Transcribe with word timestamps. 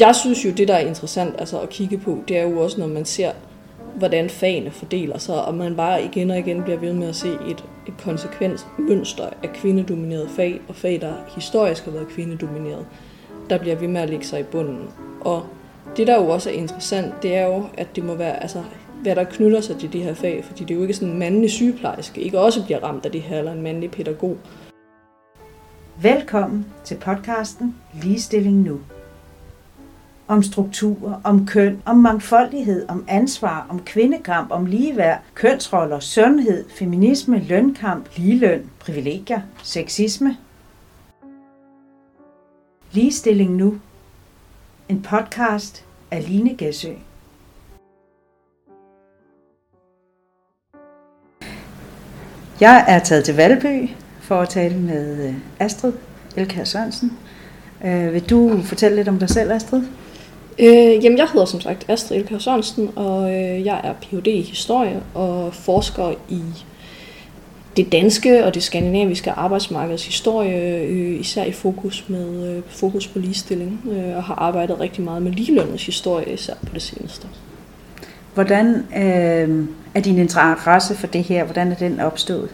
Jeg 0.00 0.16
synes 0.16 0.44
jo, 0.44 0.50
det 0.50 0.68
der 0.68 0.74
er 0.74 0.86
interessant 0.86 1.34
altså 1.38 1.60
at 1.60 1.68
kigge 1.68 1.98
på, 1.98 2.18
det 2.28 2.38
er 2.38 2.42
jo 2.42 2.60
også, 2.60 2.80
når 2.80 2.86
man 2.86 3.04
ser, 3.04 3.32
hvordan 3.94 4.30
fagene 4.30 4.70
fordeler 4.70 5.18
sig, 5.18 5.44
og 5.44 5.54
man 5.54 5.76
bare 5.76 6.04
igen 6.04 6.30
og 6.30 6.38
igen 6.38 6.62
bliver 6.62 6.78
ved 6.78 6.92
med 6.92 7.08
at 7.08 7.16
se 7.16 7.28
et, 7.28 7.64
et 7.86 7.94
konsekvensmønster 8.04 9.24
af 9.42 9.52
kvindedominerede 9.52 10.28
fag, 10.28 10.60
og 10.68 10.74
fag, 10.74 11.00
der 11.00 11.12
historisk 11.34 11.84
har 11.84 11.92
været 11.92 12.08
kvindedomineret, 12.08 12.86
der 13.50 13.58
bliver 13.58 13.76
ved 13.76 13.88
med 13.88 14.00
at 14.00 14.10
lægge 14.10 14.26
sig 14.26 14.40
i 14.40 14.42
bunden. 14.42 14.88
Og 15.20 15.42
det, 15.96 16.06
der 16.06 16.22
jo 16.22 16.28
også 16.28 16.50
er 16.50 16.54
interessant, 16.54 17.22
det 17.22 17.36
er 17.36 17.46
jo, 17.46 17.64
at 17.74 17.96
det 17.96 18.04
må 18.04 18.14
være, 18.14 18.42
altså, 18.42 18.62
hvad 19.02 19.16
der 19.16 19.24
knytter 19.24 19.60
sig 19.60 19.76
til 19.78 19.92
de 19.92 20.02
her 20.02 20.14
fag, 20.14 20.44
fordi 20.44 20.64
det 20.64 20.70
er 20.70 20.76
jo 20.76 20.82
ikke 20.82 20.94
sådan 20.94 21.08
en 21.08 21.18
mandlig 21.18 21.50
sygeplejerske, 21.50 22.20
ikke 22.20 22.40
også 22.40 22.64
bliver 22.64 22.84
ramt 22.84 23.06
af 23.06 23.12
det 23.12 23.22
her, 23.22 23.38
eller 23.38 23.52
en 23.52 23.62
mandlig 23.62 23.90
pædagog. 23.90 24.36
Velkommen 26.02 26.66
til 26.84 26.96
podcasten 26.96 27.76
Ligestilling 27.94 28.56
Nu. 28.56 28.80
Om 30.28 30.42
strukturer, 30.42 31.20
om 31.24 31.46
køn, 31.46 31.82
om 31.86 31.96
mangfoldighed, 31.96 32.88
om 32.88 33.04
ansvar, 33.08 33.66
om 33.68 33.84
kvindekamp, 33.84 34.50
om 34.50 34.66
ligeværd, 34.66 35.22
kønsroller, 35.34 36.00
sundhed, 36.00 36.70
feminisme, 36.70 37.38
lønkamp, 37.38 38.08
ligeløn, 38.16 38.70
privilegier, 38.80 39.40
sexisme. 39.62 40.36
Ligestilling 42.92 43.56
Nu. 43.56 43.78
En 44.88 45.02
podcast 45.02 45.84
af 46.10 46.28
Line 46.28 46.56
Gæsø. 46.56 46.92
Jeg 52.60 52.84
er 52.88 52.98
taget 52.98 53.24
til 53.24 53.36
Valby 53.36 53.90
for 54.22 54.40
at 54.40 54.48
tale 54.48 54.76
med 54.76 55.28
øh, 55.28 55.34
Astrid 55.58 55.92
Elkær 56.36 56.64
Sørensen. 56.64 57.12
Øh, 57.84 58.12
vil 58.12 58.30
du 58.30 58.60
fortælle 58.62 58.96
lidt 58.96 59.08
om 59.08 59.18
dig 59.18 59.30
selv, 59.30 59.52
Astrid? 59.52 59.82
Øh, 60.58 61.04
jamen, 61.04 61.18
jeg 61.18 61.28
hedder 61.32 61.46
som 61.46 61.60
sagt 61.60 61.84
Astrid 61.88 62.16
Elkær 62.16 62.38
Sørensen, 62.38 62.90
og 62.96 63.30
øh, 63.34 63.64
jeg 63.66 63.80
er 63.84 63.92
Ph.D. 63.92 64.26
i 64.26 64.42
historie 64.42 65.02
og 65.14 65.54
forsker 65.54 66.14
i 66.28 66.42
det 67.76 67.92
danske 67.92 68.44
og 68.44 68.54
det 68.54 68.62
skandinaviske 68.62 69.30
arbejdsmarkeds 69.30 70.06
historie, 70.06 70.82
øh, 70.82 71.20
især 71.20 71.44
i 71.44 71.52
fokus 71.52 72.04
med 72.08 72.56
øh, 72.56 72.62
fokus 72.68 73.08
på 73.08 73.18
ligestilling, 73.18 73.80
øh, 73.92 74.16
og 74.16 74.24
har 74.24 74.34
arbejdet 74.34 74.80
rigtig 74.80 75.04
meget 75.04 75.22
med 75.22 75.32
ligelønnets 75.32 75.86
historie, 75.86 76.32
især 76.32 76.54
på 76.66 76.74
det 76.74 76.82
seneste. 76.82 77.26
Hvordan 78.34 78.86
øh, 78.96 79.66
er 79.94 80.00
din 80.00 80.18
interesse 80.18 80.94
for 80.94 81.06
det 81.06 81.22
her? 81.22 81.44
Hvordan 81.44 81.72
er 81.72 81.76
den 81.76 82.00
opstået? 82.00 82.50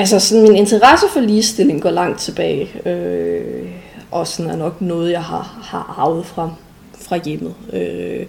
Altså, 0.00 0.18
sådan, 0.18 0.42
min 0.42 0.56
interesse 0.56 1.06
for 1.12 1.20
ligestilling 1.20 1.82
går 1.82 1.90
langt 1.90 2.20
tilbage, 2.20 2.88
øh, 2.88 3.70
og 4.10 4.26
sådan 4.26 4.50
er 4.50 4.56
nok 4.56 4.80
noget, 4.80 5.12
jeg 5.12 5.22
har, 5.22 5.58
har 5.62 5.94
arvet 5.98 6.26
fra, 6.26 6.50
fra 7.00 7.16
hjemmet. 7.24 7.54
Øh, 7.72 8.26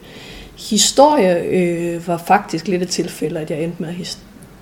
historie 0.70 1.44
øh, 1.44 2.08
var 2.08 2.18
faktisk 2.18 2.68
lidt 2.68 2.82
et 2.82 2.90
tilfælde, 2.90 3.40
at 3.40 3.52
jeg 3.52 3.64
endte 3.64 3.82
med 3.82 3.90
at 3.90 3.96
his, 3.96 4.18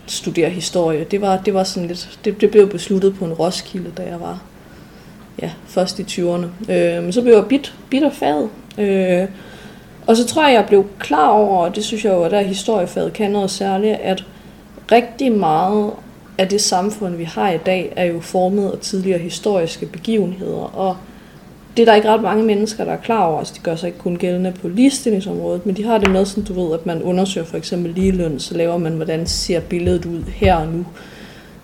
studere 0.07 0.49
historie. 0.49 1.03
Det 1.03 1.21
var, 1.21 1.37
det 1.37 1.53
var 1.53 1.63
sådan 1.63 1.87
lidt, 1.87 2.19
det, 2.25 2.41
det 2.41 2.51
blev 2.51 2.69
besluttet 2.69 3.15
på 3.15 3.25
en 3.25 3.33
Roskilde, 3.33 3.91
da 3.97 4.03
jeg 4.03 4.19
var 4.19 4.41
ja, 5.41 5.51
først 5.67 5.99
i 5.99 6.03
20'erne. 6.03 6.71
Øh, 6.71 7.03
men 7.03 7.13
så 7.13 7.21
blev 7.21 7.33
jeg 7.33 7.45
bit, 7.45 7.73
bit 7.89 8.03
af 8.03 8.13
faget. 8.13 8.49
Øh, 8.77 9.27
og 10.07 10.17
så 10.17 10.25
tror 10.27 10.47
jeg, 10.47 10.53
jeg 10.53 10.65
blev 10.67 10.85
klar 10.99 11.27
over, 11.27 11.57
og 11.57 11.75
det 11.75 11.83
synes 11.83 12.05
jeg 12.05 12.13
jo, 12.13 12.23
at 12.23 12.31
der 12.31 12.41
historiefaget 12.41 13.13
kan 13.13 13.31
noget 13.31 13.51
særligt, 13.51 13.97
at 14.01 14.25
rigtig 14.91 15.31
meget 15.31 15.91
af 16.39 16.47
det 16.47 16.61
samfund, 16.61 17.15
vi 17.15 17.23
har 17.23 17.51
i 17.51 17.57
dag, 17.57 17.93
er 17.95 18.05
jo 18.05 18.19
formet 18.19 18.71
af 18.71 18.77
tidligere 18.77 19.19
historiske 19.19 19.85
begivenheder, 19.85 20.77
og 20.77 20.97
det 21.77 21.81
er 21.81 21.85
der 21.85 21.95
ikke 21.95 22.09
ret 22.09 22.21
mange 22.21 22.43
mennesker, 22.43 22.85
der 22.85 22.91
er 22.91 22.97
klar 22.97 23.23
over. 23.23 23.39
Altså, 23.39 23.53
de 23.57 23.59
gør 23.59 23.75
sig 23.75 23.87
ikke 23.87 23.99
kun 23.99 24.15
gældende 24.15 24.53
på 24.61 24.67
ligestillingsområdet, 24.67 25.65
men 25.65 25.75
de 25.77 25.83
har 25.83 25.97
det 25.97 26.11
med, 26.11 26.25
sådan, 26.25 26.43
du 26.43 26.53
ved, 26.53 26.73
at 26.73 26.85
man 26.85 27.03
undersøger 27.03 27.47
for 27.47 27.57
eksempel 27.57 27.93
ligeløn, 27.93 28.39
så 28.39 28.57
laver 28.57 28.77
man, 28.77 28.93
hvordan 28.93 29.27
ser 29.27 29.59
billedet 29.59 30.05
ud 30.05 30.23
her 30.23 30.55
og 30.55 30.67
nu. 30.67 30.85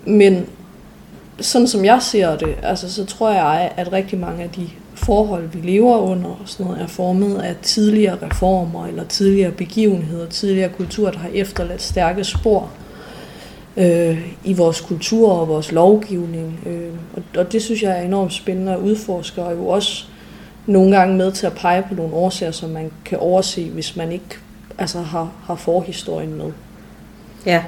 Men 0.05 0.45
sådan 1.39 1.67
som 1.67 1.85
jeg 1.85 2.01
ser 2.01 2.37
det, 2.37 2.55
altså, 2.63 2.93
så 2.93 3.05
tror 3.05 3.31
jeg, 3.31 3.71
at 3.77 3.93
rigtig 3.93 4.19
mange 4.19 4.43
af 4.43 4.49
de 4.49 4.69
forhold, 4.95 5.49
vi 5.53 5.59
lever 5.71 5.97
under, 5.97 6.29
og 6.29 6.41
sådan 6.45 6.65
noget, 6.65 6.81
er 6.81 6.87
formet 6.87 7.41
af 7.41 7.55
tidligere 7.61 8.17
reformer, 8.21 8.87
eller 8.87 9.03
tidligere 9.03 9.51
begivenheder, 9.51 10.25
tidligere 10.25 10.69
kultur, 10.69 11.11
der 11.11 11.19
har 11.19 11.29
efterladt 11.33 11.81
stærke 11.81 12.23
spor 12.23 12.69
øh, 13.77 14.27
i 14.43 14.53
vores 14.53 14.81
kultur 14.81 15.31
og 15.31 15.47
vores 15.47 15.71
lovgivning. 15.71 16.59
Øh, 16.65 16.89
og, 17.15 17.23
og 17.37 17.51
det 17.51 17.61
synes 17.61 17.83
jeg 17.83 17.91
er 17.91 18.01
enormt 18.01 18.33
spændende 18.33 18.73
at 18.73 18.79
udforske, 18.79 19.43
og 19.43 19.53
jo 19.55 19.67
også 19.67 20.05
nogle 20.65 20.97
gange 20.97 21.17
med 21.17 21.31
til 21.31 21.45
at 21.45 21.53
pege 21.53 21.83
på 21.89 21.95
nogle 21.95 22.13
årsager, 22.13 22.51
som 22.51 22.69
man 22.69 22.91
kan 23.05 23.17
overse, 23.17 23.69
hvis 23.69 23.95
man 23.95 24.11
ikke 24.11 24.37
altså, 24.77 24.99
har, 24.99 25.31
har 25.43 25.55
forhistorien 25.55 26.37
med. 26.37 26.51
Ja, 27.45 27.63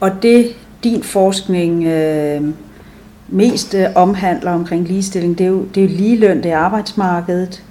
og 0.00 0.10
det 0.22 0.56
din 0.84 1.02
forskning 1.02 1.84
øh, 1.84 2.42
mest 3.28 3.74
øh, 3.74 3.86
omhandler 3.94 4.50
omkring 4.52 4.88
ligestilling, 4.88 5.38
det 5.38 5.44
er 5.44 5.48
jo, 5.48 5.64
det 5.74 5.84
er 5.84 5.88
jo 5.88 5.96
ligeløn, 5.96 6.42
det 6.42 6.52
er 6.52 6.58
arbejdsmarkedet. 6.58 7.62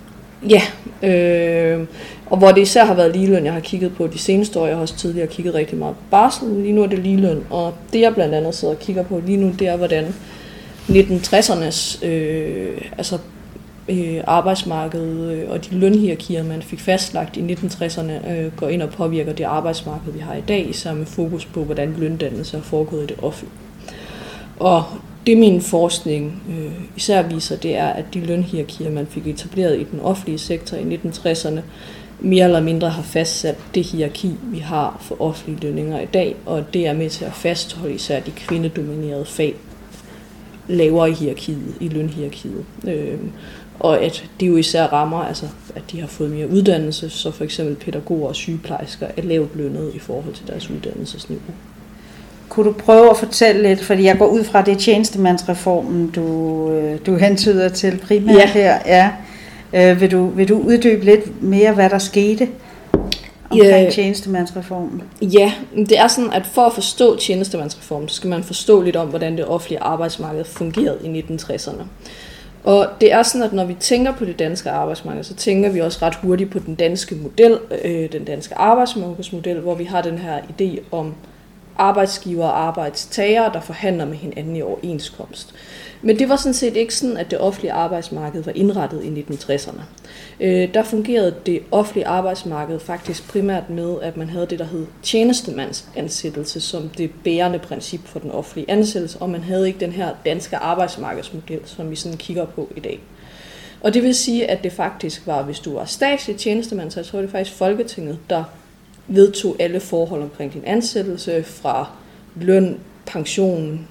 Ja, 0.50 0.62
øh, 1.08 1.88
og 2.30 2.38
hvor 2.38 2.52
det 2.52 2.62
især 2.62 2.86
har 2.86 2.94
været 2.94 3.16
ligeløn, 3.16 3.46
jeg 3.46 3.54
har 3.54 3.60
kigget 3.60 3.96
på 3.96 4.08
de 4.08 4.18
seneste 4.18 4.60
år. 4.60 4.68
Jeg 4.68 4.76
har 4.76 4.82
også 4.82 4.98
tidligere 4.98 5.28
kigget 5.28 5.54
rigtig 5.54 5.78
meget 5.78 5.96
på 5.96 6.02
barsel. 6.12 6.48
Lige 6.48 6.74
nu 6.74 6.84
er 6.84 6.88
det 6.88 7.00
ligeløn. 7.00 7.44
Og 7.50 7.74
det 7.94 8.02
jeg 8.02 8.14
blandt 8.14 8.36
andet 8.36 8.56
sidder 8.56 8.74
og 8.74 8.80
kigger 8.80 9.04
på 9.04 9.22
lige 9.26 9.38
nu, 9.38 9.52
det 9.60 9.68
er, 9.68 9.78
hvordan 9.78 10.16
1960'ernes 10.90 12.06
øh, 12.06 12.82
altså, 12.98 13.18
øh, 13.90 14.22
arbejdsmarked 14.28 15.32
øh, 15.32 15.50
og 15.50 15.66
de 15.66 15.76
lønhierarkier, 15.76 16.44
man 16.44 16.62
fik 16.62 16.80
fastlagt 16.80 17.38
i 17.38 17.54
1960'erne, 17.54 18.30
øh, 18.30 18.56
går 18.58 18.68
ind 18.68 18.82
og 18.82 18.90
påvirker 18.90 19.34
det 19.34 19.44
arbejdsmarked, 19.44 20.14
vi 20.14 20.20
har 20.20 20.36
i 20.36 20.44
dag, 20.48 20.76
sammen 20.76 21.00
med 21.00 21.08
fokus 21.08 21.46
på, 21.46 21.64
hvordan 21.64 21.96
løndannelse 21.98 22.58
er 22.58 22.62
foregået 22.62 23.04
i 23.04 23.08
det 23.08 23.18
offentlige. 23.22 23.58
Og 24.60 24.84
det 25.28 25.38
min 25.38 25.62
forskning 25.62 26.44
øh, 26.50 26.72
især 26.96 27.22
viser, 27.22 27.56
det 27.58 27.76
er, 27.76 27.88
at 27.88 28.06
de 28.14 28.20
lønhierarkier, 28.20 28.92
man 28.92 29.08
fik 29.08 29.28
etableret 29.28 29.80
i 29.80 29.84
den 29.92 30.00
offentlige 30.00 30.38
sektor 30.38 30.78
i 30.78 31.00
1960'erne, 31.06 31.60
mere 32.20 32.46
eller 32.46 32.62
mindre 32.62 32.90
har 32.90 33.04
fastsat 33.04 33.56
det 33.76 33.84
hierarki, 33.84 34.36
vi 34.44 34.60
har 34.60 34.98
for 35.02 35.22
offentlige 35.22 35.60
lønninger 35.60 36.00
i 36.00 36.06
dag, 36.06 36.36
og 36.46 36.74
det 36.74 36.88
er 36.88 36.94
med 36.94 37.10
til 37.10 37.26
at 37.26 37.34
fastholde 37.34 37.96
især 37.96 38.20
de 38.20 38.32
kvindedominerede 38.32 39.26
fag 39.26 39.56
lavere 40.68 41.10
i 41.10 41.14
hierarkiet, 41.14 41.76
i 41.80 41.88
lønhierarkiet. 41.88 42.66
Øh, 42.88 43.20
og 43.80 44.02
at 44.04 44.26
det 44.40 44.48
jo 44.48 44.58
især 44.58 44.84
rammer, 44.84 45.18
altså 45.18 45.46
at 45.76 45.82
de 45.92 46.00
har 46.00 46.08
fået 46.08 46.32
mere 46.32 46.50
uddannelse, 46.50 47.10
så 47.10 47.32
for 47.32 47.44
eksempel 47.44 47.76
pædagoger 47.76 48.28
og 48.28 48.36
sygeplejersker 48.36 49.08
er 49.18 49.22
lavt 49.22 49.56
lønnet 49.56 49.92
i 49.94 50.00
forhold 50.00 50.34
til 50.34 50.48
deres 50.48 50.70
uddannelsesniveau. 50.70 51.54
Kunne 52.50 52.66
du 52.66 52.74
prøve 52.74 53.10
at 53.10 53.18
fortælle 53.18 53.64
lidt, 53.64 53.84
fordi 53.84 54.04
jeg 54.04 54.18
går 54.18 54.28
ud 54.28 54.44
fra 54.44 54.62
det 54.62 54.78
tjenestemandsreformen, 54.78 56.10
du, 56.10 56.70
øh, 56.72 57.00
du 57.06 57.16
hentyder 57.16 57.70
til 57.70 58.00
primært 58.08 58.36
ja. 58.36 58.52
her. 58.54 58.80
Ja. 58.86 59.12
Øh, 59.74 60.02
vil, 60.02 60.12
du, 60.12 60.28
vil 60.28 60.50
du 60.50 60.60
uddybe 60.60 61.06
lidt 61.06 61.44
mere, 61.44 61.74
hvad 61.74 61.90
der 61.90 61.98
skete 61.98 62.48
omkring 63.50 63.84
ja. 63.84 63.90
tjenestemandsreformen? 63.90 65.04
Ja, 65.22 65.54
det 65.76 66.00
er 66.00 66.08
sådan, 66.08 66.34
at 66.34 66.46
for 66.46 66.62
at 66.62 66.74
forstå 66.74 67.18
tjenestemandsreformen, 67.18 68.10
så 68.10 68.16
skal 68.16 68.30
man 68.30 68.44
forstå 68.44 68.82
lidt 68.82 68.96
om, 68.96 69.08
hvordan 69.08 69.38
det 69.38 69.46
offentlige 69.46 69.80
arbejdsmarked 69.80 70.46
fungerede 70.46 71.00
i 71.04 71.22
1960'erne. 71.22 71.84
Og 72.64 72.88
det 73.02 73.14
er 73.14 73.24
sådan, 73.24 73.48
at 73.48 73.54
når 73.54 73.66
vi 73.66 73.74
tænker 73.80 74.14
på 74.14 74.26
det 74.26 74.40
danske 74.40 74.70
arbejdsmarked, 74.70 75.24
så 75.24 75.36
tænker 75.36 75.70
vi 75.70 75.82
også 75.82 76.00
ret 76.02 76.16
hurtigt 76.16 76.52
på 76.52 76.60
den 76.60 76.76
danske 76.76 77.16
model, 77.16 77.60
øh, 77.84 78.12
den 78.12 78.26
danske 78.26 78.56
arbejdsmarkedsmodel, 78.56 79.60
hvor 79.60 79.76
vi 79.76 79.84
har 79.84 80.02
den 80.02 80.18
her 80.18 80.38
idé 80.38 80.80
om 80.92 81.14
arbejdsgiver 81.78 82.46
og 82.46 82.60
arbejdstagere, 82.60 83.54
der 83.54 83.62
forhandler 83.62 84.06
med 84.06 84.16
hinanden 84.16 84.56
i 84.56 84.62
overenskomst. 84.62 85.56
Men 86.02 86.20
det 86.20 86.30
var 86.30 86.36
sådan 86.36 86.54
set 86.54 86.76
ikke 86.76 86.96
sådan, 86.96 87.18
at 87.18 87.32
det 87.32 87.40
offentlige 87.40 87.74
arbejdsmarked 87.74 88.44
var 88.44 88.52
indrettet 88.56 89.04
i 89.04 89.22
1960'erne. 89.22 89.82
Øh, 90.40 90.74
der 90.74 90.84
fungerede 90.84 91.36
det 91.46 91.62
offentlige 91.72 92.08
arbejdsmarked 92.08 92.80
faktisk 92.80 93.30
primært 93.30 93.70
med, 93.70 93.96
at 94.02 94.18
man 94.18 94.30
havde 94.30 94.46
det, 94.46 94.60
der 94.60 94.66
hed 94.66 94.86
tjenestemandsansættelse 95.04 96.62
som 96.62 96.90
det 96.90 97.12
bærende 97.24 97.60
princip 97.60 98.02
for 98.06 98.20
den 98.20 98.32
offentlige 98.32 98.72
ansættelse, 98.72 99.20
og 99.20 99.30
man 99.30 99.42
havde 99.42 99.68
ikke 99.68 99.80
den 99.80 99.92
her 99.92 100.10
danske 100.26 100.58
arbejdsmarkedsmodel, 100.58 101.60
som 101.66 101.90
vi 101.90 101.96
sådan 101.96 102.18
kigger 102.18 102.46
på 102.46 102.70
i 102.76 102.80
dag. 102.80 103.00
Og 103.82 103.94
det 103.94 104.04
vil 104.04 104.16
sige, 104.16 104.50
at 104.50 104.64
det 104.64 104.72
faktisk 104.72 105.28
var, 105.28 105.44
hvis 105.44 105.60
du 105.60 105.74
var 105.74 105.86
statslig 105.86 106.38
tjenestemand, 106.38 106.92
så 106.92 107.00
jeg 107.00 107.06
tror, 107.06 107.22
det 107.22 107.30
faktisk 107.30 107.58
Folketinget, 107.58 108.20
der 108.30 108.44
vedtog 109.08 109.56
alle 109.60 109.80
forhold 109.80 110.22
omkring 110.22 110.54
din 110.54 110.64
ansættelse, 110.66 111.44
fra 111.44 111.90
løn, 112.36 112.78
pension, 113.06 113.88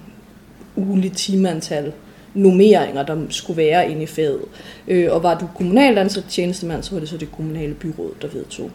ugelig 0.75 1.11
timeantal, 1.11 1.93
nummeringer, 2.33 3.03
der 3.03 3.17
skulle 3.29 3.57
være 3.57 3.91
inde 3.91 4.03
i 4.03 4.05
faget. 4.05 4.41
Øh, 4.87 5.11
og 5.11 5.23
var 5.23 5.39
du 5.39 5.47
kommunalt 5.55 5.97
ansat 5.97 6.23
tjenestemand, 6.29 6.83
så 6.83 6.91
var 6.91 6.99
det 6.99 7.09
så 7.09 7.17
det 7.17 7.31
kommunale 7.31 7.73
byråd, 7.73 8.11
der 8.21 8.27
vedtog. 8.27 8.71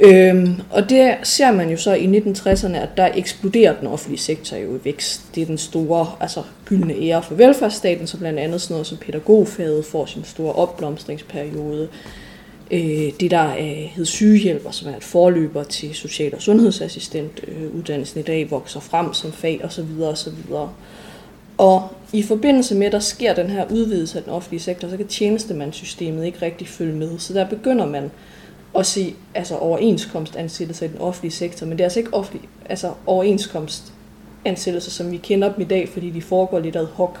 Øhm, 0.00 0.60
og 0.70 0.90
det 0.90 1.14
ser 1.22 1.50
man 1.50 1.70
jo 1.70 1.76
så 1.76 1.94
i 1.94 2.06
1960'erne, 2.06 2.76
at 2.76 2.88
der 2.96 3.08
eksploderer 3.14 3.74
den 3.74 3.86
offentlige 3.86 4.20
sektor 4.20 4.56
jo 4.56 4.76
i 4.76 4.78
vækst. 4.84 5.34
Det 5.34 5.42
er 5.42 5.46
den 5.46 5.58
store 5.58 6.06
altså, 6.20 6.42
gyldne 6.64 6.94
ære 6.94 7.22
for 7.22 7.34
velfærdsstaten, 7.34 8.06
så 8.06 8.18
blandt 8.18 8.38
andet 8.38 8.60
sådan 8.60 8.74
noget 8.74 8.86
som 8.86 8.98
pædagogfaget 8.98 9.84
får 9.84 10.06
sin 10.06 10.24
store 10.24 10.52
opblomstringsperiode. 10.52 11.88
Øh, 12.70 13.12
det 13.20 13.30
der 13.30 13.56
øh, 13.56 13.66
hed 13.66 14.04
sygehjælper, 14.04 14.70
som 14.70 14.88
er 14.88 14.96
et 14.96 15.04
forløber 15.04 15.62
til 15.62 15.94
social- 15.94 16.34
og 16.34 16.42
sundhedsassistent, 16.42 17.44
øh, 17.48 17.74
uddannelsen 17.74 18.20
i 18.20 18.22
dag 18.22 18.50
vokser 18.50 18.80
frem 18.80 19.14
som 19.14 19.32
fag 19.32 19.60
osv. 19.64 20.02
osv. 20.02 20.34
Og 21.58 21.88
i 22.12 22.22
forbindelse 22.22 22.74
med, 22.74 22.86
at 22.86 22.92
der 22.92 22.98
sker 22.98 23.34
den 23.34 23.50
her 23.50 23.64
udvidelse 23.70 24.18
af 24.18 24.24
den 24.24 24.32
offentlige 24.32 24.60
sektor, 24.60 24.88
så 24.88 24.96
kan 24.96 25.06
tjenestemandssystemet 25.06 26.24
ikke 26.24 26.42
rigtig 26.42 26.68
følge 26.68 26.94
med. 26.94 27.18
Så 27.18 27.34
der 27.34 27.48
begynder 27.48 27.86
man 27.86 28.10
at 28.78 28.86
se 28.86 29.14
altså 29.34 29.56
overenskomstansættelser 29.56 30.86
i 30.86 30.88
den 30.88 30.98
offentlige 30.98 31.32
sektor, 31.32 31.66
men 31.66 31.72
det 31.72 31.80
er 31.80 31.86
altså 31.86 32.00
ikke 32.00 32.14
offentlig, 32.14 32.48
altså 32.68 32.92
overenskomstansættelser, 33.06 34.90
som 34.90 35.10
vi 35.10 35.16
kender 35.16 35.52
dem 35.52 35.60
i 35.60 35.68
dag, 35.68 35.88
fordi 35.88 36.10
de 36.10 36.22
foregår 36.22 36.58
lidt 36.58 36.76
ad 36.76 36.86
hoc. 36.86 37.18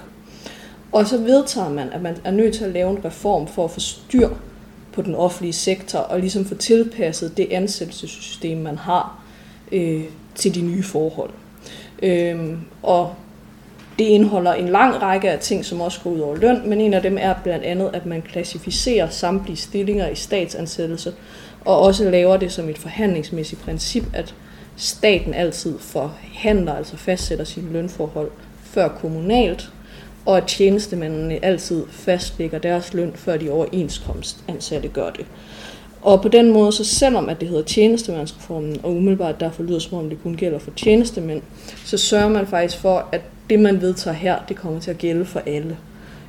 Og 0.92 1.06
så 1.06 1.18
vedtager 1.18 1.68
man, 1.68 1.90
at 1.90 2.02
man 2.02 2.16
er 2.24 2.30
nødt 2.30 2.54
til 2.54 2.64
at 2.64 2.70
lave 2.70 2.90
en 2.90 3.04
reform 3.04 3.46
for 3.46 3.64
at 3.64 3.70
få 3.70 3.80
styr 3.80 4.28
på 4.96 5.02
den 5.02 5.14
offentlige 5.14 5.52
sektor, 5.52 5.98
og 5.98 6.20
ligesom 6.20 6.44
få 6.44 6.54
tilpasset 6.54 7.36
det 7.36 7.48
ansættelsessystem, 7.50 8.58
man 8.58 8.78
har 8.78 9.22
øh, 9.72 10.04
til 10.34 10.54
de 10.54 10.60
nye 10.60 10.82
forhold. 10.82 11.30
Øh, 12.02 12.58
og 12.82 13.14
det 13.98 14.04
indeholder 14.04 14.52
en 14.52 14.68
lang 14.68 15.02
række 15.02 15.30
af 15.30 15.38
ting, 15.38 15.64
som 15.64 15.80
også 15.80 16.00
går 16.04 16.10
ud 16.10 16.20
over 16.20 16.36
løn, 16.36 16.68
men 16.68 16.80
en 16.80 16.94
af 16.94 17.02
dem 17.02 17.18
er 17.20 17.34
blandt 17.42 17.64
andet, 17.64 17.90
at 17.94 18.06
man 18.06 18.22
klassificerer 18.22 19.08
samtlige 19.08 19.56
stillinger 19.56 20.08
i 20.08 20.14
statsansættelse, 20.14 21.14
og 21.64 21.80
også 21.80 22.10
laver 22.10 22.36
det 22.36 22.52
som 22.52 22.68
et 22.68 22.78
forhandlingsmæssigt 22.78 23.60
princip, 23.60 24.04
at 24.12 24.34
staten 24.76 25.34
altid 25.34 25.78
forhandler, 25.78 26.74
altså 26.74 26.96
fastsætter 26.96 27.44
sine 27.44 27.72
lønforhold 27.72 28.30
før 28.62 28.88
kommunalt, 28.88 29.70
og 30.26 30.36
at 30.36 30.44
tjenestemændene 30.46 31.44
altid 31.44 31.82
fastlægger 31.90 32.58
deres 32.58 32.94
løn, 32.94 33.12
før 33.14 33.36
de 33.36 33.50
overenskomstansatte 33.50 34.88
gør 34.88 35.10
det. 35.10 35.26
Og 36.02 36.22
på 36.22 36.28
den 36.28 36.52
måde, 36.52 36.72
så 36.72 36.84
selvom 36.84 37.28
at 37.28 37.40
det 37.40 37.48
hedder 37.48 37.62
tjenestemandsreformen, 37.62 38.80
og 38.82 38.96
umiddelbart 38.96 39.40
derfor 39.40 39.62
lyder 39.62 39.78
som 39.78 39.98
om 39.98 40.08
det 40.08 40.22
kun 40.22 40.34
gælder 40.34 40.58
for 40.58 40.70
tjenestemænd, 40.70 41.42
så 41.84 41.98
sørger 41.98 42.28
man 42.28 42.46
faktisk 42.46 42.80
for, 42.80 43.08
at 43.12 43.20
det 43.50 43.60
man 43.60 43.80
vedtager 43.80 44.14
her, 44.14 44.38
det 44.48 44.56
kommer 44.56 44.80
til 44.80 44.90
at 44.90 44.98
gælde 44.98 45.24
for 45.24 45.40
alle. 45.46 45.76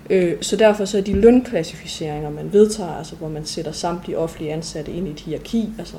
Øh, 0.09 0.33
så 0.41 0.55
derfor 0.55 0.85
så 0.85 0.97
er 0.97 1.01
de 1.01 1.13
lønklassificeringer, 1.13 2.29
man 2.29 2.53
vedtager, 2.53 2.91
altså 2.91 3.15
hvor 3.15 3.29
man 3.29 3.45
sætter 3.45 3.71
samtlige 3.71 4.17
offentlige 4.17 4.53
ansatte 4.53 4.91
ind 4.91 5.07
i 5.07 5.11
et 5.11 5.19
hierarki, 5.19 5.69
altså 5.79 5.95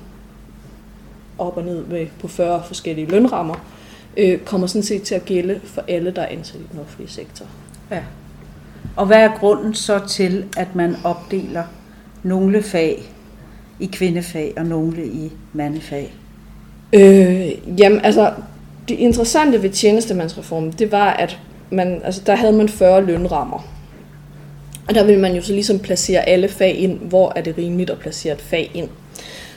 op 1.38 1.56
og 1.56 1.64
ned 1.64 1.84
med, 1.84 2.06
på 2.20 2.28
40 2.28 2.62
forskellige 2.66 3.10
lønrammer, 3.10 3.54
øh, 4.16 4.38
kommer 4.38 4.66
sådan 4.66 4.82
set 4.82 5.02
til 5.02 5.14
at 5.14 5.24
gælde 5.24 5.60
for 5.64 5.84
alle, 5.88 6.10
der 6.10 6.22
er 6.22 6.26
ansat 6.26 6.60
i 6.60 6.64
den 6.72 6.80
offentlige 6.80 7.10
sektor. 7.10 7.46
Ja. 7.90 8.00
Og 8.96 9.06
hvad 9.06 9.16
er 9.16 9.38
grunden 9.38 9.74
så 9.74 10.00
til, 10.08 10.44
at 10.56 10.74
man 10.74 10.96
opdeler 11.04 11.64
nogle 12.22 12.62
fag 12.62 13.02
i 13.80 13.86
kvindefag 13.86 14.54
og 14.56 14.66
nogle 14.66 15.06
i 15.06 15.32
mandefag? 15.52 16.14
Øh, 16.92 17.80
jamen, 17.80 18.00
altså, 18.04 18.32
det 18.88 18.94
interessante 18.94 19.62
ved 19.62 19.70
tjenestemandsreformen, 19.70 20.70
det 20.70 20.92
var, 20.92 21.10
at 21.10 21.38
man, 21.70 22.00
altså, 22.04 22.22
der 22.26 22.34
havde 22.34 22.52
man 22.52 22.68
40 22.68 23.04
lønrammer. 23.04 23.68
Og 24.88 24.94
der 24.94 25.04
ville 25.04 25.20
man 25.20 25.34
jo 25.34 25.42
så 25.42 25.52
ligesom 25.52 25.78
placere 25.78 26.28
alle 26.28 26.48
fag 26.48 26.74
ind, 26.74 26.98
hvor 26.98 27.32
er 27.36 27.42
det 27.42 27.58
rimeligt 27.58 27.90
at 27.90 27.98
placere 27.98 28.34
et 28.34 28.40
fag 28.40 28.70
ind. 28.74 28.88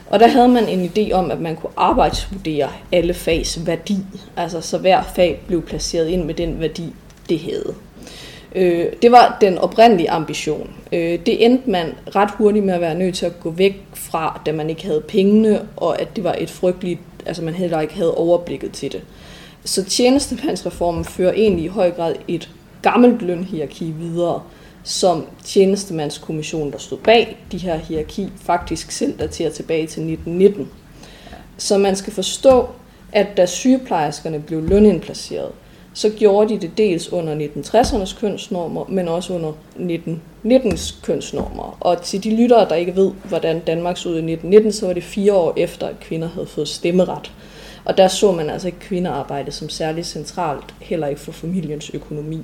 Og 0.09 0.19
der 0.19 0.27
havde 0.27 0.47
man 0.47 0.67
en 0.67 0.91
idé 0.95 1.11
om, 1.11 1.31
at 1.31 1.39
man 1.39 1.55
kunne 1.55 1.71
arbejdsvurdere 1.77 2.69
alle 2.91 3.13
fags 3.13 3.67
værdi. 3.67 3.97
Altså 4.37 4.61
så 4.61 4.77
hver 4.77 5.03
fag 5.15 5.41
blev 5.47 5.61
placeret 5.61 6.07
ind 6.07 6.23
med 6.23 6.33
den 6.33 6.59
værdi, 6.59 6.93
det 7.29 7.39
havde. 7.39 7.73
Øh, 8.55 8.85
det 9.01 9.11
var 9.11 9.37
den 9.41 9.57
oprindelige 9.57 10.09
ambition. 10.09 10.69
Øh, 10.91 11.19
det 11.25 11.45
endte 11.45 11.69
man 11.69 11.93
ret 12.15 12.31
hurtigt 12.31 12.65
med 12.65 12.73
at 12.73 12.81
være 12.81 12.95
nødt 12.95 13.15
til 13.15 13.25
at 13.25 13.39
gå 13.39 13.49
væk 13.49 13.83
fra, 13.93 14.41
da 14.45 14.51
man 14.51 14.69
ikke 14.69 14.85
havde 14.85 15.01
pengene, 15.01 15.67
og 15.77 16.01
at 16.01 16.15
det 16.15 16.23
var 16.23 16.35
et 16.39 16.49
frygteligt, 16.49 16.99
altså 17.25 17.43
man 17.43 17.53
heller 17.53 17.81
ikke 17.81 17.93
havde 17.93 18.15
overblikket 18.15 18.71
til 18.71 18.91
det. 18.91 19.01
Så 19.65 19.83
tjenestemandsreformen 19.83 21.05
fører 21.05 21.33
egentlig 21.33 21.65
i 21.65 21.67
høj 21.67 21.91
grad 21.91 22.15
et 22.27 22.49
gammelt 22.81 23.21
lønhierarki 23.21 23.91
videre, 23.99 24.41
som 24.83 25.25
tjenestemandskommissionen, 25.43 26.71
der 26.71 26.77
stod 26.77 26.97
bag 26.97 27.37
de 27.51 27.57
her 27.57 27.77
hierarki, 27.77 28.29
faktisk 28.41 28.91
selv 28.91 29.19
daterer 29.19 29.49
tilbage 29.49 29.87
til 29.87 30.01
1919. 30.11 30.69
Så 31.57 31.77
man 31.77 31.95
skal 31.95 32.13
forstå, 32.13 32.69
at 33.11 33.37
da 33.37 33.45
sygeplejerskerne 33.45 34.39
blev 34.39 34.63
lønindplaceret, 34.69 35.51
så 35.93 36.09
gjorde 36.09 36.53
de 36.53 36.61
det 36.61 36.77
dels 36.77 37.13
under 37.13 37.35
1960'ernes 37.35 38.19
kønsnormer, 38.19 38.85
men 38.89 39.07
også 39.07 39.33
under 39.33 39.51
1919's 39.75 40.95
kønsnormer. 41.03 41.77
Og 41.79 42.01
til 42.01 42.23
de 42.23 42.35
lyttere, 42.35 42.69
der 42.69 42.75
ikke 42.75 42.95
ved, 42.95 43.11
hvordan 43.23 43.59
Danmark 43.59 43.97
så 43.97 44.09
ud 44.09 44.15
i 44.15 44.17
1919, 44.17 44.71
så 44.71 44.85
var 44.85 44.93
det 44.93 45.03
fire 45.03 45.33
år 45.33 45.53
efter, 45.57 45.87
at 45.87 45.99
kvinder 45.99 46.27
havde 46.27 46.47
fået 46.47 46.67
stemmeret. 46.67 47.31
Og 47.85 47.97
der 47.97 48.07
så 48.07 48.31
man 48.31 48.49
altså 48.49 48.67
ikke 48.67 48.79
kvindearbejde 48.79 49.51
som 49.51 49.69
særligt 49.69 50.07
centralt, 50.07 50.75
heller 50.79 51.07
ikke 51.07 51.21
for 51.21 51.31
familiens 51.31 51.91
økonomi. 51.93 52.39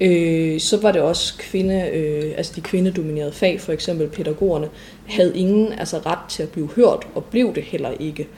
Øh, 0.00 0.60
så 0.60 0.80
var 0.80 0.92
det 0.92 1.02
også 1.02 1.34
kvinde, 1.38 1.90
øh, 1.92 2.34
altså 2.36 2.52
de 2.56 2.60
kvindedominerede 2.60 3.32
fag, 3.32 3.60
for 3.60 3.72
eksempel 3.72 4.08
pædagogerne, 4.08 4.68
havde 5.06 5.38
ingen 5.38 5.72
altså 5.72 5.98
ret 5.98 6.28
til 6.28 6.42
at 6.42 6.48
blive 6.48 6.68
hørt, 6.76 7.06
og 7.14 7.24
blev 7.24 7.54
det 7.54 7.62
heller 7.62 7.90
ikke. 8.00 8.28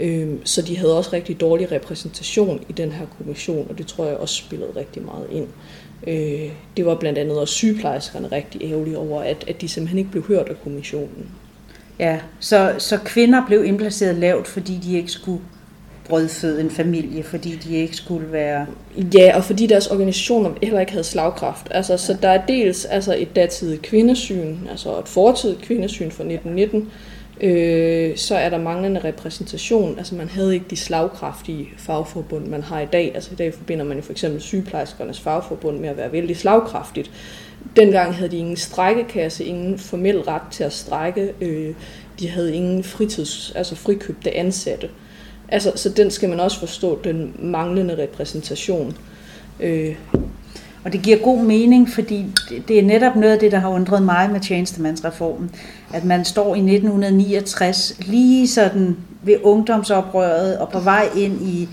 Øh, 0.00 0.28
så 0.44 0.62
de 0.62 0.78
havde 0.78 0.98
også 0.98 1.10
rigtig 1.12 1.40
dårlig 1.40 1.72
repræsentation 1.72 2.64
i 2.68 2.72
den 2.72 2.92
her 2.92 3.06
kommission, 3.18 3.66
og 3.70 3.78
det 3.78 3.86
tror 3.86 4.06
jeg 4.06 4.16
også 4.16 4.34
spillede 4.34 4.70
rigtig 4.76 5.02
meget 5.02 5.26
ind. 5.30 5.46
Øh, 6.06 6.52
det 6.76 6.86
var 6.86 6.94
blandt 6.94 7.18
andet 7.18 7.38
også 7.38 7.54
sygeplejerskerne 7.54 8.28
rigtig 8.32 8.62
ærgerlige 8.62 8.98
over, 8.98 9.22
at, 9.22 9.44
at 9.48 9.60
de 9.60 9.68
simpelthen 9.68 9.98
ikke 9.98 10.10
blev 10.10 10.26
hørt 10.26 10.48
af 10.48 10.62
kommissionen. 10.62 11.30
Ja, 11.98 12.18
så, 12.40 12.74
så 12.78 12.98
kvinder 13.04 13.46
blev 13.46 13.64
indplaceret 13.64 14.14
lavt, 14.14 14.48
fordi 14.48 14.80
de 14.84 14.96
ikke 14.96 15.12
skulle 15.12 15.40
brødføde 16.08 16.60
en 16.60 16.70
familie, 16.70 17.22
fordi 17.22 17.56
de 17.56 17.76
ikke 17.76 17.96
skulle 17.96 18.32
være... 18.32 18.66
Ja, 19.14 19.36
og 19.36 19.44
fordi 19.44 19.66
deres 19.66 19.86
organisationer 19.86 20.50
heller 20.62 20.80
ikke 20.80 20.92
havde 20.92 21.04
slagkraft. 21.04 21.68
Altså, 21.70 21.96
så 21.96 22.16
der 22.22 22.28
er 22.28 22.46
dels 22.46 22.84
altså 22.84 23.16
et 23.18 23.36
datidigt 23.36 23.82
kvindesyn, 23.82 24.56
altså 24.70 24.98
et 24.98 25.08
fortidigt 25.08 25.62
kvindesyn 25.62 26.10
fra 26.10 26.24
1919, 26.24 26.90
øh, 27.40 28.16
så 28.16 28.36
er 28.36 28.48
der 28.48 28.58
manglende 28.58 29.00
repræsentation. 29.04 29.98
Altså 29.98 30.14
man 30.14 30.28
havde 30.28 30.54
ikke 30.54 30.66
de 30.70 30.76
slagkraftige 30.76 31.68
fagforbund, 31.78 32.46
man 32.46 32.62
har 32.62 32.80
i 32.80 32.86
dag. 32.86 33.12
Altså 33.14 33.30
i 33.32 33.36
dag 33.36 33.54
forbinder 33.54 33.84
man 33.84 33.96
jo 33.96 34.02
for 34.02 34.12
eksempel 34.12 34.40
sygeplejerskernes 34.40 35.20
fagforbund 35.20 35.78
med 35.78 35.88
at 35.88 35.96
være 35.96 36.12
vældig 36.12 36.36
slagkraftigt. 36.36 37.10
Dengang 37.76 38.14
havde 38.14 38.30
de 38.30 38.36
ingen 38.36 38.56
strækkekasse, 38.56 39.44
ingen 39.44 39.78
formel 39.78 40.20
ret 40.20 40.42
til 40.50 40.64
at 40.64 40.72
strække. 40.72 41.32
Øh, 41.40 41.74
de 42.20 42.28
havde 42.28 42.54
ingen 42.54 42.84
fritids, 42.84 43.52
altså 43.56 43.76
frikøbte 43.76 44.36
ansatte. 44.36 44.90
Altså, 45.48 45.72
så 45.76 45.88
den 45.88 46.10
skal 46.10 46.28
man 46.28 46.40
også 46.40 46.58
forstå, 46.58 47.00
den 47.04 47.34
manglende 47.38 48.02
repræsentation. 48.02 48.96
Øh. 49.60 49.94
Og 50.84 50.92
det 50.92 51.02
giver 51.02 51.16
god 51.16 51.38
mening, 51.38 51.88
fordi 51.88 52.26
det 52.68 52.78
er 52.78 52.82
netop 52.82 53.16
noget 53.16 53.32
af 53.32 53.38
det, 53.38 53.52
der 53.52 53.58
har 53.58 53.68
undret 53.68 54.02
mig 54.02 54.30
med 54.32 54.40
tjenestemandsreformen. 54.40 55.50
At 55.94 56.04
man 56.04 56.24
står 56.24 56.54
i 56.54 56.58
1969 56.58 57.96
lige 58.06 58.48
sådan 58.48 58.96
ved 59.22 59.36
ungdomsoprøret 59.42 60.58
og 60.58 60.68
på 60.68 60.80
vej 60.80 61.08
ind 61.16 61.42
i, 61.42 61.68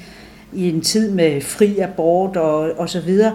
i 0.53 0.69
en 0.69 0.81
tid 0.81 1.11
med 1.11 1.41
fri 1.41 1.79
abort 1.79 2.37
og, 2.37 2.71
og 2.77 2.89
så 2.89 3.01
videre. 3.01 3.33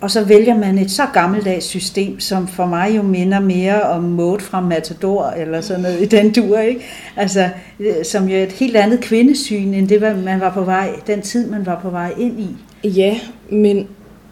Og 0.00 0.10
så 0.10 0.24
vælger 0.24 0.58
man 0.58 0.78
et 0.78 0.90
så 0.90 1.06
gammeldags 1.12 1.64
system, 1.64 2.20
som 2.20 2.48
for 2.48 2.66
mig 2.66 2.96
jo 2.96 3.02
minder 3.02 3.40
mere 3.40 3.82
om 3.82 4.02
mode 4.02 4.40
fra 4.40 4.60
Matador, 4.60 5.26
eller 5.26 5.60
sådan 5.60 5.82
noget 5.82 6.02
i 6.02 6.06
den 6.06 6.32
dur, 6.32 6.58
ikke? 6.58 6.80
Altså, 7.16 7.48
øh, 7.80 8.04
som 8.04 8.28
jo 8.28 8.36
er 8.36 8.42
et 8.42 8.52
helt 8.52 8.76
andet 8.76 9.00
kvindesyn, 9.00 9.74
end 9.74 9.88
det, 9.88 10.24
man 10.24 10.40
var 10.40 10.50
på 10.50 10.64
vej, 10.64 10.90
den 11.06 11.22
tid, 11.22 11.50
man 11.50 11.66
var 11.66 11.80
på 11.82 11.90
vej 11.90 12.12
ind 12.18 12.40
i. 12.40 12.56
Ja, 12.88 13.18
men 13.50 13.88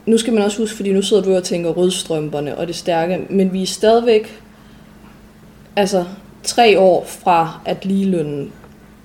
nu 0.09 0.19
skal 0.19 0.33
man 0.33 0.43
også 0.43 0.59
huske, 0.59 0.77
fordi 0.77 0.93
nu 0.93 1.03
sidder 1.03 1.23
du 1.23 1.37
og 1.37 1.45
tænker 1.45 1.71
rødstrømperne 1.71 2.59
og 2.59 2.67
det 2.67 2.75
stærke, 2.75 3.27
men 3.31 3.53
vi 3.53 3.63
er 3.63 3.67
stadigvæk 3.67 4.41
altså 5.77 6.05
tre 6.43 6.79
år 6.79 7.05
fra, 7.05 7.61
at 7.65 7.85
ligelønnen 7.85 8.53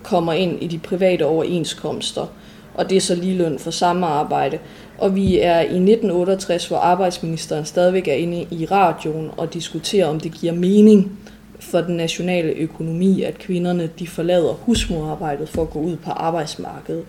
kommer 0.03 0.33
ind 0.33 0.63
i 0.63 0.67
de 0.67 0.79
private 0.79 1.25
overenskomster, 1.25 2.25
og 2.74 2.89
det 2.89 2.95
er 2.95 3.01
så 3.01 3.15
ligeløn 3.15 3.60
for 3.60 3.72
samme 3.72 4.05
arbejde. 4.05 4.60
Og 4.98 5.15
vi 5.15 5.39
er 5.39 5.60
i 5.60 5.63
1968, 5.63 6.67
hvor 6.67 6.77
arbejdsministeren 6.77 7.65
stadigvæk 7.65 8.07
er 8.07 8.13
inde 8.13 8.48
i 8.51 8.65
radioen 8.65 9.31
og 9.38 9.53
diskuterer, 9.53 10.07
om 10.07 10.19
det 10.19 10.31
giver 10.31 10.53
mening 10.53 11.19
for 11.60 11.81
den 11.81 11.98
nationale 11.98 12.50
økonomi, 12.50 13.22
at 13.22 13.38
kvinderne 13.38 13.89
de 14.00 14.07
forlader 14.07 14.53
husmorarbejdet 14.53 15.50
for 15.50 15.62
at 15.62 15.69
gå 15.69 15.79
ud 15.79 15.95
på 15.95 16.12
arbejdsmarkedet. 16.12 17.03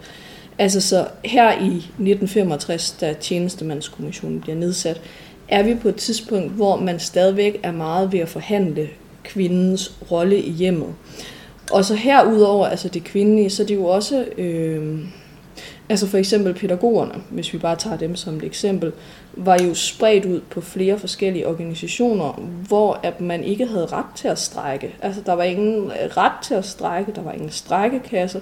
Altså 0.58 0.80
så 0.80 1.06
her 1.24 1.52
i 1.52 1.76
1965, 1.76 2.96
da 3.00 3.12
tjenestemandskommissionen 3.12 4.40
bliver 4.40 4.56
nedsat, 4.56 5.00
er 5.48 5.62
vi 5.62 5.74
på 5.74 5.88
et 5.88 5.96
tidspunkt, 5.96 6.52
hvor 6.52 6.76
man 6.76 7.00
stadigvæk 7.00 7.60
er 7.62 7.72
meget 7.72 8.12
ved 8.12 8.20
at 8.20 8.28
forhandle 8.28 8.88
kvindens 9.24 9.92
rolle 10.10 10.42
i 10.42 10.50
hjemmet. 10.50 10.94
Og 11.72 11.84
så 11.84 11.94
herudover, 11.94 12.66
altså 12.66 12.88
det 12.88 13.04
kvindelige, 13.04 13.50
så 13.50 13.62
det 13.62 13.70
er 13.70 13.74
jo 13.74 13.84
også, 13.84 14.24
øh, 14.38 14.98
altså 15.88 16.06
for 16.06 16.18
eksempel 16.18 16.54
pædagogerne, 16.54 17.14
hvis 17.30 17.52
vi 17.52 17.58
bare 17.58 17.76
tager 17.76 17.96
dem 17.96 18.16
som 18.16 18.36
et 18.36 18.44
eksempel, 18.44 18.92
var 19.32 19.58
jo 19.62 19.74
spredt 19.74 20.24
ud 20.24 20.40
på 20.50 20.60
flere 20.60 20.98
forskellige 20.98 21.48
organisationer, 21.48 22.32
hvor 22.68 23.00
at 23.02 23.20
man 23.20 23.44
ikke 23.44 23.66
havde 23.66 23.86
ret 23.86 24.14
til 24.16 24.28
at 24.28 24.38
strække. 24.38 24.94
Altså 25.02 25.20
der 25.26 25.32
var 25.32 25.42
ingen 25.42 25.92
ret 26.16 26.32
til 26.42 26.54
at 26.54 26.64
strække, 26.64 27.12
der 27.14 27.22
var 27.22 27.32
ingen 27.32 27.50
strækkekasse, 27.50 28.40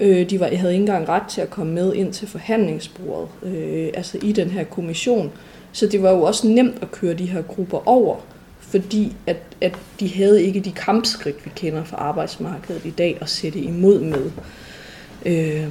øh, 0.00 0.30
de 0.30 0.40
var, 0.40 0.46
havde 0.46 0.72
ikke 0.72 0.82
engang 0.82 1.08
ret 1.08 1.26
til 1.28 1.40
at 1.40 1.50
komme 1.50 1.72
med 1.72 1.94
ind 1.94 2.12
til 2.12 2.28
forhandlingsbordet, 2.28 3.28
øh, 3.42 3.88
altså 3.94 4.18
i 4.22 4.32
den 4.32 4.50
her 4.50 4.64
kommission. 4.64 5.32
Så 5.72 5.86
det 5.86 6.02
var 6.02 6.10
jo 6.10 6.22
også 6.22 6.48
nemt 6.48 6.82
at 6.82 6.90
køre 6.90 7.14
de 7.14 7.26
her 7.26 7.42
grupper 7.42 7.88
over 7.88 8.16
fordi 8.74 9.16
at, 9.26 9.36
at 9.60 9.78
de 10.00 10.14
havde 10.14 10.42
ikke 10.42 10.60
de 10.60 10.72
kampskridt, 10.72 11.44
vi 11.44 11.50
kender 11.56 11.84
fra 11.84 11.96
arbejdsmarkedet 11.96 12.84
i 12.84 12.90
dag, 12.90 13.18
at 13.20 13.28
sætte 13.28 13.58
imod 13.58 14.00
med. 14.00 14.30
Øh, 15.26 15.68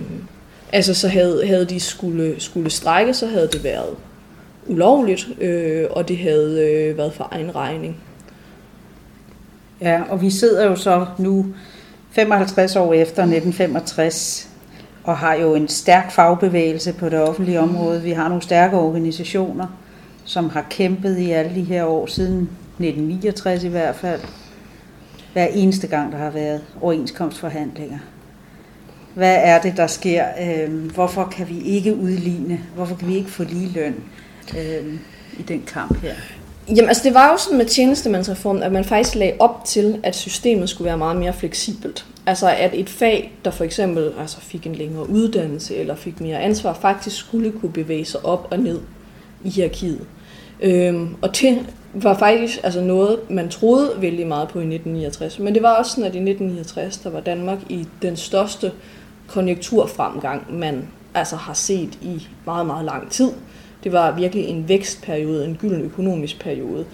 altså 0.71 0.93
så 0.93 1.07
havde, 1.07 1.47
havde 1.47 1.65
de 1.65 1.79
skulle, 1.79 2.35
skulle 2.37 2.69
strække, 2.69 3.13
så 3.13 3.27
havde 3.27 3.47
det 3.47 3.63
været 3.63 3.95
ulovligt, 4.67 5.27
øh, 5.41 5.87
og 5.89 6.07
det 6.07 6.17
havde 6.17 6.69
øh, 6.69 6.97
været 6.97 7.13
for 7.13 7.27
egen 7.31 7.55
regning. 7.55 7.97
Ja, 9.81 10.01
og 10.09 10.21
vi 10.21 10.29
sidder 10.29 10.65
jo 10.65 10.75
så 10.75 11.05
nu 11.19 11.45
55 12.13 12.75
år 12.75 12.93
efter 12.93 13.21
1965 13.21 14.49
og 15.03 15.17
har 15.17 15.33
jo 15.33 15.55
en 15.55 15.67
stærk 15.67 16.11
fagbevægelse 16.11 16.93
på 16.93 17.09
det 17.09 17.19
offentlige 17.19 17.59
område. 17.59 18.01
Vi 18.01 18.11
har 18.11 18.27
nogle 18.27 18.43
stærke 18.43 18.77
organisationer, 18.77 19.67
som 20.25 20.49
har 20.49 20.65
kæmpet 20.69 21.17
i 21.17 21.31
alle 21.31 21.55
de 21.55 21.61
her 21.61 21.85
år 21.85 22.05
siden 22.05 22.41
1969 22.41 23.63
i 23.63 23.67
hvert 23.67 23.95
fald, 23.95 24.21
hver 25.33 25.47
eneste 25.47 25.87
gang, 25.87 26.11
der 26.11 26.17
har 26.17 26.29
været 26.29 26.61
overenskomstforhandlinger. 26.81 27.99
Hvad 29.13 29.37
er 29.43 29.61
det, 29.61 29.77
der 29.77 29.87
sker? 29.87 30.25
Øhm, 30.41 30.89
hvorfor 30.89 31.25
kan 31.25 31.49
vi 31.49 31.61
ikke 31.61 31.95
udligne? 31.95 32.59
Hvorfor 32.75 32.95
kan 32.95 33.07
vi 33.07 33.15
ikke 33.15 33.31
få 33.31 33.43
lige 33.43 33.69
løn 33.69 33.95
øhm, 34.57 34.99
i 35.39 35.41
den 35.41 35.63
kamp 35.67 36.01
her? 36.01 36.13
Jamen 36.69 36.87
altså 36.87 37.03
det 37.03 37.13
var 37.13 37.31
jo 37.31 37.37
sådan 37.37 37.57
med 37.57 37.65
tjenestemandsreformen, 37.65 38.63
at 38.63 38.71
man 38.71 38.85
faktisk 38.85 39.15
lagde 39.15 39.33
op 39.39 39.61
til, 39.65 39.99
at 40.03 40.15
systemet 40.15 40.69
skulle 40.69 40.85
være 40.85 40.97
meget 40.97 41.17
mere 41.17 41.33
fleksibelt. 41.33 42.05
Altså 42.25 42.49
at 42.49 42.71
et 42.73 42.89
fag, 42.89 43.33
der 43.45 43.51
for 43.51 43.63
eksempel 43.63 44.11
altså 44.19 44.41
fik 44.41 44.67
en 44.67 44.75
længere 44.75 45.09
uddannelse 45.09 45.75
eller 45.75 45.95
fik 45.95 46.21
mere 46.21 46.39
ansvar, 46.39 46.73
faktisk 46.73 47.17
skulle 47.17 47.51
kunne 47.51 47.71
bevæge 47.71 48.05
sig 48.05 48.25
op 48.25 48.47
og 48.51 48.59
ned 48.59 48.79
i 49.43 49.49
hierarkiet. 49.49 50.01
Øhm, 50.61 51.15
og 51.21 51.41
det 51.41 51.65
var 51.93 52.17
faktisk 52.17 52.59
altså 52.63 52.81
noget, 52.81 53.19
man 53.29 53.49
troede 53.49 53.93
vældig 53.97 54.27
meget 54.27 54.47
på 54.47 54.59
i 54.59 54.61
1969. 54.61 55.39
Men 55.39 55.53
det 55.53 55.63
var 55.63 55.75
også 55.75 55.91
sådan, 55.91 56.03
at 56.03 56.15
i 56.15 56.19
1969, 56.19 56.97
der 56.97 57.09
var 57.09 57.19
Danmark 57.19 57.57
i 57.69 57.87
den 58.01 58.17
største 58.17 58.71
konjunkturfremgang, 59.27 60.59
man 60.59 60.87
altså 61.13 61.35
har 61.35 61.53
set 61.53 61.97
i 62.01 62.27
meget, 62.45 62.65
meget 62.65 62.85
lang 62.85 63.11
tid. 63.11 63.29
Det 63.83 63.91
var 63.91 64.11
virkelig 64.11 64.45
en 64.45 64.67
vækstperiode, 64.67 65.45
en 65.45 65.57
gylden 65.61 65.81
økonomisk 65.81 66.39
periode. 66.39 66.85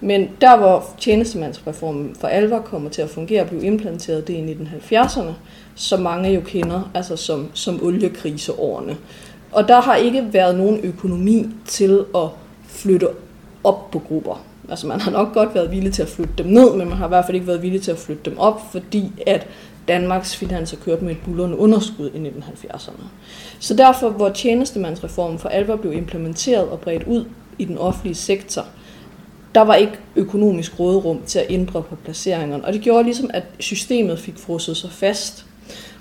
Men 0.00 0.28
der, 0.40 0.56
hvor 0.56 0.84
tjenestemandsreformen 0.98 2.16
for 2.20 2.28
alvor 2.28 2.58
kommer 2.58 2.90
til 2.90 3.02
at 3.02 3.10
fungere, 3.10 3.46
blive 3.46 3.62
implanteret 3.62 4.28
det 4.28 4.34
i 4.34 4.52
1970'erne, 4.52 5.32
som 5.74 6.00
mange 6.00 6.30
jo 6.30 6.40
kender, 6.40 6.90
altså 6.94 7.16
som, 7.16 7.50
som 7.54 7.82
oliekriseårene. 7.82 8.96
Og 9.52 9.68
der 9.68 9.80
har 9.80 9.96
ikke 9.96 10.32
været 10.32 10.58
nogen 10.58 10.80
økonomi 10.82 11.46
til 11.66 12.04
at 12.14 12.28
flytte 12.66 13.08
op 13.64 13.90
på 13.90 13.98
grupper. 13.98 14.44
Altså 14.68 14.86
man 14.86 15.00
har 15.00 15.10
nok 15.10 15.34
godt 15.34 15.54
været 15.54 15.70
villig 15.70 15.92
til 15.92 16.02
at 16.02 16.08
flytte 16.08 16.34
dem 16.38 16.46
ned, 16.46 16.76
men 16.76 16.88
man 16.88 16.96
har 16.96 17.04
i 17.04 17.08
hvert 17.08 17.24
fald 17.24 17.34
ikke 17.34 17.46
været 17.46 17.62
villig 17.62 17.82
til 17.82 17.90
at 17.90 17.98
flytte 17.98 18.30
dem 18.30 18.38
op, 18.38 18.60
fordi 18.72 19.12
at 19.26 19.46
Danmarks 19.88 20.36
finanser 20.36 20.76
kørte 20.76 21.04
med 21.04 21.12
et 21.12 21.20
bullerende 21.24 21.56
underskud 21.56 22.10
i 22.14 22.28
1970'erne. 22.28 23.02
Så 23.58 23.74
derfor, 23.74 24.08
hvor 24.08 24.28
tjenestemandsreformen 24.28 25.38
for 25.38 25.48
alvor 25.48 25.76
blev 25.76 25.92
implementeret 25.92 26.68
og 26.68 26.80
bredt 26.80 27.02
ud 27.02 27.24
i 27.58 27.64
den 27.64 27.78
offentlige 27.78 28.14
sektor, 28.14 28.66
der 29.54 29.60
var 29.60 29.74
ikke 29.74 29.98
økonomisk 30.16 30.80
råderum 30.80 31.20
til 31.26 31.38
at 31.38 31.46
ændre 31.48 31.82
på 31.82 31.96
placeringerne. 31.96 32.64
Og 32.64 32.72
det 32.72 32.80
gjorde 32.80 33.04
ligesom, 33.04 33.30
at 33.34 33.44
systemet 33.58 34.18
fik 34.18 34.38
frosset 34.38 34.76
sig 34.76 34.90
fast. 34.90 35.46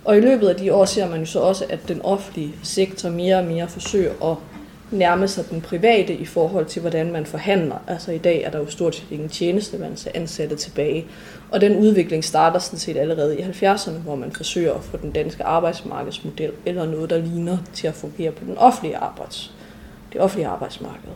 Og 0.05 0.17
i 0.17 0.21
løbet 0.21 0.47
af 0.47 0.55
de 0.55 0.73
år 0.73 0.85
ser 0.85 1.09
man 1.09 1.19
jo 1.19 1.25
så 1.25 1.39
også, 1.39 1.65
at 1.69 1.87
den 1.87 2.01
offentlige 2.01 2.55
sektor 2.63 3.09
mere 3.09 3.37
og 3.37 3.45
mere 3.45 3.67
forsøger 3.67 4.31
at 4.31 4.37
nærme 4.93 5.27
sig 5.27 5.49
den 5.49 5.61
private 5.61 6.13
i 6.13 6.25
forhold 6.25 6.65
til, 6.65 6.81
hvordan 6.81 7.11
man 7.11 7.25
forhandler. 7.25 7.75
Altså 7.87 8.11
i 8.11 8.17
dag 8.17 8.43
er 8.43 8.49
der 8.49 8.59
jo 8.59 8.69
stort 8.69 8.95
set 8.95 9.11
ingen 9.11 9.29
tjenestemandsansatte 9.29 10.55
tilbage. 10.55 11.05
Og 11.51 11.61
den 11.61 11.77
udvikling 11.77 12.23
starter 12.23 12.59
sådan 12.59 12.79
set 12.79 12.97
allerede 12.97 13.39
i 13.39 13.41
70'erne, 13.41 13.91
hvor 13.91 14.15
man 14.15 14.31
forsøger 14.31 14.73
at 14.73 14.83
få 14.83 14.97
den 14.97 15.11
danske 15.11 15.43
arbejdsmarkedsmodel 15.43 16.51
eller 16.65 16.85
noget, 16.85 17.09
der 17.09 17.17
ligner 17.17 17.57
til 17.73 17.87
at 17.87 17.93
fungere 17.93 18.31
på 18.31 18.45
den 18.45 18.57
offentlige 18.57 18.97
arbejds, 18.97 19.53
det 20.13 20.21
offentlige 20.21 20.47
arbejdsmarked. 20.47 21.09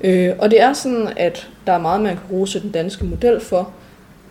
Øh, 0.00 0.34
og 0.38 0.50
det 0.50 0.60
er 0.60 0.72
sådan, 0.72 1.08
at 1.16 1.48
der 1.66 1.72
er 1.72 1.78
meget, 1.78 2.00
man 2.00 2.16
kan 2.16 2.24
rose 2.30 2.62
den 2.62 2.70
danske 2.70 3.04
model 3.04 3.40
for, 3.40 3.72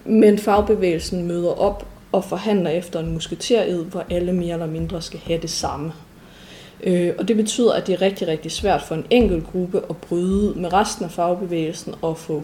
men 0.06 0.38
fagbevægelsen 0.38 1.28
møder 1.28 1.62
op 1.62 1.88
og 2.12 2.24
forhandler 2.24 2.70
efter 2.70 3.00
en 3.00 3.14
musketeriet, 3.14 3.86
hvor 3.86 4.06
alle 4.10 4.34
mere 4.34 4.54
eller 4.54 4.66
mindre 4.66 5.02
skal 5.02 5.20
have 5.20 5.42
det 5.42 5.50
samme. 5.50 5.92
Øh, 6.84 7.14
og 7.18 7.28
det 7.28 7.38
betyder, 7.38 7.74
at 7.74 7.88
det 7.88 7.94
er 7.94 8.02
rigtig, 8.02 8.28
rigtig 8.28 8.52
svært 8.52 8.82
for 8.82 8.96
en 8.96 9.06
enkelt 9.10 9.44
gruppe 9.52 9.82
at 9.90 9.98
bryde 9.98 10.54
med 10.56 10.74
resten 10.74 11.06
af 11.06 11.12
fagbevægelsen 11.12 11.96
og 12.02 12.18
få 12.18 12.44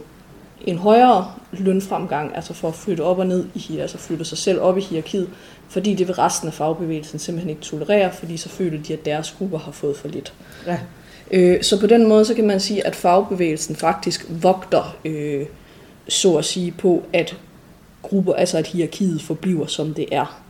en 0.65 0.77
højere 0.77 1.32
lønfremgang, 1.51 2.36
altså 2.36 2.53
for 2.53 2.67
at 2.67 2.75
flytte 2.75 3.01
op 3.01 3.20
og 3.20 3.27
ned 3.27 3.46
i 3.56 3.77
altså 3.77 3.98
flytte 3.98 4.25
sig 4.25 4.38
selv 4.38 4.62
op 4.62 4.77
i 4.77 4.82
hierarkiet, 4.82 5.29
fordi 5.70 5.94
det 5.94 6.08
vil 6.08 6.15
resten 6.15 6.48
af 6.48 6.53
fagbevægelsen 6.53 7.20
simpelthen 7.20 7.50
ikke 7.50 7.62
tolerere, 7.62 8.12
fordi 8.13 8.38
så 8.38 8.50
føler 8.50 8.84
de, 8.84 8.94
at 8.94 9.06
deres 9.06 9.36
grupper 9.38 9.60
har 9.60 9.72
fået 9.72 9.98
for 9.98 10.08
lidt. 10.08 10.34
Ja. 10.67 10.79
Øh, 11.32 11.63
så 11.63 11.79
på 11.79 11.88
den 11.88 12.08
måde, 12.08 12.25
så 12.25 12.34
kan 12.34 12.48
man 12.48 12.60
sige, 12.60 12.88
at 12.88 12.96
fagbevægelsen 12.96 13.75
faktisk 13.75 14.25
vogter, 14.29 14.98
øh, 15.06 15.46
så 16.08 16.36
at 16.38 16.46
sige, 16.46 16.72
på, 16.72 17.03
at 17.13 17.38
grupper, 18.01 18.34
altså 18.34 18.58
at 18.58 18.67
hierarkiet 18.67 19.22
forbliver, 19.22 19.65
som 19.65 19.94
det 19.94 20.06
er 20.12 20.41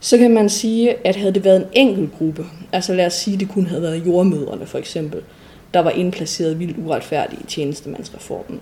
så 0.00 0.18
kan 0.18 0.30
man 0.30 0.48
sige, 0.48 1.06
at 1.06 1.16
havde 1.16 1.34
det 1.34 1.44
været 1.44 1.56
en 1.56 1.68
enkelt 1.72 2.10
gruppe, 2.18 2.46
altså 2.72 2.94
lad 2.94 3.06
os 3.06 3.14
sige, 3.14 3.34
at 3.34 3.40
det 3.40 3.48
kun 3.48 3.66
havde 3.66 3.82
været 3.82 4.06
jordmøderne 4.06 4.66
for 4.66 4.78
eksempel, 4.78 5.20
der 5.74 5.80
var 5.80 5.90
indplaceret 5.90 6.58
vildt 6.58 6.78
uretfærdigt 6.78 7.42
i 7.42 7.46
tjenestemandsreformen, 7.46 8.60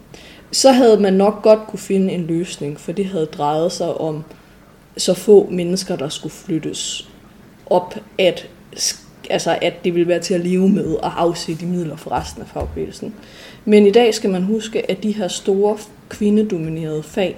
så 0.52 0.72
havde 0.72 1.00
man 1.00 1.12
nok 1.12 1.42
godt 1.42 1.60
kunne 1.68 1.78
finde 1.78 2.12
en 2.12 2.26
løsning, 2.26 2.80
for 2.80 2.92
det 2.92 3.06
havde 3.06 3.26
drejet 3.26 3.72
sig 3.72 3.94
om 3.94 4.24
så 4.96 5.14
få 5.14 5.48
mennesker, 5.50 5.96
der 5.96 6.08
skulle 6.08 6.32
flyttes 6.32 7.08
op, 7.66 7.94
at, 8.18 8.48
altså 9.30 9.58
at 9.62 9.84
det 9.84 9.94
ville 9.94 10.08
være 10.08 10.20
til 10.20 10.34
at 10.34 10.40
leve 10.40 10.68
med 10.68 10.94
og 10.94 11.22
afsætte 11.22 11.60
de 11.60 11.70
midler 11.70 11.96
for 11.96 12.12
resten 12.12 12.42
af 12.42 12.48
fagbevægelsen. 12.48 13.14
Men 13.64 13.86
i 13.86 13.90
dag 13.90 14.14
skal 14.14 14.30
man 14.30 14.42
huske, 14.42 14.90
at 14.90 15.02
de 15.02 15.12
her 15.12 15.28
store 15.28 15.78
kvindedominerede 16.08 17.02
fag, 17.02 17.36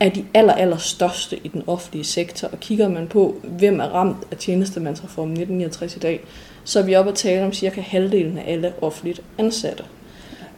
er 0.00 0.08
de 0.08 0.24
aller, 0.34 0.52
aller 0.52 0.76
største 0.76 1.36
i 1.44 1.48
den 1.48 1.62
offentlige 1.66 2.04
sektor. 2.04 2.48
Og 2.48 2.60
kigger 2.60 2.88
man 2.88 3.06
på, 3.06 3.36
hvem 3.42 3.80
er 3.80 3.84
ramt 3.84 4.26
af 4.30 4.36
tjenestemandsreformen 4.36 5.32
1969 5.32 5.96
i 5.96 5.98
dag, 5.98 6.20
så 6.64 6.78
er 6.78 6.82
vi 6.82 6.94
oppe 6.94 7.10
at 7.10 7.16
tale 7.16 7.46
om 7.46 7.52
cirka 7.52 7.80
halvdelen 7.80 8.38
af 8.38 8.52
alle 8.52 8.72
offentligt 8.80 9.22
ansatte. 9.38 9.84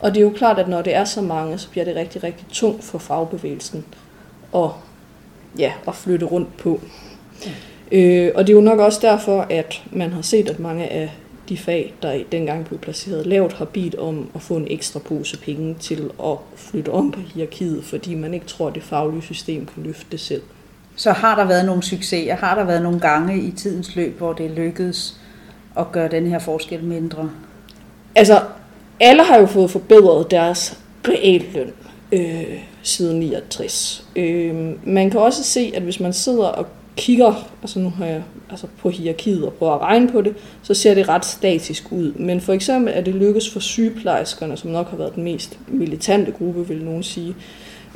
Og 0.00 0.14
det 0.14 0.20
er 0.20 0.24
jo 0.24 0.30
klart, 0.30 0.58
at 0.58 0.68
når 0.68 0.82
det 0.82 0.94
er 0.94 1.04
så 1.04 1.20
mange, 1.20 1.58
så 1.58 1.70
bliver 1.70 1.84
det 1.84 1.96
rigtig, 1.96 2.24
rigtig 2.24 2.46
tungt 2.52 2.84
for 2.84 2.98
fagbevægelsen 2.98 3.84
at, 4.54 4.68
ja, 5.58 5.72
at 5.88 5.94
flytte 5.94 6.26
rundt 6.26 6.56
på. 6.56 6.80
Ja. 7.46 7.50
Øh, 7.98 8.32
og 8.34 8.46
det 8.46 8.52
er 8.52 8.56
jo 8.56 8.62
nok 8.62 8.78
også 8.78 8.98
derfor, 9.02 9.46
at 9.50 9.82
man 9.90 10.12
har 10.12 10.22
set, 10.22 10.50
at 10.50 10.58
mange 10.58 10.88
af 10.88 11.10
de 11.52 11.56
fag, 11.58 11.94
der 12.02 12.22
dengang 12.32 12.64
blev 12.64 12.78
placeret 12.78 13.26
lavt, 13.26 13.52
har 13.52 13.64
bidt 13.64 13.94
om 13.94 14.30
at 14.34 14.42
få 14.42 14.56
en 14.56 14.66
ekstra 14.70 15.00
pose 15.00 15.38
penge 15.38 15.74
til 15.80 16.10
at 16.24 16.36
flytte 16.56 16.88
om 16.88 17.12
på 17.12 17.20
hierarkiet, 17.20 17.84
fordi 17.84 18.14
man 18.14 18.34
ikke 18.34 18.46
tror, 18.46 18.68
at 18.68 18.74
det 18.74 18.82
faglige 18.82 19.22
system 19.22 19.66
kan 19.66 19.82
løfte 19.82 20.06
det 20.10 20.20
selv. 20.20 20.42
Så 20.96 21.12
har 21.12 21.36
der 21.36 21.44
været 21.44 21.66
nogle 21.66 21.82
succeser, 21.82 22.34
har 22.34 22.54
der 22.54 22.64
været 22.64 22.82
nogle 22.82 23.00
gange 23.00 23.42
i 23.42 23.50
tidens 23.50 23.96
løb, 23.96 24.18
hvor 24.18 24.32
det 24.32 24.50
lykkedes 24.50 25.20
at 25.78 25.92
gøre 25.92 26.08
den 26.08 26.26
her 26.26 26.38
forskel 26.38 26.84
mindre? 26.84 27.30
Altså, 28.14 28.40
alle 29.00 29.24
har 29.24 29.38
jo 29.38 29.46
fået 29.46 29.70
forbedret 29.70 30.30
deres 30.30 30.78
realløn 31.08 31.72
øh, 32.12 32.58
siden 32.82 33.20
69. 33.20 34.06
Øh, 34.16 34.54
man 34.88 35.10
kan 35.10 35.20
også 35.20 35.44
se, 35.44 35.72
at 35.74 35.82
hvis 35.82 36.00
man 36.00 36.12
sidder 36.12 36.44
og 36.44 36.66
kigger, 36.96 37.48
altså 37.62 37.78
nu 37.78 37.90
har 37.90 38.06
jeg 38.06 38.22
altså 38.52 38.66
på 38.78 38.90
hierarkiet 38.90 39.44
og 39.44 39.52
prøver 39.52 39.72
at 39.72 39.80
regne 39.80 40.08
på 40.08 40.20
det, 40.20 40.34
så 40.62 40.74
ser 40.74 40.94
det 40.94 41.08
ret 41.08 41.24
statisk 41.24 41.92
ud. 41.92 42.12
Men 42.12 42.40
for 42.40 42.52
eksempel 42.52 42.92
er 42.96 43.00
det 43.00 43.14
lykkes 43.14 43.50
for 43.50 43.60
sygeplejerskerne, 43.60 44.56
som 44.56 44.70
nok 44.70 44.90
har 44.90 44.96
været 44.96 45.14
den 45.14 45.24
mest 45.24 45.58
militante 45.68 46.32
gruppe, 46.32 46.68
vil 46.68 46.84
nogen 46.84 47.02
sige, 47.02 47.34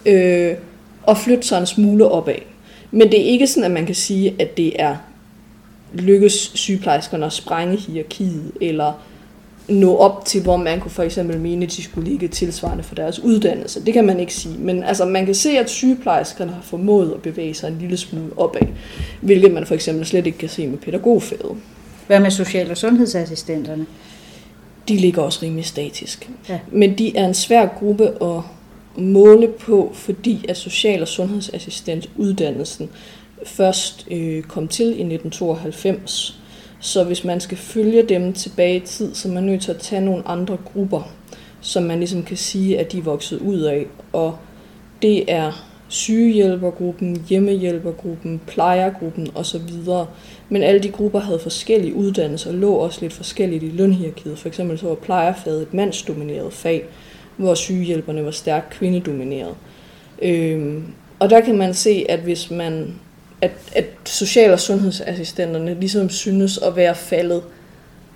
øh, 0.07 0.55
at 1.09 1.19
flytte 1.19 1.47
sig 1.47 1.61
en 1.61 1.67
smule 1.67 2.09
opad. 2.09 2.35
Men 2.91 3.13
det 3.13 3.21
er 3.21 3.25
ikke 3.25 3.47
sådan, 3.47 3.65
at 3.65 3.71
man 3.71 3.87
kan 3.87 3.95
sige, 3.95 4.35
at 4.39 4.57
det 4.57 4.83
er 4.83 4.97
lykkes 5.95 6.51
sygeplejerskerne 6.55 7.27
at 7.27 7.33
sprænge 7.33 7.77
hierarkiet, 7.77 8.53
eller 8.61 8.93
nå 9.69 9.97
op 9.97 10.25
til, 10.25 10.43
hvor 10.43 10.57
man 10.57 10.81
kunne 10.81 10.91
for 10.91 11.03
eksempel 11.03 11.41
mene, 11.41 11.67
at 11.67 11.73
de 11.73 11.83
skulle 11.83 12.11
ligge 12.11 12.29
tilsvarende 12.29 12.85
for 12.85 12.95
deres 12.95 13.21
uddannelse. 13.21 13.85
Det 13.85 13.95
kan 13.95 14.05
man 14.05 14.21
ikke 14.21 14.35
sige. 14.35 14.59
Men 14.59 14.83
altså, 14.83 15.05
man 15.05 15.27
kan 15.27 15.35
se, 15.35 15.59
at 15.59 15.71
sygeplejerskerne 15.71 16.53
har 16.53 16.63
formået 16.63 17.13
at 17.13 17.23
bevæge 17.23 17.55
sig 17.55 17.69
en 17.69 17.79
lille 17.81 17.97
smule 17.97 18.33
opad, 18.37 18.67
hvilket 19.21 19.53
man 19.53 19.67
for 19.67 19.75
eksempel 19.75 20.07
slet 20.07 20.27
ikke 20.27 20.39
kan 20.39 20.49
se 20.49 20.67
med 20.67 20.79
pædagogfaget. 20.79 21.57
Hvad 22.07 22.21
med 22.21 22.31
social- 22.31 22.71
og 22.71 22.77
sundhedsassistenterne? 22.77 23.87
De 24.89 24.97
ligger 24.97 25.23
også 25.23 25.39
rimelig 25.43 25.65
statisk. 25.65 26.31
Ja. 26.49 26.59
Men 26.73 26.99
de 26.99 27.17
er 27.17 27.27
en 27.27 27.35
svær 27.35 27.67
gruppe 27.67 28.23
at 28.23 28.43
måle 28.97 29.49
på, 29.49 29.91
fordi 29.95 30.45
at 30.49 30.57
social- 30.57 31.03
og 31.03 31.09
sundhedsassistentuddannelsen 31.09 32.89
først 33.45 34.07
øh, 34.11 34.43
kom 34.43 34.69
til 34.69 34.87
i 34.87 34.89
1992. 34.89 36.41
Så 36.81 37.05
hvis 37.05 37.25
man 37.25 37.41
skal 37.41 37.59
følge 37.59 38.03
dem 38.03 38.33
tilbage 38.33 38.77
i 38.77 38.81
tid, 38.81 39.15
så 39.15 39.29
er 39.29 39.33
man 39.33 39.43
nødt 39.43 39.63
til 39.63 39.71
at 39.71 39.79
tage 39.79 40.05
nogle 40.05 40.29
andre 40.29 40.57
grupper, 40.73 41.13
som 41.61 41.83
man 41.83 41.99
ligesom 41.99 42.23
kan 42.23 42.37
sige, 42.37 42.79
at 42.79 42.93
de 42.93 42.99
er 42.99 43.03
vokset 43.03 43.39
ud 43.39 43.61
af. 43.61 43.87
Og 44.13 44.39
det 45.03 45.33
er 45.33 45.53
sygehjælpergruppen, 45.89 47.25
hjemmehjælpergruppen, 47.29 48.41
plejergruppen 48.47 49.29
osv. 49.35 49.61
Men 50.49 50.63
alle 50.63 50.83
de 50.83 50.89
grupper 50.89 51.21
havde 51.21 51.39
forskellige 51.39 51.95
uddannelser 51.95 52.51
og 52.51 52.57
lå 52.57 52.73
også 52.73 52.99
lidt 53.01 53.13
forskelligt 53.13 53.63
i 53.63 53.69
lønhierarkiet. 53.69 54.39
For 54.39 54.49
eksempel 54.49 54.79
så 54.79 54.87
var 54.87 54.95
plejerfaget 54.95 55.63
et 55.63 55.75
mandsdomineret 55.75 56.53
fag, 56.53 56.85
hvor 57.37 57.55
sygehjælperne 57.55 58.25
var 58.25 58.31
stærkt 58.31 58.71
kvindedomineret. 58.71 59.55
Øhm, 60.23 60.85
og 61.19 61.31
der 61.31 61.41
kan 61.41 61.59
man 61.59 61.75
se, 61.75 62.07
at 62.09 62.21
hvis 62.21 62.51
man 62.51 62.95
at, 63.47 63.53
at 63.73 63.85
social- 64.05 64.53
og 64.53 64.61
sundhedsassistenterne 64.61 65.75
ligesom 65.81 66.11
synes 66.11 66.59
at 66.59 66.77
være 66.77 66.95
faldet 66.95 67.43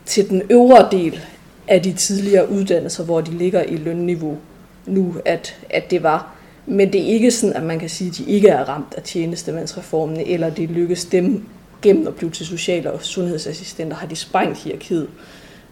til 0.06 0.28
den 0.28 0.42
øvre 0.50 0.88
del 0.90 1.20
af 1.68 1.82
de 1.82 1.92
tidligere 1.92 2.50
uddannelser, 2.50 3.04
hvor 3.04 3.20
de 3.20 3.30
ligger 3.30 3.62
i 3.62 3.76
lønniveau 3.76 4.38
nu, 4.86 5.14
at, 5.24 5.56
at 5.70 5.90
det 5.90 6.02
var. 6.02 6.34
Men 6.66 6.92
det 6.92 7.00
er 7.00 7.06
ikke 7.06 7.30
sådan, 7.30 7.56
at 7.56 7.62
man 7.62 7.78
kan 7.78 7.88
sige, 7.88 8.08
at 8.08 8.16
de 8.16 8.32
ikke 8.32 8.48
er 8.48 8.64
ramt 8.64 8.94
af 8.96 9.02
tjenestemandsreformen, 9.02 10.20
eller 10.26 10.50
det 10.50 10.70
lykkes 10.70 11.04
dem 11.04 11.44
gennem 11.82 12.06
at 12.06 12.14
blive 12.14 12.30
til 12.30 12.46
social- 12.46 12.86
og 12.86 13.02
sundhedsassistenter, 13.02 13.96
har 13.96 14.06
de 14.06 14.16
sprængt 14.16 14.58
hierarkiet. 14.58 15.08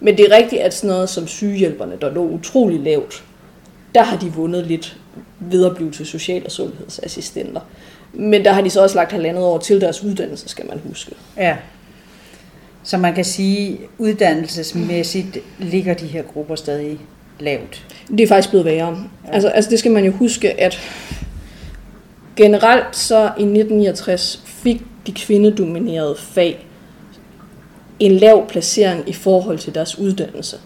Men 0.00 0.16
det 0.16 0.32
er 0.32 0.36
rigtigt, 0.36 0.62
at 0.62 0.74
sådan 0.74 0.90
noget 0.90 1.08
som 1.08 1.26
sygehjælperne, 1.26 1.96
der 2.00 2.10
lå 2.10 2.28
utrolig 2.28 2.80
lavt, 2.80 3.24
der 3.94 4.02
har 4.02 4.18
de 4.18 4.32
vundet 4.32 4.66
lidt 4.66 4.96
ved 5.40 5.66
at 5.66 5.76
blive 5.76 5.90
til 5.90 6.06
social- 6.06 6.44
og 6.44 6.52
sundhedsassistenter. 6.52 7.60
Men 8.12 8.44
der 8.44 8.52
har 8.52 8.60
de 8.60 8.70
så 8.70 8.82
også 8.82 8.96
lagt 8.96 9.12
halvandet 9.12 9.44
år 9.44 9.58
til 9.58 9.80
deres 9.80 10.02
uddannelse, 10.02 10.48
skal 10.48 10.66
man 10.66 10.80
huske. 10.88 11.12
Ja. 11.36 11.56
Så 12.82 12.96
man 12.96 13.14
kan 13.14 13.24
sige, 13.24 13.78
uddannelsesmæssigt 13.98 15.38
ligger 15.58 15.94
de 15.94 16.06
her 16.06 16.22
grupper 16.22 16.54
stadig 16.54 16.98
lavt. 17.40 17.84
Det 18.08 18.20
er 18.20 18.28
faktisk 18.28 18.48
blevet 18.48 18.64
værre. 18.64 19.08
Ja. 19.26 19.32
Altså, 19.32 19.48
altså 19.48 19.70
det 19.70 19.78
skal 19.78 19.92
man 19.92 20.04
jo 20.04 20.12
huske, 20.12 20.60
at 20.60 20.80
generelt 22.36 22.96
så 22.96 23.18
i 23.18 23.42
1969 23.42 24.42
fik 24.46 24.82
de 25.06 25.12
kvindedominerede 25.12 26.16
fag 26.18 26.66
en 27.98 28.12
lav 28.12 28.48
placering 28.48 29.08
i 29.08 29.12
forhold 29.12 29.58
til 29.58 29.74
deres 29.74 29.98
uddannelse. 29.98 30.56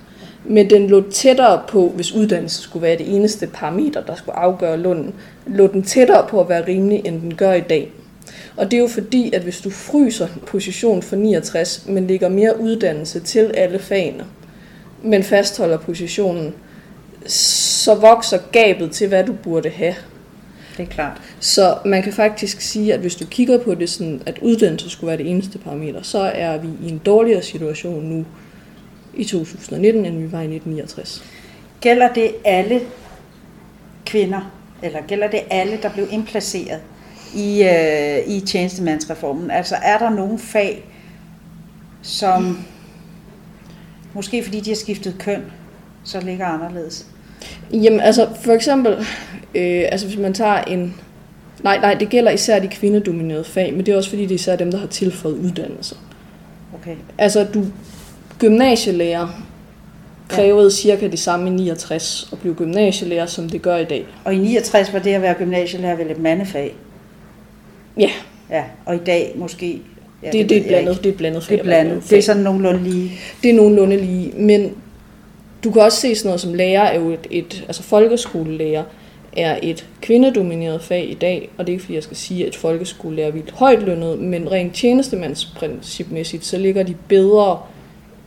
Men 0.44 0.70
den 0.70 0.86
lå 0.86 1.10
tættere 1.10 1.62
på, 1.68 1.88
hvis 1.88 2.12
uddannelse 2.12 2.62
skulle 2.62 2.82
være 2.82 2.98
det 2.98 3.14
eneste 3.14 3.46
parameter, 3.46 4.00
der 4.00 4.14
skulle 4.14 4.38
afgøre 4.38 4.76
lunden, 4.76 5.14
lå 5.46 5.66
den 5.66 5.82
tættere 5.82 6.26
på 6.28 6.40
at 6.40 6.48
være 6.48 6.66
rimelig, 6.66 7.02
end 7.04 7.20
den 7.20 7.34
gør 7.34 7.52
i 7.52 7.60
dag. 7.60 7.92
Og 8.56 8.70
det 8.70 8.76
er 8.76 8.80
jo 8.80 8.88
fordi, 8.88 9.32
at 9.32 9.42
hvis 9.42 9.60
du 9.60 9.70
fryser 9.70 10.28
position 10.46 11.02
for 11.02 11.16
69, 11.16 11.84
men 11.88 12.06
lægger 12.06 12.28
mere 12.28 12.60
uddannelse 12.60 13.20
til 13.20 13.50
alle 13.54 13.78
fagene, 13.78 14.24
men 15.02 15.22
fastholder 15.22 15.78
positionen, 15.78 16.54
så 17.26 17.94
vokser 17.94 18.38
gabet 18.52 18.90
til, 18.90 19.08
hvad 19.08 19.24
du 19.24 19.32
burde 19.32 19.68
have. 19.68 19.94
Det 20.76 20.82
er 20.82 20.86
klart. 20.86 21.20
Så 21.40 21.78
man 21.84 22.02
kan 22.02 22.12
faktisk 22.12 22.60
sige, 22.60 22.94
at 22.94 23.00
hvis 23.00 23.14
du 23.14 23.26
kigger 23.26 23.58
på 23.58 23.74
det 23.74 23.90
sådan, 23.90 24.22
at 24.26 24.38
uddannelse 24.42 24.90
skulle 24.90 25.08
være 25.08 25.16
det 25.16 25.30
eneste 25.30 25.58
parameter, 25.58 26.02
så 26.02 26.18
er 26.18 26.58
vi 26.58 26.68
i 26.86 26.90
en 26.90 26.98
dårligere 26.98 27.42
situation 27.42 28.04
nu 28.04 28.24
i 29.14 29.24
2019, 29.24 30.04
end 30.06 30.16
vi 30.16 30.32
var 30.32 30.40
i 30.40 30.54
1969. 30.54 31.24
Gælder 31.80 32.12
det 32.12 32.30
alle 32.44 32.80
kvinder, 34.06 34.52
eller 34.82 35.00
gælder 35.08 35.28
det 35.28 35.40
alle, 35.50 35.78
der 35.82 35.90
blev 35.90 36.06
indplaceret 36.10 36.80
i, 37.34 37.62
øh, 37.62 38.36
i 38.36 38.40
tjenestemandsreformen? 38.40 39.50
Altså 39.50 39.76
er 39.82 39.98
der 39.98 40.10
nogle 40.10 40.38
fag, 40.38 40.84
som 42.02 42.64
måske 44.14 44.44
fordi 44.44 44.60
de 44.60 44.70
har 44.70 44.76
skiftet 44.76 45.16
køn, 45.18 45.42
så 46.04 46.20
ligger 46.20 46.46
anderledes? 46.46 47.06
Jamen 47.72 48.00
altså, 48.00 48.28
for 48.44 48.52
eksempel, 48.52 48.92
øh, 49.54 49.84
altså 49.92 50.06
hvis 50.06 50.18
man 50.18 50.34
tager 50.34 50.62
en... 50.62 50.94
Nej, 51.62 51.78
nej, 51.78 51.94
det 51.94 52.08
gælder 52.08 52.30
især 52.30 52.58
de 52.58 52.68
kvindedominerede 52.68 53.44
fag, 53.44 53.72
men 53.72 53.86
det 53.86 53.92
er 53.92 53.96
også 53.96 54.10
fordi, 54.10 54.22
det 54.22 54.30
er 54.30 54.34
især 54.34 54.56
dem, 54.56 54.70
der 54.70 54.78
har 54.78 54.86
tilføjet 54.86 55.34
uddannelse. 55.34 55.96
Okay. 56.74 56.96
Altså, 57.18 57.44
du 57.54 57.64
gymnasielærer 58.38 59.42
krævede 60.32 60.64
ja. 60.64 60.70
cirka 60.70 61.08
det 61.08 61.18
samme 61.18 61.48
i 61.48 61.52
69 61.52 62.28
at 62.32 62.38
blive 62.38 62.54
gymnasielærer, 62.54 63.26
som 63.26 63.48
det 63.48 63.62
gør 63.62 63.76
i 63.76 63.84
dag. 63.84 64.06
Og 64.24 64.34
i 64.34 64.38
69 64.38 64.92
var 64.92 64.98
det 64.98 65.10
at 65.10 65.22
være 65.22 65.34
gymnasielærer 65.34 65.96
vel 65.96 66.10
et 66.10 66.18
mandefag? 66.18 66.74
Ja. 67.98 68.10
Ja, 68.50 68.64
og 68.86 68.94
i 68.94 68.98
dag 69.06 69.32
måske... 69.36 69.80
Ja, 70.22 70.30
det, 70.30 70.40
det, 70.40 70.48
det, 70.48 70.56
er 70.56 70.66
blandet, 70.66 71.04
det 71.04 71.12
er 71.12 71.16
blandet. 71.16 71.46
Det 71.48 71.58
er 71.58 71.62
blandet. 71.62 72.10
Det 72.10 72.18
er 72.18 72.22
sådan 72.22 72.42
nogenlunde 72.42 72.82
lige. 72.82 73.12
Det 73.42 73.50
er 73.50 73.54
nogenlunde 73.54 73.96
lige, 73.96 74.32
men 74.36 74.74
du 75.64 75.70
kan 75.70 75.82
også 75.82 76.00
se 76.00 76.14
sådan 76.14 76.28
noget 76.28 76.40
som 76.40 76.54
lærer 76.54 76.82
er 76.82 77.00
jo 77.00 77.10
et, 77.10 77.26
et 77.30 77.64
altså 77.66 77.82
folkeskolelærer 77.82 78.82
er 79.36 79.58
et 79.62 79.86
kvindedomineret 80.00 80.82
fag 80.82 81.10
i 81.10 81.14
dag, 81.14 81.50
og 81.58 81.66
det 81.66 81.72
er 81.72 81.74
ikke 81.74 81.84
fordi 81.84 81.94
jeg 81.94 82.02
skal 82.02 82.16
sige, 82.16 82.46
at 82.46 82.56
folkeskolelærer 82.56 83.28
er 83.28 83.32
vildt 83.32 83.50
højt 83.50 83.82
lønnet, 83.82 84.18
men 84.18 84.50
rent 84.50 84.74
tjenestemandsprincipmæssigt, 84.74 86.44
så 86.44 86.58
ligger 86.58 86.82
de 86.82 86.94
bedre 87.08 87.60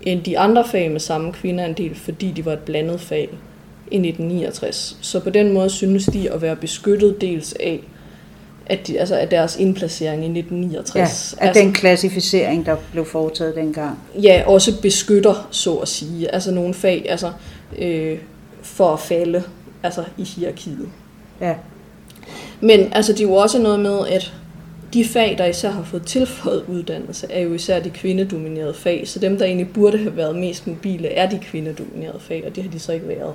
end 0.06 0.24
de 0.24 0.39
andre 0.39 0.63
fag 0.68 0.91
med 0.91 1.00
samme 1.00 1.34
kvindeandel, 1.34 1.96
fordi 1.96 2.32
de 2.32 2.46
var 2.46 2.54
et 2.54 2.60
blandet 2.60 3.02
fag 3.02 3.30
i 3.91 3.96
1969. 3.96 4.98
Så 5.02 5.20
på 5.20 5.30
den 5.30 5.54
måde 5.54 5.70
synes 5.70 6.06
de 6.06 6.32
at 6.32 6.41
være 6.41 6.56
beskyttet 6.56 7.22
dels 7.22 7.54
af, 7.60 7.80
at 8.65 8.88
de, 8.88 9.00
altså 9.00 9.15
af 9.15 9.30
deres 9.30 9.58
indplacering 9.58 10.22
i 10.24 10.39
1969. 10.39 11.36
Ja, 11.38 11.44
af 11.44 11.48
altså, 11.48 11.62
den 11.62 11.74
klassificering, 11.74 12.65
der 12.65 12.76
blev 12.91 13.06
foretaget 13.06 13.56
dengang. 13.56 14.00
Ja, 14.22 14.44
også 14.48 14.82
beskytter, 14.82 15.48
så 15.52 15.76
at 15.76 15.88
sige. 15.88 16.34
Altså 16.34 16.52
nogle 16.52 16.74
fag, 16.74 17.06
altså 17.10 17.32
øh, 17.78 18.18
for 18.62 18.94
at 18.94 19.00
falde 19.00 19.44
altså 19.84 20.04
i 20.18 20.24
hierarkiet. 20.24 20.89
Ja. 21.41 21.54
Men 22.62 22.94
altså, 22.94 23.13
det 23.13 23.20
er 23.20 23.24
jo 23.24 23.34
også 23.34 23.60
noget 23.60 23.80
med, 23.80 24.08
at 24.08 24.34
de 24.96 25.06
fag, 25.06 25.36
der 25.38 25.46
især 25.46 25.72
har 25.72 25.84
fået 25.84 26.06
tilføjet 26.06 26.66
uddannelse, 26.68 27.28
er 27.30 27.42
jo 27.42 27.54
især 27.54 27.80
de 27.80 27.90
kvindedominerede 27.90 28.74
fag. 28.74 29.08
Så 29.08 29.20
dem, 29.20 29.38
der 29.38 29.46
egentlig 29.46 29.74
burde 29.74 29.98
have 29.98 30.18
været 30.18 30.36
mest 30.36 30.68
mobile, 30.68 31.08
er 31.08 31.30
de 31.30 31.40
kvindedominerede 31.40 32.20
fag, 32.20 32.44
og 32.48 32.56
det 32.56 32.64
har 32.64 32.72
de 32.72 32.80
så 32.80 32.92
ikke 32.92 33.08
været. 33.08 33.34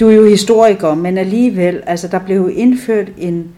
Du 0.00 0.08
er 0.08 0.14
jo 0.14 0.24
historiker, 0.24 0.94
men 0.94 1.18
alligevel, 1.18 1.82
altså 1.86 2.08
der 2.08 2.18
blev 2.18 2.36
jo 2.36 2.48
indført 2.48 3.08
en, 3.18 3.52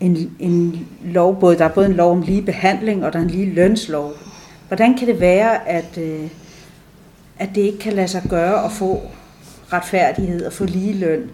en, 0.00 0.36
en 0.38 0.88
lov, 1.04 1.40
både, 1.40 1.58
der 1.58 1.64
er 1.64 1.74
både 1.74 1.86
en 1.86 1.92
lov 1.92 2.12
om 2.12 2.22
lige 2.22 2.42
behandling, 2.42 3.04
og 3.04 3.12
der 3.12 3.18
er 3.18 3.22
en 3.22 3.30
lige 3.30 3.54
lønslov. 3.54 4.12
Hvordan 4.68 4.98
kan 4.98 5.08
det 5.08 5.20
være, 5.20 5.68
at, 5.68 5.98
øh, 5.98 6.28
at 7.38 7.48
det 7.54 7.60
ikke 7.60 7.78
kan 7.78 7.92
lade 7.92 8.08
sig 8.08 8.22
gøre 8.28 8.64
at 8.64 8.72
få 8.72 9.00
retfærdighed 9.72 10.46
og 10.46 10.52
få 10.52 10.64
lige 10.64 10.92
løn 10.92 11.30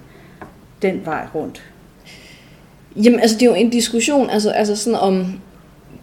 den 0.83 1.01
vej 1.05 1.27
rundt? 1.35 1.63
Jamen, 2.97 3.21
altså 3.21 3.37
det 3.37 3.43
er 3.43 3.51
jo 3.51 3.55
en 3.55 3.71
diskussion, 3.71 4.31
altså, 4.31 4.51
altså 4.51 4.77
sådan 4.77 4.99
om 4.99 5.41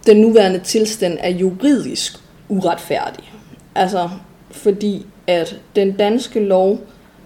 den 0.06 0.18
nuværende 0.18 0.60
tilstand 0.60 1.18
er 1.20 1.30
juridisk 1.30 2.20
uretfærdig. 2.50 3.34
Altså, 3.76 4.10
fordi 4.52 5.06
at 5.28 5.60
den 5.76 5.92
danske 5.92 6.40
lov 6.40 6.80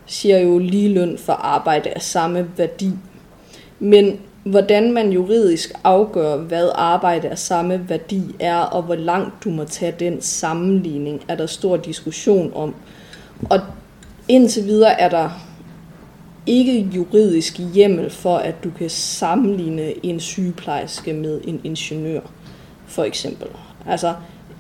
siger 0.06 0.38
jo 0.38 0.60
lige 0.60 0.94
løn 0.94 1.18
for 1.18 1.34
arbejde 1.34 1.90
af 1.90 2.02
samme 2.02 2.48
værdi. 2.58 2.92
Men 3.80 4.20
hvordan 4.44 4.94
man 4.94 5.12
juridisk 5.12 5.72
afgør, 5.84 6.38
hvad 6.38 6.70
arbejde 6.76 7.30
af 7.30 7.38
samme 7.38 7.90
værdi 7.90 8.22
er, 8.40 8.58
og 8.58 8.84
hvor 8.84 8.96
langt 8.96 9.44
du 9.44 9.50
må 9.50 9.64
tage 9.64 9.96
den 10.00 10.22
sammenligning, 10.22 11.22
er 11.28 11.36
der 11.36 11.46
stor 11.46 11.78
diskussion 11.78 12.52
om. 12.56 12.76
Og 13.50 13.60
indtil 14.30 14.66
videre 14.66 15.02
er 15.02 15.10
der 15.10 15.30
ikke 16.46 16.90
juridisk 16.96 17.60
hjemmel 17.74 18.10
for, 18.10 18.38
at 18.38 18.64
du 18.64 18.70
kan 18.78 18.90
sammenligne 18.90 20.06
en 20.06 20.20
sygeplejerske 20.20 21.14
med 21.14 21.42
en 21.48 21.62
ingeniør, 21.64 22.22
for 22.88 23.04
eksempel. 23.04 23.48
Altså, 23.88 24.08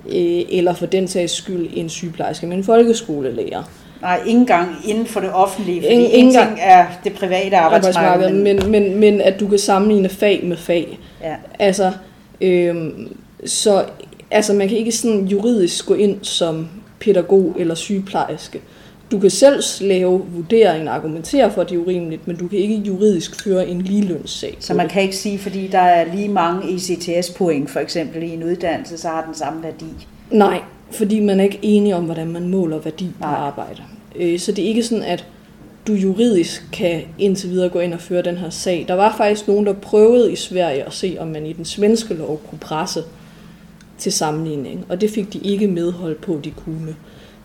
øh, 0.05 0.41
eller 0.49 0.73
for 0.73 0.85
den 0.85 1.07
sags 1.07 1.33
skyld 1.33 1.69
en 1.73 1.89
sygeplejerske 1.89 2.47
med 2.47 2.57
en 2.57 2.63
folkeskolelærer. 2.63 3.63
Nej, 4.01 4.21
ingen 4.25 4.45
gang 4.45 4.75
inden 4.87 5.05
for 5.05 5.19
det 5.19 5.31
offentlige, 5.33 5.81
fordi 5.81 5.93
ingen, 5.93 6.11
ingen 6.11 6.33
ting 6.33 6.57
er 6.61 6.85
det 7.03 7.13
private 7.13 7.57
arbejdsmarked. 7.57 8.29
Men, 8.29 8.43
men, 8.43 8.71
men, 8.71 8.99
men 8.99 9.21
at 9.21 9.39
du 9.39 9.47
kan 9.47 9.59
sammenligne 9.59 10.09
fag 10.09 10.41
med 10.43 10.57
fag. 10.57 10.99
Ja. 11.21 11.35
Altså, 11.59 11.91
øhm, 12.41 13.15
Så 13.45 13.85
altså, 14.31 14.53
man 14.53 14.67
kan 14.67 14.77
ikke 14.77 14.91
sådan 14.91 15.25
juridisk 15.25 15.85
gå 15.85 15.93
ind 15.93 16.17
som 16.21 16.69
pædagog 16.99 17.55
eller 17.59 17.75
sygeplejerske. 17.75 18.61
Du 19.11 19.19
kan 19.19 19.29
selv 19.29 19.63
lave 19.81 20.25
vurderingen 20.35 20.87
og 20.87 20.95
argumentere 20.95 21.51
for, 21.51 21.61
at 21.61 21.69
det 21.69 21.75
er 21.75 21.79
urimeligt, 21.79 22.27
men 22.27 22.35
du 22.35 22.47
kan 22.47 22.59
ikke 22.59 22.75
juridisk 22.75 23.43
føre 23.43 23.67
en 23.67 23.81
ligelønssag. 23.81 24.57
Så 24.59 24.73
man 24.73 24.89
kan 24.89 25.01
ikke 25.01 25.15
sige, 25.15 25.39
fordi 25.39 25.67
der 25.67 25.79
er 25.79 26.15
lige 26.15 26.29
mange 26.29 26.75
ECTS-point 26.75 27.69
for 27.69 27.79
eksempel 27.79 28.23
i 28.23 28.29
en 28.29 28.43
uddannelse, 28.43 28.97
så 28.97 29.07
har 29.07 29.25
den 29.25 29.35
samme 29.35 29.63
værdi? 29.63 30.07
Nej, 30.31 30.61
fordi 30.91 31.19
man 31.19 31.39
er 31.39 31.43
ikke 31.43 31.59
enig 31.61 31.95
om, 31.95 32.05
hvordan 32.05 32.31
man 32.31 32.49
måler 32.49 32.79
værdi 32.79 33.05
på 33.05 33.27
Nej. 33.27 33.35
arbejde. 33.35 33.81
Øh, 34.15 34.39
så 34.39 34.51
det 34.51 34.63
er 34.63 34.67
ikke 34.67 34.83
sådan, 34.83 35.03
at 35.03 35.25
du 35.87 35.93
juridisk 35.93 36.69
kan 36.73 37.01
indtil 37.19 37.49
videre 37.49 37.69
gå 37.69 37.79
ind 37.79 37.93
og 37.93 37.99
føre 37.99 38.21
den 38.21 38.37
her 38.37 38.49
sag. 38.49 38.85
Der 38.87 38.93
var 38.93 39.15
faktisk 39.17 39.47
nogen, 39.47 39.65
der 39.65 39.73
prøvede 39.73 40.31
i 40.31 40.35
Sverige 40.35 40.83
at 40.83 40.93
se, 40.93 41.17
om 41.19 41.27
man 41.27 41.45
i 41.45 41.53
den 41.53 41.65
svenske 41.65 42.13
lov 42.13 42.41
kunne 42.49 42.59
presse 42.59 43.03
til 43.97 44.11
sammenligning, 44.11 44.85
og 44.89 45.01
det 45.01 45.09
fik 45.09 45.33
de 45.33 45.39
ikke 45.39 45.67
medhold 45.67 46.15
på, 46.15 46.39
de 46.43 46.51
kunne. 46.51 46.95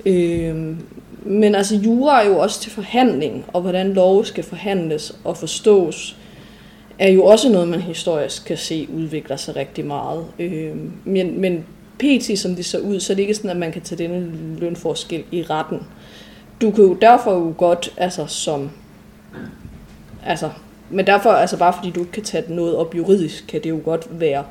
Øh, 0.07 0.77
men 1.25 1.55
altså, 1.55 1.77
jura 1.77 2.23
er 2.23 2.27
jo 2.27 2.39
også 2.39 2.61
til 2.61 2.73
forhandling, 2.73 3.45
og 3.53 3.61
hvordan 3.61 3.93
lov 3.93 4.25
skal 4.25 4.45
forhandles 4.45 5.19
og 5.25 5.37
forstås, 5.37 6.17
er 6.99 7.09
jo 7.09 7.25
også 7.25 7.49
noget, 7.49 7.69
man 7.69 7.81
historisk 7.81 8.45
kan 8.45 8.57
se 8.57 8.89
udvikler 8.95 9.37
sig 9.37 9.57
rigtig 9.57 9.85
meget. 9.85 10.25
Øh, 10.39 10.77
men, 11.05 11.41
men 11.41 11.65
pt. 11.99 12.39
som 12.39 12.57
det 12.57 12.65
ser 12.65 12.79
ud, 12.79 13.01
så 13.01 13.13
er 13.13 13.15
det 13.15 13.23
ikke 13.23 13.35
sådan, 13.35 13.51
at 13.51 13.57
man 13.57 13.73
kan 13.73 13.83
tage 13.83 13.99
denne 13.99 14.33
lønforskel 14.59 15.25
i 15.33 15.43
retten. 15.43 15.81
Du 16.61 16.71
kan 16.71 16.85
jo 16.85 16.95
derfor 16.95 17.33
jo 17.33 17.55
godt, 17.59 17.93
altså 17.97 18.27
som, 18.27 18.71
altså, 20.27 20.51
men 20.91 21.07
derfor, 21.07 21.31
altså 21.31 21.57
bare 21.57 21.73
fordi 21.73 21.91
du 21.91 22.01
ikke 22.01 22.13
kan 22.13 22.23
tage 22.23 22.55
noget 22.55 22.77
op 22.77 22.95
juridisk, 22.97 23.45
kan 23.49 23.63
det 23.63 23.71
jo 23.71 23.81
godt 23.85 24.21
være 24.21 24.45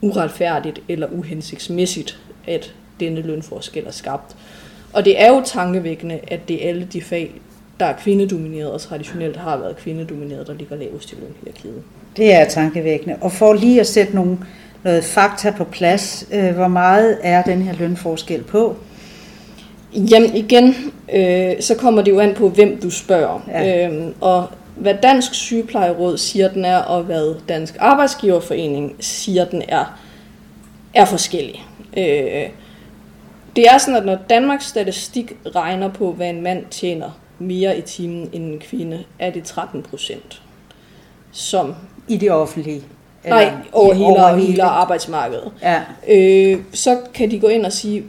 uretfærdigt 0.00 0.80
eller 0.88 1.06
uhensigtsmæssigt, 1.12 2.20
at 2.46 2.74
denne 3.00 3.20
lønforskel 3.20 3.86
er 3.86 3.90
skabt. 3.90 4.36
Og 4.92 5.04
det 5.04 5.22
er 5.22 5.28
jo 5.28 5.42
tankevækkende, 5.44 6.20
at 6.28 6.48
det 6.48 6.64
er 6.64 6.68
alle 6.68 6.88
de 6.92 7.02
fag, 7.02 7.40
der 7.80 7.86
er 7.86 7.92
kvindedomineret 7.92 8.70
og 8.70 8.80
traditionelt 8.80 9.36
har 9.36 9.56
været 9.56 9.76
kvindedomineret, 9.76 10.46
der 10.46 10.54
ligger 10.54 10.76
lavest 10.76 11.12
i 11.12 11.14
lønhierarkiet. 11.14 11.82
Det 12.16 12.34
er 12.34 12.44
tankevækkende. 12.44 13.16
Og 13.20 13.32
for 13.32 13.52
lige 13.52 13.80
at 13.80 13.86
sætte 13.86 14.14
nogle, 14.14 14.38
noget 14.84 15.04
fakta 15.04 15.50
på 15.50 15.64
plads, 15.64 16.28
øh, 16.32 16.54
hvor 16.54 16.68
meget 16.68 17.18
er 17.22 17.42
den 17.42 17.62
her 17.62 17.72
lønforskel 17.72 18.42
på? 18.42 18.76
Jamen 19.94 20.36
igen, 20.36 20.74
øh, 21.14 21.52
så 21.60 21.74
kommer 21.74 22.02
det 22.02 22.10
jo 22.10 22.20
an 22.20 22.34
på, 22.34 22.48
hvem 22.48 22.80
du 22.80 22.90
spørger. 22.90 23.40
Ja. 23.48 23.86
Øhm, 23.86 24.14
og 24.20 24.46
hvad 24.76 24.94
Dansk 25.02 25.34
Sygeplejeråd 25.34 26.18
siger, 26.18 26.48
den 26.48 26.64
er, 26.64 26.76
og 26.76 27.02
hvad 27.02 27.34
Dansk 27.48 27.76
Arbejdsgiverforening 27.78 28.96
siger, 29.00 29.44
den 29.44 29.62
er, 29.68 29.98
er 30.94 31.04
forskellig. 31.04 31.64
Øh, 31.96 32.48
det 33.56 33.64
er 33.64 33.78
sådan, 33.78 33.96
at 33.96 34.06
når 34.06 34.18
Danmarks 34.30 34.64
Statistik 34.64 35.32
regner 35.56 35.88
på, 35.88 36.12
hvad 36.12 36.30
en 36.30 36.42
mand 36.42 36.64
tjener 36.70 37.10
mere 37.38 37.78
i 37.78 37.80
timen 37.80 38.30
end 38.32 38.44
en 38.44 38.58
kvinde, 38.58 39.04
er 39.18 39.30
det 39.30 39.44
13 39.44 39.82
procent. 39.82 40.42
Som 41.32 41.74
I 42.08 42.16
det 42.16 42.30
offentlige? 42.30 42.82
Eller 43.24 43.36
nej, 43.36 43.52
over, 43.72 43.94
hele, 43.94 44.06
over 44.06 44.34
hele, 44.34 44.46
hele 44.46 44.62
arbejdsmarkedet. 44.62 45.52
Ja. 45.62 45.82
Øh, 46.08 46.58
så 46.72 47.00
kan 47.14 47.30
de 47.30 47.40
gå 47.40 47.46
ind 47.46 47.66
og 47.66 47.72
sige, 47.72 48.04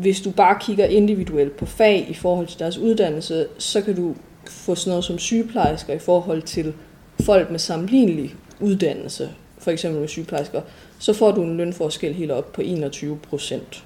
hvis 0.00 0.20
du 0.20 0.30
bare 0.30 0.56
kigger 0.60 0.86
individuelt 0.86 1.56
på 1.56 1.66
fag 1.66 2.06
i 2.08 2.14
forhold 2.14 2.46
til 2.46 2.58
deres 2.58 2.78
uddannelse, 2.78 3.46
så 3.58 3.80
kan 3.80 3.96
du 3.96 4.14
få 4.46 4.74
sådan 4.74 4.90
noget 4.90 5.04
som 5.04 5.18
sygeplejersker 5.18 5.94
i 5.94 5.98
forhold 5.98 6.42
til 6.42 6.72
folk 7.20 7.50
med 7.50 7.58
sammenlignelig 7.58 8.34
uddannelse, 8.60 9.30
for 9.58 9.70
eksempel 9.70 10.00
med 10.00 10.08
sygeplejersker, 10.08 10.60
så 10.98 11.12
får 11.12 11.30
du 11.30 11.42
en 11.42 11.56
lønforskel 11.56 12.14
helt 12.14 12.30
op 12.30 12.52
på 12.52 12.60
21 12.60 13.18
procent. 13.28 13.84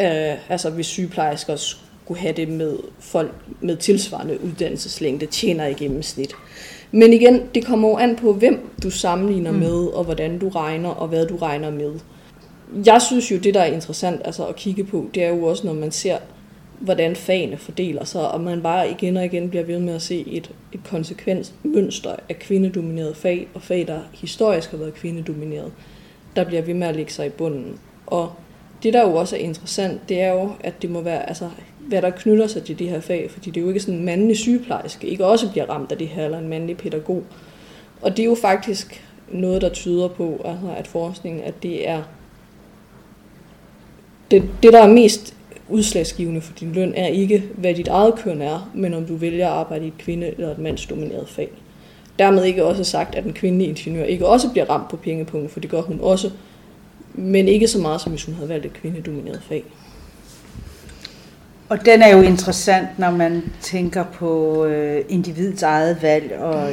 Øh, 0.00 0.50
altså 0.50 0.70
hvis 0.70 0.86
sygeplejersker 0.86 1.56
skulle 1.56 2.20
have 2.20 2.34
det 2.34 2.48
med 2.48 2.78
folk 2.98 3.34
med 3.60 3.76
tilsvarende 3.76 4.44
uddannelseslængde, 4.44 5.26
tjener 5.26 5.66
i 5.66 5.72
gennemsnit. 5.72 6.34
Men 6.92 7.12
igen, 7.12 7.42
det 7.54 7.64
kommer 7.64 7.88
jo 7.88 7.96
an 7.96 8.16
på, 8.16 8.32
hvem 8.32 8.70
du 8.82 8.90
sammenligner 8.90 9.52
mm. 9.52 9.58
med, 9.58 9.86
og 9.86 10.04
hvordan 10.04 10.38
du 10.38 10.48
regner, 10.48 10.88
og 10.88 11.08
hvad 11.08 11.26
du 11.26 11.36
regner 11.36 11.70
med. 11.70 11.92
Jeg 12.86 13.02
synes 13.02 13.30
jo, 13.30 13.36
det 13.36 13.54
der 13.54 13.60
er 13.60 13.72
interessant 13.72 14.20
altså 14.24 14.46
at 14.46 14.56
kigge 14.56 14.84
på, 14.84 15.10
det 15.14 15.24
er 15.24 15.28
jo 15.28 15.44
også, 15.44 15.66
når 15.66 15.74
man 15.74 15.90
ser, 15.90 16.18
hvordan 16.80 17.16
fagene 17.16 17.56
fordeler 17.56 18.04
sig, 18.04 18.30
og 18.30 18.40
man 18.40 18.62
bare 18.62 18.90
igen 18.90 19.16
og 19.16 19.24
igen 19.24 19.50
bliver 19.50 19.64
ved 19.64 19.78
med 19.78 19.94
at 19.94 20.02
se 20.02 20.24
et, 20.26 20.50
et 20.72 20.80
konsekvens 20.84 21.52
mønster 21.62 22.16
af 22.28 22.38
kvindedominerede 22.38 23.14
fag, 23.14 23.48
og 23.54 23.62
fag, 23.62 23.86
der 23.86 23.98
historisk 24.14 24.70
har 24.70 24.78
været 24.78 24.94
kvindedomineret, 24.94 25.72
der 26.36 26.44
bliver 26.44 26.62
ved 26.62 26.74
med 26.74 26.86
at 26.86 26.96
lægge 26.96 27.12
sig 27.12 27.26
i 27.26 27.30
bunden. 27.30 27.78
Og 28.06 28.32
det, 28.84 28.92
der 28.92 29.02
jo 29.02 29.14
også 29.14 29.36
er 29.36 29.40
interessant, 29.40 30.08
det 30.08 30.20
er 30.20 30.32
jo, 30.32 30.50
at 30.60 30.82
det 30.82 30.90
må 30.90 31.00
være, 31.00 31.28
altså, 31.28 31.48
hvad 31.78 32.02
der 32.02 32.10
knytter 32.10 32.46
sig 32.46 32.62
til 32.62 32.78
de 32.78 32.88
her 32.88 33.00
fag, 33.00 33.30
fordi 33.30 33.50
det 33.50 33.60
er 33.60 33.62
jo 33.62 33.68
ikke 33.68 33.80
sådan 33.80 33.94
en 33.94 34.04
mandlig 34.04 34.36
sygeplejerske, 34.36 35.06
ikke 35.06 35.26
også 35.26 35.50
bliver 35.50 35.70
ramt 35.70 35.92
af 35.92 35.98
det 35.98 36.08
her, 36.08 36.24
eller 36.24 36.38
en 36.38 36.48
mandlig 36.48 36.76
pædagog. 36.76 37.22
Og 38.02 38.10
det 38.10 38.22
er 38.22 38.26
jo 38.26 38.34
faktisk 38.34 39.04
noget, 39.32 39.62
der 39.62 39.68
tyder 39.68 40.08
på, 40.08 40.40
altså, 40.44 40.66
at 40.76 40.86
forskningen, 40.86 41.44
at 41.44 41.62
det 41.62 41.88
er 41.88 42.02
det, 44.30 44.42
det, 44.62 44.72
der 44.72 44.82
er 44.82 44.88
mest 44.88 45.36
udslagsgivende 45.68 46.40
for 46.40 46.52
din 46.52 46.72
løn, 46.72 46.94
er 46.96 47.06
ikke, 47.06 47.44
hvad 47.56 47.74
dit 47.74 47.88
eget 47.88 48.14
køn 48.14 48.42
er, 48.42 48.70
men 48.74 48.94
om 48.94 49.06
du 49.06 49.16
vælger 49.16 49.46
at 49.46 49.52
arbejde 49.52 49.84
i 49.84 49.88
et 49.88 49.98
kvinde- 49.98 50.26
eller 50.26 50.50
et 50.50 50.58
mandsdomineret 50.58 51.28
fag. 51.28 51.50
Dermed 52.18 52.44
ikke 52.44 52.64
også 52.64 52.84
sagt, 52.84 53.14
at 53.14 53.24
en 53.24 53.32
kvindelig 53.32 53.68
ingeniør 53.68 54.04
ikke 54.04 54.26
også 54.26 54.50
bliver 54.50 54.70
ramt 54.70 54.88
på 54.88 54.96
pengepunkten, 54.96 55.50
for 55.50 55.60
det 55.60 55.70
gør 55.70 55.80
hun 55.80 56.00
også, 56.02 56.30
men 57.14 57.48
ikke 57.48 57.68
så 57.68 57.78
meget, 57.78 58.00
som 58.00 58.12
hvis 58.12 58.24
hun 58.24 58.34
havde 58.34 58.48
valgt 58.48 58.66
et 58.66 58.72
kvindedomineret 58.72 59.42
fag. 59.48 59.64
Og 61.68 61.84
den 61.86 62.02
er 62.02 62.16
jo 62.16 62.22
interessant, 62.22 62.98
når 62.98 63.10
man 63.10 63.42
tænker 63.60 64.04
på 64.04 64.64
øh, 64.64 65.04
individets 65.08 65.62
eget 65.62 66.02
valg, 66.02 66.32
og, 66.38 66.70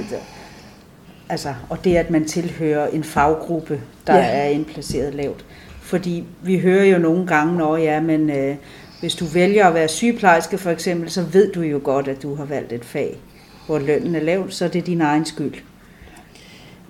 altså, 1.30 1.54
og 1.70 1.84
det, 1.84 1.96
at 1.96 2.10
man 2.10 2.26
tilhører 2.26 2.88
en 2.88 3.04
faggruppe, 3.04 3.82
der 4.08 4.16
ja. 4.16 4.24
er 4.24 4.46
indplaceret 4.46 5.14
lavt. 5.14 5.46
Fordi 5.82 6.24
vi 6.42 6.60
hører 6.60 6.86
jo 6.86 6.98
nogle 6.98 7.28
gange, 7.28 7.58
når 7.58 7.78
ja, 7.78 8.00
men 8.00 8.30
øh, 8.30 8.56
hvis 9.00 9.16
du 9.16 9.26
vælger 9.26 9.68
at 9.68 9.74
være 9.74 9.88
sygeplejerske 9.88 10.58
for 10.58 10.70
eksempel, 10.70 11.10
så 11.10 11.22
ved 11.22 11.52
du 11.52 11.62
jo 11.62 11.82
godt, 11.84 12.08
at 12.08 12.24
du 12.24 12.36
har 12.36 12.46
valgt 12.46 12.74
et 12.74 12.86
fag, 12.86 13.18
hvor 13.66 13.80
lønnen 13.80 14.16
er 14.16 14.20
lav, 14.20 14.50
så 14.50 14.66
er 14.66 14.70
det 14.70 14.86
din 14.86 15.02
egen 15.02 15.26
skyld. 15.26 15.54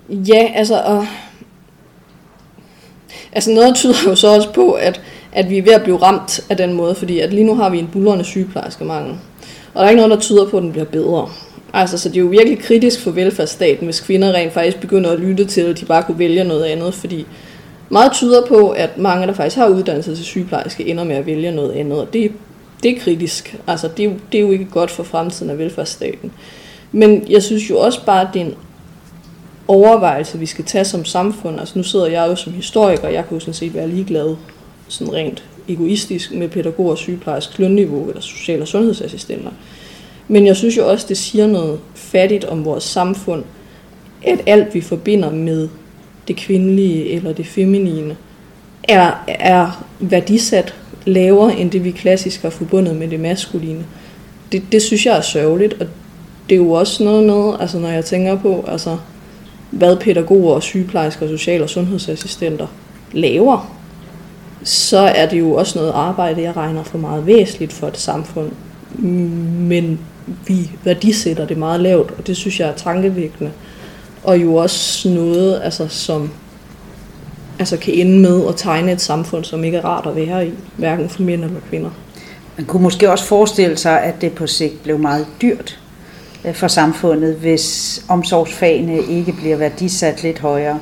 Ja, 0.08 0.52
altså, 0.54 0.82
og 0.82 1.06
Altså 3.32 3.50
noget 3.50 3.74
tyder 3.74 3.94
jo 4.06 4.14
så 4.14 4.34
også 4.34 4.52
på, 4.52 4.72
at, 4.72 5.00
at 5.32 5.50
vi 5.50 5.58
er 5.58 5.62
ved 5.62 5.72
at 5.72 5.82
blive 5.82 5.96
ramt 5.96 6.40
af 6.50 6.56
den 6.56 6.72
måde, 6.72 6.94
fordi 6.94 7.18
at 7.20 7.32
lige 7.32 7.44
nu 7.44 7.54
har 7.54 7.70
vi 7.70 7.78
en 7.78 7.88
bullerende 7.92 8.24
sygeplejerskemangel. 8.24 9.14
Og 9.74 9.80
der 9.80 9.84
er 9.84 9.88
ikke 9.88 10.02
noget, 10.02 10.10
der 10.10 10.20
tyder 10.20 10.48
på, 10.48 10.56
at 10.56 10.62
den 10.62 10.72
bliver 10.72 10.84
bedre. 10.84 11.28
Altså, 11.72 11.98
så 11.98 12.08
det 12.08 12.16
er 12.16 12.20
jo 12.20 12.26
virkelig 12.26 12.58
kritisk 12.58 13.00
for 13.00 13.10
velfærdsstaten, 13.10 13.84
hvis 13.84 14.00
kvinder 14.00 14.32
rent 14.32 14.52
faktisk 14.52 14.80
begynder 14.80 15.10
at 15.10 15.18
lytte 15.18 15.44
til, 15.44 15.60
at 15.60 15.80
de 15.80 15.84
bare 15.84 16.02
kunne 16.02 16.18
vælge 16.18 16.44
noget 16.44 16.64
andet, 16.64 16.94
fordi 16.94 17.26
meget 17.88 18.12
tyder 18.12 18.46
på, 18.46 18.70
at 18.70 18.98
mange, 18.98 19.26
der 19.26 19.32
faktisk 19.32 19.56
har 19.56 19.68
uddannelse 19.68 20.16
til 20.16 20.24
sygeplejerske, 20.24 20.86
ender 20.86 21.04
med 21.04 21.16
at 21.16 21.26
vælge 21.26 21.52
noget 21.52 21.72
andet, 21.72 22.00
og 22.00 22.12
det, 22.12 22.32
det 22.82 22.96
er 22.96 23.00
kritisk. 23.00 23.56
Altså, 23.66 23.88
det 23.88 24.20
det 24.32 24.38
er 24.38 24.42
jo 24.42 24.50
ikke 24.50 24.66
godt 24.70 24.90
for 24.90 25.02
fremtiden 25.02 25.50
af 25.50 25.58
velfærdsstaten. 25.58 26.32
Men 26.92 27.24
jeg 27.28 27.42
synes 27.42 27.70
jo 27.70 27.78
også 27.78 28.04
bare, 28.06 28.20
at 28.20 28.28
det 28.34 28.42
er 28.42 28.46
en 28.46 28.54
overvejelse, 29.68 30.38
vi 30.38 30.46
skal 30.46 30.64
tage 30.64 30.84
som 30.84 31.04
samfund. 31.04 31.60
Altså 31.60 31.78
nu 31.78 31.82
sidder 31.82 32.06
jeg 32.06 32.28
jo 32.28 32.36
som 32.36 32.52
historiker, 32.52 33.06
og 33.06 33.12
jeg 33.12 33.24
kunne 33.28 33.40
sådan 33.40 33.54
set 33.54 33.74
være 33.74 33.88
ligeglad, 33.88 34.36
sådan 34.88 35.14
rent 35.14 35.44
egoistisk, 35.68 36.32
med 36.32 36.48
pædagoger, 36.48 36.94
sygeplejersk, 36.94 37.58
lønniveau 37.58 38.08
eller 38.08 38.20
social- 38.20 38.60
og 38.60 38.68
sundhedsassistenter. 38.68 39.50
Men 40.28 40.46
jeg 40.46 40.56
synes 40.56 40.76
jo 40.76 40.90
også, 40.90 41.06
det 41.08 41.16
siger 41.16 41.46
noget 41.46 41.80
fattigt 41.94 42.44
om 42.44 42.64
vores 42.64 42.84
samfund, 42.84 43.44
at 44.26 44.40
alt 44.46 44.74
vi 44.74 44.80
forbinder 44.80 45.30
med 45.30 45.68
det 46.28 46.36
kvindelige 46.36 47.10
eller 47.10 47.32
det 47.32 47.46
feminine, 47.46 48.16
er, 48.84 49.24
er 49.28 49.84
værdisat 50.00 50.74
lavere 51.04 51.56
end 51.56 51.70
det, 51.70 51.84
vi 51.84 51.90
klassisk 51.90 52.42
har 52.42 52.50
forbundet 52.50 52.96
med 52.96 53.08
det 53.08 53.20
maskuline. 53.20 53.84
Det, 54.52 54.62
det 54.72 54.82
synes 54.82 55.06
jeg 55.06 55.16
er 55.16 55.20
sørgeligt, 55.20 55.74
og 55.80 55.86
det 56.48 56.54
er 56.54 56.58
jo 56.58 56.70
også 56.70 57.04
noget 57.04 57.24
med, 57.24 57.54
altså 57.60 57.78
når 57.78 57.88
jeg 57.88 58.04
tænker 58.04 58.38
på, 58.38 58.64
altså 58.68 58.96
hvad 59.72 59.96
pædagoger 59.96 60.54
og 60.54 60.62
sygeplejersker 60.62 61.22
og 61.22 61.30
social- 61.30 61.62
og 61.62 61.70
sundhedsassistenter 61.70 62.66
laver, 63.12 63.76
så 64.64 64.98
er 64.98 65.28
det 65.28 65.38
jo 65.38 65.54
også 65.54 65.78
noget 65.78 65.92
arbejde, 65.92 66.42
jeg 66.42 66.56
regner 66.56 66.82
for 66.82 66.98
meget 66.98 67.26
væsentligt 67.26 67.72
for 67.72 67.88
et 67.88 67.98
samfund. 67.98 68.50
Men 69.58 70.00
vi 70.46 70.70
værdisætter 70.84 71.46
det 71.46 71.56
meget 71.56 71.80
lavt, 71.80 72.10
og 72.18 72.26
det 72.26 72.36
synes 72.36 72.60
jeg 72.60 72.68
er 72.68 72.74
tankevækkende. 72.74 73.50
Og 74.24 74.42
jo 74.42 74.54
også 74.54 75.08
noget, 75.08 75.60
altså, 75.64 75.88
som 75.88 76.30
altså, 77.58 77.76
kan 77.76 77.94
ende 77.94 78.20
med 78.20 78.48
at 78.48 78.56
tegne 78.56 78.92
et 78.92 79.00
samfund, 79.00 79.44
som 79.44 79.64
ikke 79.64 79.78
er 79.78 79.84
rart 79.84 80.06
at 80.06 80.16
være 80.16 80.46
i, 80.46 80.52
hverken 80.76 81.08
for 81.08 81.22
mænd 81.22 81.44
eller 81.44 81.60
kvinder. 81.68 81.90
Man 82.56 82.66
kunne 82.66 82.82
måske 82.82 83.10
også 83.10 83.24
forestille 83.24 83.76
sig, 83.76 84.02
at 84.02 84.20
det 84.20 84.32
på 84.32 84.46
sigt 84.46 84.82
blev 84.82 84.98
meget 84.98 85.26
dyrt 85.42 85.81
for 86.52 86.68
samfundet, 86.68 87.34
hvis 87.34 88.04
omsorgsfagene 88.08 89.02
ikke 89.08 89.32
bliver 89.32 89.56
værdisat 89.56 90.22
lidt 90.22 90.38
højere? 90.38 90.80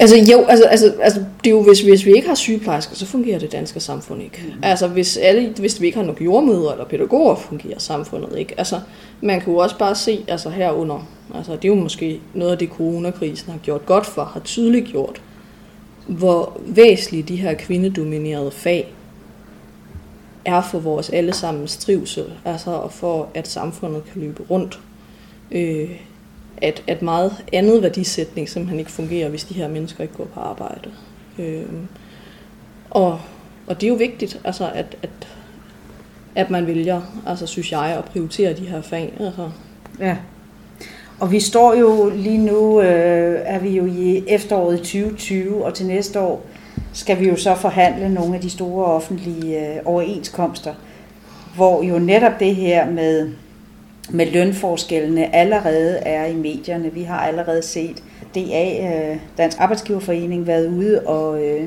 Altså 0.00 0.16
jo, 0.16 0.44
altså, 0.48 0.64
altså, 0.64 0.94
altså 1.02 1.24
det 1.44 1.50
er 1.50 1.54
jo, 1.54 1.62
hvis, 1.62 1.80
hvis 1.80 2.06
vi 2.06 2.12
ikke 2.12 2.28
har 2.28 2.34
sygeplejersker, 2.34 2.96
så 2.96 3.06
fungerer 3.06 3.38
det 3.38 3.52
danske 3.52 3.80
samfund 3.80 4.22
ikke. 4.22 4.44
Mm. 4.46 4.52
Altså 4.62 4.88
hvis, 4.88 5.16
alle, 5.16 5.54
hvis 5.58 5.80
vi 5.80 5.86
ikke 5.86 5.98
har 5.98 6.04
nok 6.04 6.20
jordmøder 6.20 6.72
eller 6.72 6.84
pædagoger, 6.84 7.34
fungerer 7.34 7.78
samfundet 7.78 8.38
ikke. 8.38 8.54
Altså 8.58 8.80
man 9.20 9.40
kan 9.40 9.52
jo 9.52 9.58
også 9.58 9.78
bare 9.78 9.94
se, 9.94 10.24
altså 10.28 10.50
herunder, 10.50 11.08
altså 11.34 11.52
det 11.52 11.64
er 11.64 11.68
jo 11.68 11.74
måske 11.74 12.20
noget 12.34 12.52
af 12.52 12.58
det 12.58 12.68
coronakrisen 12.68 13.52
har 13.52 13.58
gjort 13.58 13.86
godt 13.86 14.06
for, 14.06 14.24
har 14.24 14.40
tydeligt 14.40 14.86
gjort, 14.86 15.22
hvor 16.06 16.60
væsentlige 16.66 17.22
de 17.22 17.36
her 17.36 17.54
kvindedominerede 17.54 18.50
fag 18.50 18.92
er 20.50 20.62
for 20.62 20.78
vores 20.78 21.10
allesammens 21.10 21.76
trivsel, 21.76 22.24
altså 22.44 22.88
for 22.90 23.28
at 23.34 23.48
samfundet 23.48 24.04
kan 24.04 24.20
løbe 24.22 24.42
rundt. 24.50 24.80
Øh, 25.50 25.90
at, 26.62 26.82
at 26.86 27.02
meget 27.02 27.44
andet 27.52 27.82
værdisætning 27.82 28.48
simpelthen 28.48 28.78
ikke 28.78 28.90
fungerer, 28.90 29.28
hvis 29.28 29.44
de 29.44 29.54
her 29.54 29.68
mennesker 29.68 30.02
ikke 30.02 30.14
går 30.14 30.24
på 30.24 30.40
arbejde. 30.40 30.90
Øh, 31.38 31.62
og, 32.90 33.20
og 33.66 33.80
det 33.80 33.86
er 33.86 33.88
jo 33.88 33.94
vigtigt, 33.94 34.40
altså 34.44 34.70
at, 34.74 34.96
at, 35.02 35.28
at 36.34 36.50
man 36.50 36.66
vælger, 36.66 37.02
altså 37.26 37.46
synes 37.46 37.72
jeg, 37.72 37.84
at 37.84 38.04
prioritere 38.04 38.52
de 38.52 38.66
her 38.66 38.82
fag. 38.82 39.16
Altså. 39.20 39.50
Ja. 40.00 40.16
Og 41.20 41.32
vi 41.32 41.40
står 41.40 41.74
jo 41.74 42.12
lige 42.14 42.38
nu, 42.38 42.80
øh, 42.80 43.40
er 43.44 43.58
vi 43.58 43.76
jo 43.76 43.86
i 43.86 44.24
efteråret 44.28 44.78
2020, 44.78 45.64
og 45.64 45.74
til 45.74 45.86
næste 45.86 46.20
år 46.20 46.46
skal 46.92 47.20
vi 47.20 47.28
jo 47.28 47.36
så 47.36 47.54
forhandle 47.54 48.14
nogle 48.14 48.34
af 48.34 48.40
de 48.40 48.50
store 48.50 48.84
offentlige 48.84 49.58
øh, 49.58 49.76
overenskomster, 49.84 50.74
hvor 51.54 51.82
jo 51.82 51.98
netop 51.98 52.40
det 52.40 52.56
her 52.56 52.90
med, 52.90 53.30
med 54.10 54.26
lønforskellene 54.26 55.34
allerede 55.34 55.96
er 55.96 56.26
i 56.26 56.34
medierne. 56.34 56.92
Vi 56.92 57.02
har 57.02 57.18
allerede 57.18 57.62
set 57.62 58.02
DA, 58.34 58.92
øh, 59.10 59.16
Dansk 59.38 59.60
Arbejdsgiverforening, 59.60 60.46
været 60.46 60.68
ude 60.68 61.00
og, 61.06 61.44
øh, 61.44 61.64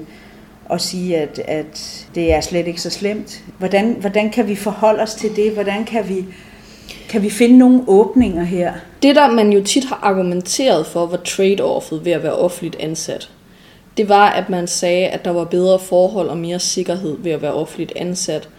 og 0.66 0.82
sige, 0.82 1.18
at, 1.18 1.40
at 1.40 2.06
det 2.16 2.34
er 2.34 2.42
slet 2.42 2.68
ikke 2.68 2.82
så 2.82 2.90
slemt. 2.90 3.44
Hvordan, 3.60 3.96
hvordan 4.00 4.30
kan 4.30 4.48
vi 4.48 4.56
forholde 4.56 5.02
os 5.02 5.16
til 5.16 5.36
det? 5.36 5.52
Hvordan 5.52 5.86
kan 5.86 6.10
vi, 6.10 6.26
kan 7.10 7.22
vi 7.22 7.30
finde 7.30 7.58
nogle 7.58 7.82
åbninger 7.88 8.44
her? 8.44 8.74
Det, 9.04 9.16
der 9.16 9.32
man 9.32 9.54
jo 9.54 9.64
tit 9.64 9.86
har 9.86 10.00
argumenteret 10.04 10.86
for, 10.86 11.06
var 11.06 11.18
trade-offet 11.18 12.06
ved 12.06 12.12
at 12.12 12.24
være 12.24 12.36
offentligt 12.36 12.76
ansat 12.80 13.30
det 13.98 14.10
var, 14.10 14.30
at 14.30 14.50
man 14.50 14.68
sagde, 14.68 15.08
at 15.08 15.26
der 15.26 15.32
var 15.32 15.44
bedre 15.44 15.80
forhold 15.80 16.30
og 16.30 16.38
mere 16.38 16.60
sikkerhed 16.60 17.18
ved 17.20 17.32
at 17.32 17.42
være 17.42 17.54
offentligt 17.54 17.94
ansat, 17.96 18.50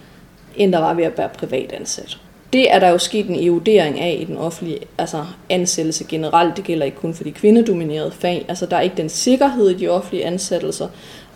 end 0.55 0.73
der 0.73 0.79
var 0.79 0.93
ved 0.93 1.03
at 1.03 1.17
være 1.17 1.29
privat 1.29 1.71
ansat. 1.71 2.17
Det 2.53 2.73
er 2.73 2.79
der 2.79 2.89
jo 2.89 2.97
sket 2.97 3.27
en 3.27 3.47
erodering 3.47 3.99
af 3.99 4.17
i 4.21 4.23
den 4.23 4.37
offentlige 4.37 4.79
altså 4.97 5.25
ansættelse 5.49 6.03
generelt. 6.03 6.57
Det 6.57 6.63
gælder 6.63 6.85
ikke 6.85 6.97
kun 6.97 7.13
for 7.13 7.23
de 7.23 7.31
kvindedominerede 7.31 8.11
fag. 8.11 8.45
Altså 8.47 8.65
der 8.65 8.77
er 8.77 8.81
ikke 8.81 8.97
den 8.97 9.09
sikkerhed 9.09 9.69
i 9.69 9.73
de 9.73 9.87
offentlige 9.87 10.25
ansættelser, 10.25 10.87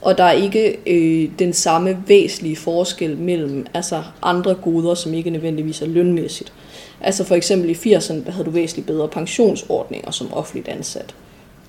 og 0.01 0.17
der 0.17 0.23
er 0.23 0.31
ikke 0.31 0.77
øh, 0.87 1.29
den 1.39 1.53
samme 1.53 2.03
væsentlige 2.07 2.55
forskel 2.55 3.17
mellem 3.17 3.65
altså 3.73 4.03
andre 4.21 4.53
goder, 4.53 4.93
som 4.93 5.13
ikke 5.13 5.29
nødvendigvis 5.29 5.81
er 5.81 5.85
lønmæssigt. 5.85 6.53
Altså 7.01 7.23
for 7.23 7.35
eksempel 7.35 7.69
i 7.69 7.73
80'erne, 7.73 8.25
der 8.25 8.31
havde 8.31 8.45
du 8.45 8.51
væsentligt 8.51 8.87
bedre 8.87 9.07
pensionsordninger 9.07 10.11
som 10.11 10.33
offentligt 10.33 10.67
ansat. 10.67 11.15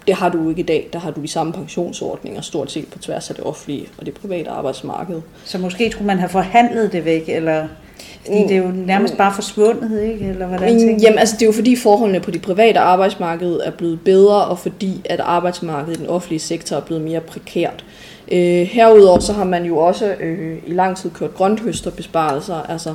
Det 0.07 0.15
har 0.15 0.29
du 0.29 0.49
ikke 0.49 0.61
i 0.61 0.67
dag. 0.67 0.89
Der 0.93 0.99
har 0.99 1.11
du 1.11 1.21
de 1.21 1.29
samme 1.29 1.53
pensionsordninger 1.53 2.41
stort 2.41 2.73
set 2.73 2.87
på 2.87 2.99
tværs 2.99 3.31
af 3.31 3.37
det 3.37 3.45
offentlige 3.45 3.89
og 3.99 4.07
det 4.07 4.15
private 4.15 4.51
arbejdsmarked. 4.51 5.21
Så 5.45 5.59
måske 5.59 5.91
skulle 5.91 6.07
man 6.07 6.19
have 6.19 6.29
forhandlet 6.29 6.93
det 6.93 7.05
væk, 7.05 7.29
eller 7.29 7.69
fordi 8.25 8.43
det 8.43 8.51
er 8.51 8.57
jo 8.57 8.69
nærmest 8.69 9.17
bare 9.17 9.35
forsvundet, 9.35 10.03
ikke? 10.03 10.25
Eller 10.25 10.47
hvordan 10.47 10.79
tænker 10.79 10.99
Jamen, 11.03 11.19
altså 11.19 11.37
det 11.37 11.43
er 11.43 11.47
jo 11.47 11.53
fordi 11.53 11.77
forholdene 11.77 12.21
på 12.21 12.31
det 12.31 12.43
private 12.43 12.79
arbejdsmarked 12.79 13.61
er 13.65 13.71
blevet 13.71 14.01
bedre, 14.01 14.45
og 14.45 14.59
fordi 14.59 15.01
at 15.05 15.21
arbejdsmarkedet 15.21 15.97
i 15.97 16.01
den 16.01 16.09
offentlige 16.09 16.41
sektor 16.41 16.77
er 16.77 16.81
blevet 16.81 17.03
mere 17.03 17.21
prekært. 17.21 17.85
Øh, 18.33 18.63
herudover 18.63 19.21
så 19.21 19.33
har 19.33 19.45
man 19.45 19.65
jo 19.65 19.79
også 19.79 20.15
øh, 20.21 20.59
i 20.67 20.73
lang 20.73 20.97
tid 20.97 21.11
kørt 21.11 21.35
grønthøsterbesparelser, 21.35 22.63
altså 22.69 22.95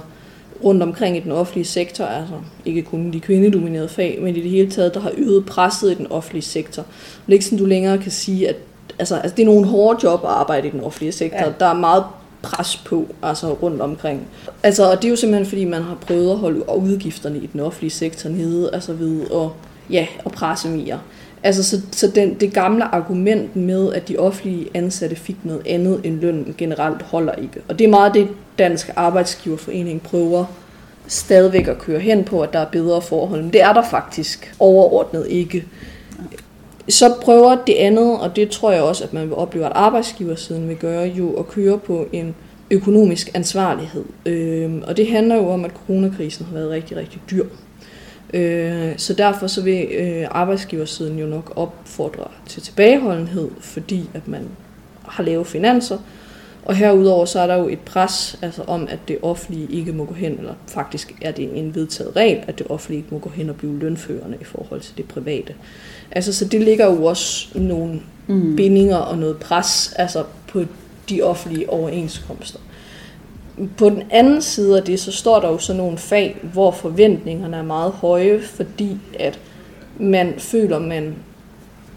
rundt 0.66 0.84
omkring 0.84 1.18
i 1.18 1.20
den 1.20 1.32
offentlige 1.32 1.66
sektor, 1.66 2.06
altså 2.06 2.34
ikke 2.66 2.82
kun 2.82 3.14
de 3.14 3.20
kvindedominerede 3.20 3.90
fag, 3.90 4.20
men 4.22 4.36
i 4.36 4.42
det 4.42 4.52
hele 4.52 4.72
taget, 4.72 4.94
der 4.94 5.00
har 5.00 5.12
øget 5.18 5.46
presset 5.46 5.92
i 5.92 5.96
den 5.96 6.12
offentlige 6.12 6.44
sektor. 6.44 6.84
Det 7.26 7.32
er 7.32 7.34
ikke 7.34 7.46
sådan, 7.46 7.60
du 7.60 7.66
længere 7.66 7.98
kan 7.98 8.12
sige, 8.12 8.50
at 8.50 8.56
altså, 9.00 9.16
altså, 9.16 9.36
det 9.36 9.42
er 9.42 9.48
nogle 9.48 9.68
hårde 9.68 10.00
job 10.04 10.24
at 10.24 10.30
arbejde 10.30 10.68
i 10.68 10.72
den 10.72 10.82
offentlige 10.82 11.12
sektor. 11.12 11.46
Ja. 11.46 11.52
Der 11.60 11.66
er 11.66 11.74
meget 11.74 12.04
pres 12.42 12.78
på, 12.78 13.08
altså 13.24 13.54
rundt 13.54 13.82
omkring. 13.82 14.28
Altså, 14.64 14.92
og 14.92 14.98
det 14.98 15.06
er 15.06 15.10
jo 15.10 15.16
simpelthen, 15.16 15.46
fordi 15.46 15.66
man 15.66 15.82
har 15.82 15.96
prøvet 15.96 16.32
at 16.32 16.38
holde 16.38 16.70
udgifterne 16.70 17.38
i 17.38 17.46
den 17.46 17.60
offentlige 17.60 17.92
sektor 17.92 18.30
nede, 18.30 18.70
altså 18.74 18.94
ved 18.94 19.22
at, 19.22 19.50
ja, 19.90 20.08
at 20.26 20.32
presse 20.32 20.70
mere. 20.70 21.00
Altså, 21.46 21.64
så, 21.64 21.82
så 21.92 22.08
den, 22.08 22.34
det 22.34 22.54
gamle 22.54 22.84
argument 22.84 23.56
med, 23.56 23.94
at 23.94 24.08
de 24.08 24.18
offentlige 24.18 24.68
ansatte 24.74 25.16
fik 25.16 25.36
noget 25.44 25.62
andet 25.68 26.02
end 26.04 26.20
løn 26.20 26.56
generelt, 26.58 27.02
holder 27.02 27.34
ikke. 27.34 27.62
Og 27.68 27.80
det 27.80 27.86
er 27.86 27.90
meget 27.90 28.14
det, 28.14 28.28
Dansk 28.60 28.90
Arbejdsgiverforening 28.96 30.02
prøver 30.02 30.46
stadigvæk 31.08 31.68
at 31.68 31.78
køre 31.78 32.00
hen 32.00 32.24
på, 32.24 32.42
at 32.42 32.54
der 32.54 32.60
er 32.60 32.66
bedre 32.66 33.02
forhold. 33.02 33.42
Men 33.42 33.54
det 33.54 33.62
er 33.62 33.74
der 33.74 33.84
faktisk 33.90 34.56
overordnet 34.60 35.28
ikke. 35.30 35.66
Så 36.90 37.14
prøver 37.22 37.58
det 37.68 37.74
andet, 37.74 38.20
og 38.20 38.36
det 38.36 38.50
tror 38.50 38.72
jeg 38.72 38.82
også, 38.82 39.04
at 39.04 39.14
man 39.14 39.24
vil 39.24 39.36
opleve, 39.36 39.66
at 39.66 39.72
arbejdsgiversiden 39.76 40.70
vil 40.70 40.78
gøre, 40.78 41.08
jo 41.08 41.34
at 41.34 41.48
køre 41.48 41.78
på 41.78 42.08
en 42.14 42.36
økonomisk 42.72 43.32
ansvarlighed. 43.34 44.04
Øhm, 44.26 44.84
og 44.88 44.98
det 44.98 45.08
handler 45.08 45.36
jo 45.36 45.50
om, 45.50 45.66
at 45.66 45.72
coronakrisen 45.88 46.46
har 46.46 46.54
været 46.54 46.70
rigtig, 46.70 46.98
rigtig 46.98 47.22
dyr. 47.32 47.46
Øh, 48.34 48.94
så 48.98 49.14
derfor 49.14 49.48
så 49.48 49.62
vil 49.62 49.88
øh, 49.92 50.28
arbejdsgiversiden 50.32 51.20
jo 51.20 51.26
nok 51.26 51.54
opfordre 51.56 52.28
til 52.48 52.62
tilbageholdenhed, 52.62 53.50
fordi 53.60 54.10
at 54.14 54.28
man 54.28 54.48
har 55.08 55.24
lave 55.24 55.46
finanser, 55.46 55.98
og 56.66 56.76
herudover 56.76 57.26
så 57.26 57.40
er 57.40 57.48
der 57.48 57.56
jo 57.56 57.68
et 57.68 57.80
pres 57.80 58.40
altså 58.42 58.64
om, 58.68 58.88
at 58.90 59.00
det 59.08 59.18
offentlige 59.22 59.68
ikke 59.72 59.92
må 59.92 60.06
gå 60.06 60.14
hen, 60.14 60.38
eller 60.38 60.54
faktisk 60.68 61.16
er 61.22 61.32
det 61.32 61.60
en 61.60 61.76
vedtaget 61.76 62.16
regel, 62.16 62.40
at 62.48 62.60
det 62.60 62.68
offentlige 62.70 62.98
ikke 62.98 63.10
må 63.12 63.20
gå 63.20 63.30
hen 63.30 63.50
og 63.50 63.56
blive 63.56 63.80
lønførende 63.80 64.38
i 64.42 64.44
forhold 64.44 64.82
til 64.82 64.98
det 64.98 65.06
private. 65.06 65.54
Altså, 66.12 66.34
så 66.34 66.46
det 66.46 66.62
ligger 66.62 66.86
jo 66.86 67.06
også 67.06 67.48
nogle 67.56 68.02
mm. 68.28 68.56
bindinger 68.56 68.98
og 68.98 69.18
noget 69.18 69.38
pres 69.38 69.94
altså 69.96 70.24
på 70.48 70.64
de 71.10 71.22
offentlige 71.22 71.70
overenskomster. 71.70 72.60
På 73.78 73.90
den 73.90 74.04
anden 74.10 74.42
side 74.42 74.78
af 74.78 74.84
det, 74.84 75.00
så 75.00 75.12
står 75.12 75.40
der 75.40 75.50
jo 75.50 75.58
sådan 75.58 75.82
nogle 75.82 75.98
fag, 75.98 76.38
hvor 76.54 76.72
forventningerne 76.72 77.58
er 77.58 77.64
meget 77.64 77.92
høje, 77.92 78.42
fordi 78.42 78.98
at 79.20 79.40
man 80.00 80.34
føler, 80.38 80.80
man 80.80 81.16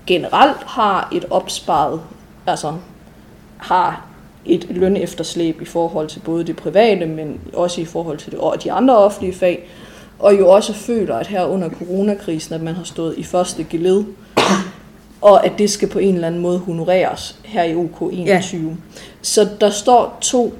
generelt 0.06 0.64
har 0.66 1.08
et 1.12 1.24
opsparet, 1.30 2.00
altså 2.46 2.74
har 3.56 4.06
et 4.46 4.66
lønefterslæb 4.70 5.62
i 5.62 5.64
forhold 5.64 6.08
til 6.08 6.20
både 6.20 6.44
det 6.44 6.56
private, 6.56 7.06
men 7.06 7.40
også 7.54 7.80
i 7.80 7.84
forhold 7.84 8.18
til 8.18 8.32
det, 8.32 8.40
og 8.40 8.64
de 8.64 8.72
andre 8.72 8.96
offentlige 8.96 9.34
fag, 9.34 9.68
og 10.18 10.38
jo 10.38 10.48
også 10.48 10.72
føler, 10.72 11.16
at 11.16 11.26
her 11.26 11.44
under 11.44 11.70
coronakrisen, 11.70 12.54
at 12.54 12.62
man 12.62 12.74
har 12.74 12.84
stået 12.84 13.18
i 13.18 13.22
første 13.22 13.64
geled, 13.64 14.04
og 15.20 15.46
at 15.46 15.52
det 15.58 15.70
skal 15.70 15.88
på 15.88 15.98
en 15.98 16.14
eller 16.14 16.26
anden 16.26 16.40
måde 16.40 16.58
honoreres 16.58 17.38
her 17.44 17.62
i 17.62 17.74
OK21. 17.74 18.14
Ja. 18.14 18.42
Så 19.22 19.48
der 19.60 19.70
står 19.70 20.18
to 20.20 20.54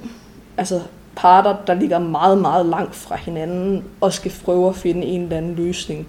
altså 0.59 0.81
parter, 1.15 1.55
der 1.67 1.73
ligger 1.73 1.99
meget, 1.99 2.37
meget 2.37 2.65
langt 2.65 2.95
fra 2.95 3.15
hinanden, 3.15 3.83
og 4.01 4.13
skal 4.13 4.33
prøve 4.45 4.69
at 4.69 4.75
finde 4.75 5.07
en 5.07 5.21
eller 5.21 5.37
anden 5.37 5.55
løsning 5.55 6.07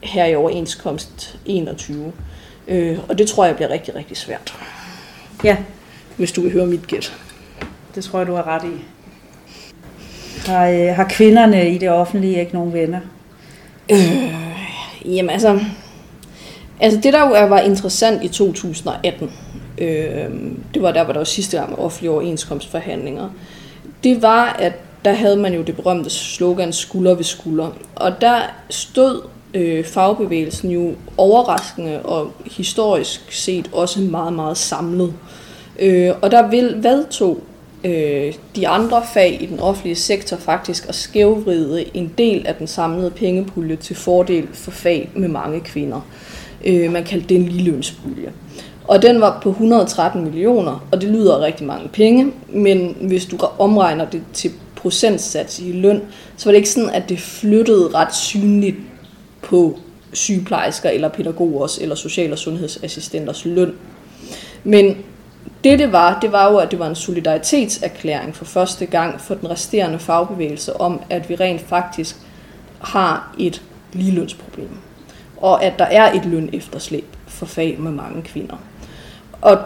her 0.00 0.26
i 0.26 0.34
overenskomst 0.34 1.38
21. 1.46 2.12
Øh, 2.68 2.98
og 3.08 3.18
det 3.18 3.28
tror 3.28 3.44
jeg 3.44 3.54
bliver 3.54 3.70
rigtig, 3.70 3.94
rigtig 3.94 4.16
svært. 4.16 4.54
Ja, 5.44 5.56
hvis 6.16 6.32
du 6.32 6.40
vil 6.40 6.52
høre 6.52 6.66
mit 6.66 6.86
gæt. 6.86 7.16
Det 7.94 8.04
tror 8.04 8.18
jeg, 8.18 8.28
du 8.28 8.34
har 8.34 8.46
ret 8.46 8.64
i. 8.64 8.84
Har, 10.46 10.68
øh, 10.68 10.94
har 10.96 11.06
kvinderne 11.10 11.74
i 11.74 11.78
det 11.78 11.90
offentlige 11.90 12.40
ikke 12.40 12.54
nogen 12.54 12.72
venner? 12.72 13.00
Øh, 13.92 14.34
jamen 15.04 15.30
altså, 15.30 15.60
altså 16.80 17.00
det 17.00 17.12
der 17.12 17.26
jo 17.26 17.46
var 17.46 17.60
interessant 17.60 18.24
i 18.24 18.28
2018, 18.28 19.30
øh, 19.78 20.30
det 20.74 20.82
var 20.82 20.92
der, 20.92 21.04
hvor 21.04 21.12
der 21.12 21.20
var 21.20 21.24
sidste 21.24 21.56
gang 21.58 21.70
med 21.70 21.78
offentlige 21.78 22.10
overenskomstforhandlinger, 22.10 23.28
det 24.04 24.22
var, 24.22 24.56
at 24.58 24.72
der 25.04 25.12
havde 25.12 25.36
man 25.36 25.54
jo 25.54 25.62
det 25.62 25.76
berømte 25.76 26.10
slogan 26.10 26.72
skulder 26.72 27.14
ved 27.14 27.24
skulder. 27.24 27.70
Og 27.94 28.20
der 28.20 28.38
stod 28.70 29.22
øh, 29.54 29.84
fagbevægelsen 29.84 30.70
jo 30.70 30.94
overraskende 31.16 32.02
og 32.02 32.32
historisk 32.56 33.32
set 33.32 33.70
også 33.72 34.00
meget, 34.00 34.32
meget 34.32 34.56
samlet. 34.56 35.14
Øh, 35.78 36.10
og 36.22 36.30
der 36.30 36.50
vil 36.50 36.74
vedtog 36.82 37.40
øh, 37.84 38.34
de 38.56 38.68
andre 38.68 39.02
fag 39.14 39.42
i 39.42 39.46
den 39.46 39.60
offentlige 39.60 39.96
sektor 39.96 40.36
faktisk 40.36 40.88
at 40.88 40.94
skævvride 40.94 41.96
en 41.96 42.12
del 42.18 42.46
af 42.46 42.54
den 42.54 42.66
samlede 42.66 43.10
pengepulje 43.10 43.76
til 43.76 43.96
fordel 43.96 44.48
for 44.52 44.70
fag 44.70 45.10
med 45.14 45.28
mange 45.28 45.60
kvinder. 45.60 46.00
Øh, 46.64 46.92
man 46.92 47.04
kaldte 47.04 47.28
det 47.28 47.36
en 47.36 47.48
ligelønspulje. 47.48 48.32
Og 48.88 49.02
den 49.02 49.20
var 49.20 49.40
på 49.42 49.50
113 49.50 50.24
millioner, 50.24 50.86
og 50.92 51.00
det 51.00 51.08
lyder 51.08 51.40
rigtig 51.40 51.66
mange 51.66 51.88
penge, 51.88 52.32
men 52.48 52.96
hvis 53.00 53.26
du 53.26 53.38
omregner 53.58 54.04
det 54.04 54.22
til 54.32 54.50
procentsats 54.76 55.58
i 55.58 55.72
løn, 55.72 56.02
så 56.36 56.44
var 56.44 56.52
det 56.52 56.56
ikke 56.56 56.70
sådan, 56.70 56.90
at 56.90 57.08
det 57.08 57.20
flyttede 57.20 57.88
ret 57.94 58.14
synligt 58.14 58.76
på 59.42 59.78
sygeplejersker 60.12 60.90
eller 60.90 61.08
pædagogers 61.08 61.78
eller 61.78 61.94
social- 61.94 62.32
og 62.32 62.38
sundhedsassistenters 62.38 63.44
løn 63.44 63.72
Men 64.64 64.96
det 65.64 65.78
det 65.78 65.92
var, 65.92 66.18
det 66.20 66.32
var 66.32 66.50
jo, 66.50 66.56
at 66.56 66.70
det 66.70 66.78
var 66.78 66.88
en 66.88 66.94
solidaritetserklæring 66.94 68.36
for 68.36 68.44
første 68.44 68.86
gang 68.86 69.20
for 69.20 69.34
den 69.34 69.50
resterende 69.50 69.98
fagbevægelse 69.98 70.80
om, 70.80 71.00
at 71.10 71.28
vi 71.28 71.34
rent 71.34 71.60
faktisk 71.60 72.16
har 72.78 73.34
et 73.38 73.62
ligelønsproblem. 73.92 74.68
Og 75.36 75.64
at 75.64 75.78
der 75.78 75.84
er 75.84 76.12
et 76.12 76.24
løn 76.24 76.50
efterslæb 76.52 77.04
for 77.26 77.46
fag 77.46 77.76
med 77.80 77.90
mange 77.90 78.22
kvinder. 78.22 78.56
Og 79.42 79.58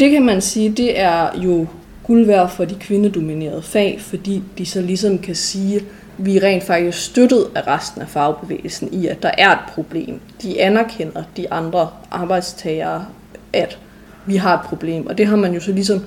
det 0.00 0.10
kan 0.10 0.22
man 0.22 0.40
sige, 0.40 0.70
det 0.70 1.00
er 1.00 1.38
jo 1.38 1.66
guld 2.02 2.26
værd 2.26 2.50
for 2.50 2.64
de 2.64 2.74
kvindedominerede 2.74 3.62
fag, 3.62 4.00
fordi 4.00 4.42
de 4.58 4.66
så 4.66 4.80
ligesom 4.80 5.18
kan 5.18 5.34
sige, 5.34 5.76
at 5.76 5.82
vi 6.18 6.36
er 6.36 6.42
rent 6.42 6.64
faktisk 6.64 7.04
støttet 7.04 7.46
af 7.54 7.66
resten 7.66 8.02
af 8.02 8.08
fagbevægelsen 8.08 8.88
i, 8.92 9.06
at 9.06 9.22
der 9.22 9.30
er 9.38 9.52
et 9.52 9.58
problem. 9.68 10.20
De 10.42 10.60
anerkender 10.62 11.22
de 11.36 11.52
andre 11.52 11.90
arbejdstagere, 12.10 13.06
at 13.52 13.78
vi 14.26 14.36
har 14.36 14.54
et 14.54 14.64
problem. 14.64 15.06
Og 15.06 15.18
det 15.18 15.26
har 15.26 15.36
man 15.36 15.54
jo 15.54 15.60
så 15.60 15.72
ligesom 15.72 16.00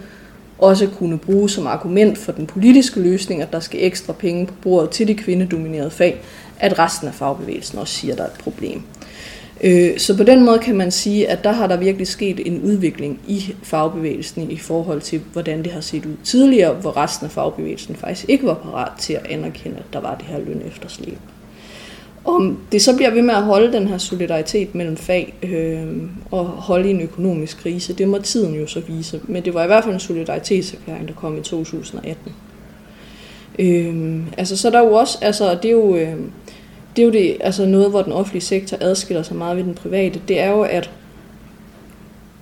også 0.60 0.88
kunne 0.88 1.17
bruge 1.17 1.49
som 1.49 1.67
argument 1.67 2.17
for 2.17 2.32
den 2.32 2.47
politiske 2.47 2.99
løsning, 2.99 3.41
at 3.41 3.51
der 3.51 3.60
skal 3.60 3.84
ekstra 3.84 4.13
penge 4.13 4.45
på 4.45 4.54
bordet 4.62 4.89
til 4.89 5.08
de 5.08 5.15
kvindedominerede 5.15 5.91
fag, 5.91 6.21
at 6.60 6.80
resten 6.80 7.08
af 7.08 7.13
fagbevægelsen 7.13 7.80
også 7.80 7.93
siger, 7.93 8.13
at 8.13 8.17
der 8.17 8.23
er 8.23 8.28
et 8.28 8.39
problem. 8.43 8.82
Øh, 9.63 9.98
så 9.98 10.18
på 10.18 10.24
den 10.24 10.46
måde 10.46 10.60
kan 10.60 10.76
man 10.76 10.91
sige, 10.91 11.30
at 11.30 11.44
der 11.44 11.52
har 11.52 11.68
der 11.68 11.78
virkelig 11.78 12.08
sket 12.08 12.48
en 12.48 12.62
udvikling 12.62 13.20
i 13.28 13.56
fagbevægelsen 13.63 14.52
i 14.52 14.58
forhold 14.58 15.02
til, 15.02 15.22
hvordan 15.34 15.63
det 15.63 15.72
har 15.72 15.82
set 15.82 16.06
ud 16.06 16.15
tidligere, 16.24 16.74
hvor 16.74 16.98
resten 16.98 17.26
af 17.26 17.32
fagbevægelsen 17.32 17.96
faktisk 17.96 18.30
ikke 18.30 18.46
var 18.46 18.54
parat 18.54 18.91
til 19.00 19.13
at 19.13 19.26
anerkende, 19.30 19.78
at 19.78 19.94
der 19.94 20.00
var 20.00 20.15
det 20.15 20.26
her 20.26 20.39
løn 20.39 20.62
efterslæb. 20.68 21.18
Om 22.26 22.58
det 22.72 22.82
så 22.82 22.96
bliver 22.96 23.12
ved 23.12 23.22
med 23.22 23.34
at 23.34 23.44
holde 23.44 23.74
den 23.74 23.88
her 23.88 23.98
solidaritet 23.98 24.76
mellem 24.76 24.98
fag 24.98 25.34
øh, 25.44 25.88
og 26.32 26.46
holde 26.46 26.88
i 26.88 26.91
en 26.91 27.02
økonomisk 27.02 27.58
krise, 27.58 27.94
det 27.94 28.08
må 28.08 28.18
tiden 28.18 28.56
jo 28.56 28.68
så 28.68 28.80
vise. 28.88 29.22
Men 29.24 29.46
det 29.46 29.54
var 29.54 29.63
i 29.63 29.68
hvert 29.68 29.84
fald 29.84 29.94
en 29.94 30.00
solidaritetserklæring, 30.00 31.08
der 31.08 31.13
kom 31.13 31.38
i 31.38 31.41
2018. 31.41 32.34
Øh, 33.60 34.24
altså 34.38 34.58
så 34.58 34.70
der 34.70 34.80
er 34.80 34.84
jo 34.84 34.94
også, 34.94 35.18
altså 35.22 35.56
det 35.56 35.65
er 35.65 35.72
jo, 35.72 35.96
øh, 35.96 36.15
det 36.96 37.02
er 37.02 37.06
jo 37.06 37.12
det, 37.12 37.38
altså 37.40 37.66
noget, 37.66 37.90
hvor 37.90 38.02
den 38.02 38.14
offentlige 38.14 38.44
sektor 38.44 38.78
adskiller 38.82 39.24
sig 39.24 39.36
meget 39.36 39.58
ved 39.58 39.64
den 39.64 39.74
private, 39.74 40.22
det 40.28 40.40
er 40.40 40.50
jo, 40.50 40.62
at, 40.62 40.92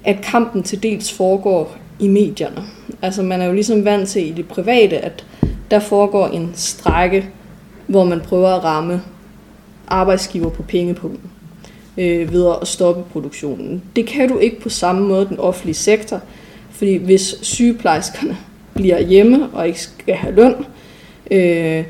at 0.04 0.18
kampen 0.24 0.64
til 0.64 0.84
dels 0.84 1.12
foregår 1.12 1.78
i 2.00 2.08
medierne. 2.08 2.64
Altså 3.02 3.24
man 3.24 3.42
er 3.42 3.46
jo 3.46 3.54
ligesom 3.54 3.86
vant 3.86 4.10
til 4.10 4.28
i 4.28 4.32
det 4.32 4.48
private, 4.48 4.98
at 4.98 5.26
der 5.72 5.80
foregår 5.80 6.28
en 6.28 6.52
strække, 6.56 7.30
hvor 7.88 8.04
man 8.04 8.22
prøver 8.22 8.50
at 8.50 8.64
ramme 8.64 9.02
arbejdsgiver 9.88 10.50
på 10.50 10.64
pengepunkten 10.64 11.32
øh, 11.98 12.34
ved 12.34 12.54
at 12.62 12.68
stoppe 12.68 13.04
produktionen. 13.12 13.84
Det 13.96 14.08
kan 14.08 14.30
du 14.30 14.38
ikke 14.38 14.62
på 14.62 14.70
samme 14.70 15.08
måde 15.08 15.26
den 15.26 15.40
offentlige 15.40 15.76
sektor, 15.76 16.22
fordi 16.72 16.96
hvis 16.96 17.36
sygeplejerskerne 17.42 18.38
bliver 18.74 19.00
hjemme 19.00 19.50
og 19.54 19.68
ikke 19.68 19.82
skal 19.82 20.16
have 20.16 20.36
løn, 20.36 20.56
øh, 21.32 21.84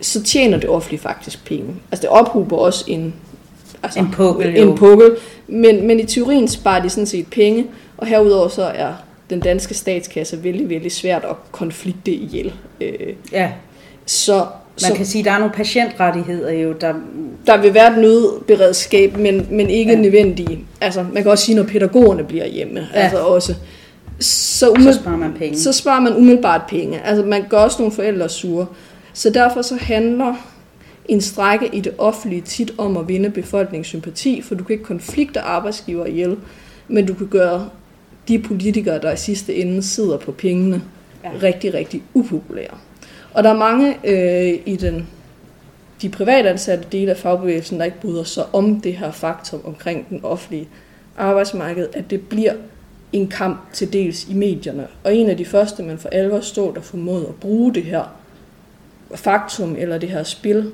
så 0.00 0.22
tjener 0.22 0.58
det 0.58 0.70
offentlige 0.70 1.00
faktisk 1.00 1.44
penge. 1.44 1.74
Altså 1.92 2.02
det 2.02 2.08
ophober 2.10 2.56
også 2.56 2.84
en, 2.88 3.14
altså, 3.82 3.98
en 3.98 4.10
pukkel, 4.10 4.56
en 4.56 4.76
pukkel 4.76 5.16
men, 5.48 5.86
men 5.86 6.00
i 6.00 6.04
teorien 6.04 6.48
sparer 6.48 6.82
de 6.82 6.88
sådan 6.88 7.06
set 7.06 7.26
penge, 7.26 7.66
og 7.96 8.06
herudover 8.06 8.48
så 8.48 8.62
er 8.62 8.92
den 9.30 9.40
danske 9.40 9.74
statskasse 9.74 10.44
vældig, 10.44 10.68
vældig 10.68 10.92
svært 10.92 11.24
at 11.24 11.36
konflikte 11.52 12.12
ihjel. 12.12 12.52
Øh, 12.80 13.14
ja. 13.32 13.52
Så, 14.06 14.34
man 14.34 14.46
så, 14.76 14.94
kan 14.94 15.06
sige, 15.06 15.20
at 15.20 15.24
der 15.24 15.32
er 15.32 15.38
nogle 15.38 15.54
patientrettigheder 15.54 16.52
jo, 16.52 16.72
der... 16.72 16.94
Der 17.46 17.56
vil 17.56 17.74
være 17.74 17.92
et 17.92 17.98
nødberedskab, 17.98 19.16
men, 19.16 19.46
men 19.50 19.70
ikke 19.70 19.92
ja. 19.92 19.98
nødvendige. 19.98 20.64
Altså, 20.80 21.04
man 21.12 21.22
kan 21.22 21.32
også 21.32 21.44
sige, 21.44 21.56
når 21.56 21.62
pædagogerne 21.62 22.24
bliver 22.24 22.46
hjemme. 22.46 22.80
Ja. 22.94 23.00
Altså 23.00 23.18
også. 23.18 23.54
Så, 24.20 24.70
umiddelbart, 24.70 24.94
så 24.94 25.00
sparer 25.00 25.16
man 25.16 25.32
penge. 25.32 25.58
Så 25.58 25.72
sparer 25.72 26.00
man 26.00 26.16
umiddelbart 26.16 26.62
penge. 26.68 27.00
Altså, 27.04 27.24
man 27.24 27.44
gør 27.48 27.58
også 27.58 27.76
nogle 27.78 27.94
forældre 27.94 28.28
sure. 28.28 28.66
Så 29.18 29.30
derfor 29.30 29.62
så 29.62 29.76
handler 29.76 30.34
en 31.08 31.20
strække 31.20 31.70
i 31.72 31.80
det 31.80 31.94
offentlige 31.98 32.40
tit 32.40 32.74
om 32.78 32.96
at 32.96 33.08
vinde 33.08 33.30
befolkningssympati, 33.30 34.42
for 34.42 34.54
du 34.54 34.64
kan 34.64 34.74
ikke 34.74 34.84
konflikte 34.84 35.40
arbejdsgiver 35.40 36.06
ihjel, 36.06 36.36
men 36.88 37.06
du 37.06 37.14
kan 37.14 37.26
gøre 37.26 37.68
de 38.28 38.38
politikere, 38.38 39.00
der 39.00 39.12
i 39.12 39.16
sidste 39.16 39.54
ende 39.54 39.82
sidder 39.82 40.16
på 40.16 40.32
pengene, 40.32 40.82
ja. 41.24 41.30
rigtig, 41.42 41.74
rigtig 41.74 42.02
upopulære. 42.14 42.74
Og 43.34 43.44
der 43.44 43.50
er 43.50 43.58
mange 43.58 43.96
øh, 44.04 44.58
i 44.66 44.76
den, 44.76 45.06
de 46.02 46.08
privatansatte 46.08 46.84
dele 46.92 47.10
af 47.10 47.16
fagbevægelsen, 47.16 47.78
der 47.78 47.84
ikke 47.84 48.00
bryder 48.00 48.24
sig 48.24 48.44
om 48.52 48.80
det 48.80 48.94
her 48.94 49.10
faktum 49.10 49.60
omkring 49.64 50.08
den 50.08 50.20
offentlige 50.22 50.68
arbejdsmarked, 51.16 51.88
at 51.92 52.10
det 52.10 52.20
bliver 52.20 52.52
en 53.12 53.28
kamp 53.28 53.72
til 53.72 53.92
dels 53.92 54.28
i 54.28 54.34
medierne. 54.34 54.86
Og 55.04 55.16
en 55.16 55.30
af 55.30 55.36
de 55.36 55.44
første, 55.44 55.82
man 55.82 55.98
for 55.98 56.08
alvor 56.08 56.40
stod, 56.40 56.74
der 56.74 56.80
formåede 56.80 57.26
at 57.28 57.34
bruge 57.34 57.74
det 57.74 57.82
her 57.82 58.17
faktum, 59.14 59.76
eller 59.78 59.98
det 59.98 60.08
her 60.08 60.22
spil, 60.22 60.72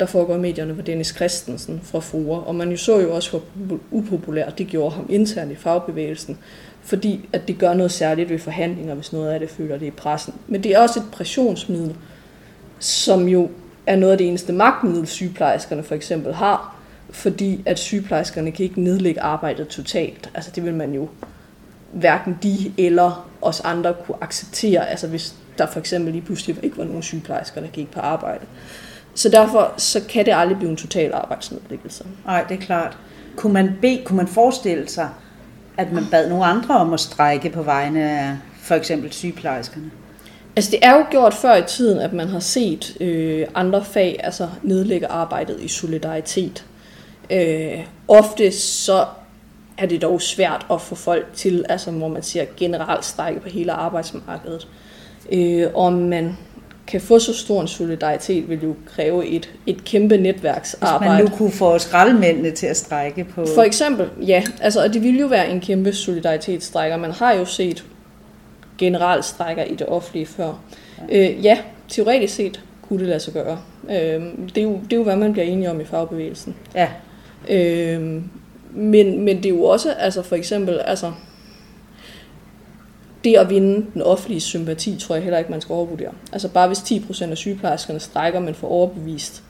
der 0.00 0.06
foregår 0.06 0.34
i 0.34 0.38
medierne, 0.38 0.74
for 0.74 0.82
Dennis 0.82 1.14
Christensen 1.16 1.80
fra 1.84 2.00
FOA. 2.00 2.38
Og 2.38 2.54
man 2.54 2.70
jo 2.70 2.76
så 2.76 3.00
jo 3.00 3.14
også, 3.14 3.40
hvor 3.54 3.78
upopulært 3.90 4.58
det 4.58 4.66
gjorde 4.66 4.94
ham 4.94 5.06
internt 5.08 5.52
i 5.52 5.54
fagbevægelsen, 5.54 6.38
fordi 6.82 7.28
at 7.32 7.48
det 7.48 7.58
gør 7.58 7.74
noget 7.74 7.92
særligt 7.92 8.30
ved 8.30 8.38
forhandlinger, 8.38 8.94
hvis 8.94 9.12
noget 9.12 9.30
af 9.30 9.40
det 9.40 9.50
føler 9.50 9.78
det 9.78 9.86
i 9.86 9.90
pressen. 9.90 10.34
Men 10.48 10.62
det 10.62 10.72
er 10.72 10.78
også 10.78 11.00
et 11.00 11.06
pressionsmiddel, 11.12 11.96
som 12.78 13.28
jo 13.28 13.50
er 13.86 13.96
noget 13.96 14.12
af 14.12 14.18
det 14.18 14.28
eneste 14.28 14.52
magtmiddel, 14.52 15.06
sygeplejerskerne 15.06 15.82
for 15.82 15.94
eksempel 15.94 16.34
har, 16.34 16.76
fordi 17.10 17.62
at 17.66 17.78
sygeplejerskerne 17.78 18.50
kan 18.50 18.64
ikke 18.64 18.80
nedlægge 18.80 19.20
arbejdet 19.20 19.68
totalt. 19.68 20.30
Altså 20.34 20.50
det 20.54 20.64
vil 20.64 20.74
man 20.74 20.94
jo 20.94 21.08
hverken 21.92 22.38
de 22.42 22.72
eller 22.78 23.28
os 23.42 23.60
andre 23.60 23.94
kunne 24.06 24.16
acceptere, 24.20 24.90
altså 24.90 25.08
hvis 25.08 25.34
der 25.58 25.66
for 25.66 25.80
eksempel 25.80 26.12
lige 26.12 26.24
pludselig 26.24 26.56
ikke 26.62 26.78
var 26.78 26.84
nogen 26.84 27.02
sygeplejersker, 27.02 27.60
der 27.60 27.68
gik 27.68 27.90
på 27.90 28.00
arbejde. 28.00 28.46
Så 29.14 29.28
derfor 29.28 29.74
så 29.76 30.00
kan 30.08 30.26
det 30.26 30.32
aldrig 30.34 30.58
blive 30.58 30.70
en 30.70 30.76
total 30.76 31.14
arbejdsnedlæggelse. 31.14 32.04
Nej, 32.26 32.44
det 32.48 32.54
er 32.54 32.60
klart. 32.60 32.98
Kunne 33.36 33.52
man, 33.52 33.78
be, 33.80 34.02
kunne 34.04 34.16
man 34.16 34.28
forestille 34.28 34.88
sig, 34.88 35.08
at 35.76 35.92
man 35.92 36.04
bad 36.10 36.28
nogle 36.28 36.44
andre 36.44 36.76
om 36.76 36.92
at 36.92 37.00
strække 37.00 37.50
på 37.50 37.62
vegne 37.62 38.10
af 38.10 38.36
for 38.56 38.74
eksempel 38.74 39.12
sygeplejerskerne? 39.12 39.90
Altså 40.56 40.70
det 40.70 40.78
er 40.82 40.96
jo 40.96 41.04
gjort 41.10 41.34
før 41.34 41.54
i 41.54 41.62
tiden, 41.62 41.98
at 41.98 42.12
man 42.12 42.28
har 42.28 42.40
set 42.40 42.96
øh, 43.00 43.46
andre 43.54 43.84
fag 43.84 44.20
altså 44.24 44.48
nedlægge 44.62 45.06
arbejdet 45.06 45.60
i 45.60 45.68
solidaritet. 45.68 46.64
Øh, 47.30 47.86
ofte 48.08 48.52
så 48.52 49.06
er 49.78 49.86
det 49.86 50.02
dog 50.02 50.22
svært 50.22 50.66
at 50.70 50.80
få 50.80 50.94
folk 50.94 51.26
til, 51.34 51.64
altså 51.68 51.90
hvor 51.90 52.08
man 52.08 52.22
siger 52.22 52.44
generelt 52.56 53.04
strække 53.04 53.40
på 53.40 53.48
hele 53.48 53.72
arbejdsmarkedet. 53.72 54.68
Øh, 54.68 54.83
om 55.74 55.92
man 55.92 56.36
kan 56.86 57.00
få 57.00 57.18
så 57.18 57.34
stor 57.34 57.60
en 57.60 57.68
solidaritet, 57.68 58.48
vil 58.48 58.62
jo 58.62 58.74
kræve 58.86 59.26
et, 59.26 59.50
et 59.66 59.84
kæmpe 59.84 60.16
netværksarbejde. 60.16 60.98
Hvis 60.98 61.08
man 61.08 61.30
nu 61.30 61.36
kunne 61.36 61.50
få 61.50 61.78
skraldemændene 61.78 62.50
til 62.50 62.66
at 62.66 62.76
strække 62.76 63.24
på... 63.24 63.46
For 63.54 63.62
eksempel, 63.62 64.08
ja. 64.26 64.42
Altså, 64.60 64.82
og 64.82 64.94
det 64.94 65.02
ville 65.02 65.20
jo 65.20 65.26
være 65.26 65.50
en 65.50 65.60
kæmpe 65.60 65.92
solidaritetsstrækker. 65.92 66.96
Man 66.96 67.10
har 67.10 67.32
jo 67.32 67.44
set 67.44 67.84
generalstrækker 68.78 69.64
i 69.64 69.74
det 69.74 69.86
offentlige 69.86 70.26
før. 70.26 70.52
Ja, 71.10 71.18
øh, 71.18 71.44
ja 71.44 71.58
teoretisk 71.88 72.34
set 72.34 72.60
kunne 72.82 72.98
det 72.98 73.08
lade 73.08 73.20
sig 73.20 73.32
gøre. 73.32 73.58
Øh, 73.90 74.22
det, 74.54 74.58
er 74.58 74.62
jo, 74.62 74.80
det 74.84 74.92
er 74.92 74.96
jo, 74.96 75.02
hvad 75.02 75.16
man 75.16 75.32
bliver 75.32 75.46
enige 75.46 75.70
om 75.70 75.80
i 75.80 75.84
fagbevægelsen. 75.84 76.54
Ja. 76.74 76.88
Øh, 77.48 78.22
men, 78.74 79.24
men 79.24 79.36
det 79.36 79.46
er 79.46 79.50
jo 79.50 79.64
også, 79.64 79.92
altså 79.92 80.22
for 80.22 80.36
eksempel, 80.36 80.80
altså 80.84 81.12
det 83.24 83.36
at 83.36 83.50
vinde 83.50 83.86
den 83.94 84.02
offentlige 84.02 84.40
sympati, 84.40 84.96
tror 84.96 85.14
jeg 85.14 85.24
heller 85.24 85.38
ikke, 85.38 85.50
man 85.50 85.60
skal 85.60 85.72
overvurdere. 85.72 86.12
Altså 86.32 86.48
bare 86.48 86.66
hvis 86.66 86.78
10% 86.78 87.30
af 87.30 87.36
sygeplejerskerne 87.36 88.00
strækker, 88.00 88.40
men 88.40 88.54
får 88.54 88.68
overbevist 88.68 89.42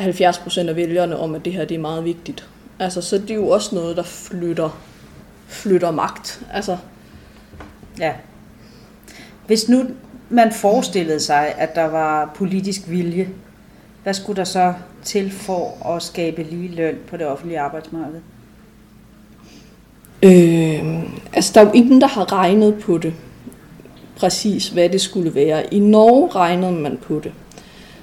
70% 0.00 0.58
af 0.58 0.76
vælgerne 0.76 1.18
om, 1.18 1.34
at 1.34 1.44
det 1.44 1.52
her 1.52 1.64
det 1.64 1.74
er 1.74 1.78
meget 1.78 2.04
vigtigt. 2.04 2.48
Altså, 2.78 3.00
så 3.00 3.18
det 3.18 3.30
er 3.30 3.34
jo 3.34 3.48
også 3.48 3.74
noget, 3.74 3.96
der 3.96 4.02
flytter, 4.02 4.80
flytter 5.46 5.90
magt. 5.90 6.42
Altså. 6.52 6.76
Ja. 7.98 8.12
Hvis 9.46 9.68
nu 9.68 9.84
man 10.28 10.52
forestillede 10.52 11.20
sig, 11.20 11.54
at 11.58 11.74
der 11.74 11.84
var 11.84 12.32
politisk 12.34 12.80
vilje, 12.88 13.28
hvad 14.02 14.14
skulle 14.14 14.36
der 14.36 14.44
så 14.44 14.74
til 15.02 15.30
for 15.30 15.86
at 15.94 16.02
skabe 16.02 16.42
lige 16.42 16.68
løn 16.68 16.98
på 17.06 17.16
det 17.16 17.26
offentlige 17.26 17.60
arbejdsmarked? 17.60 18.20
Øh, 20.24 21.02
altså, 21.32 21.52
der 21.54 21.60
er 21.60 21.64
jo 21.64 21.72
ingen, 21.72 22.00
der 22.00 22.06
har 22.06 22.32
regnet 22.32 22.74
på 22.74 22.98
det, 22.98 23.14
præcis 24.16 24.68
hvad 24.68 24.88
det 24.88 25.00
skulle 25.00 25.34
være. 25.34 25.74
I 25.74 25.78
Norge 25.78 26.28
regnede 26.34 26.72
man 26.72 26.98
på 27.02 27.20
det. 27.24 27.32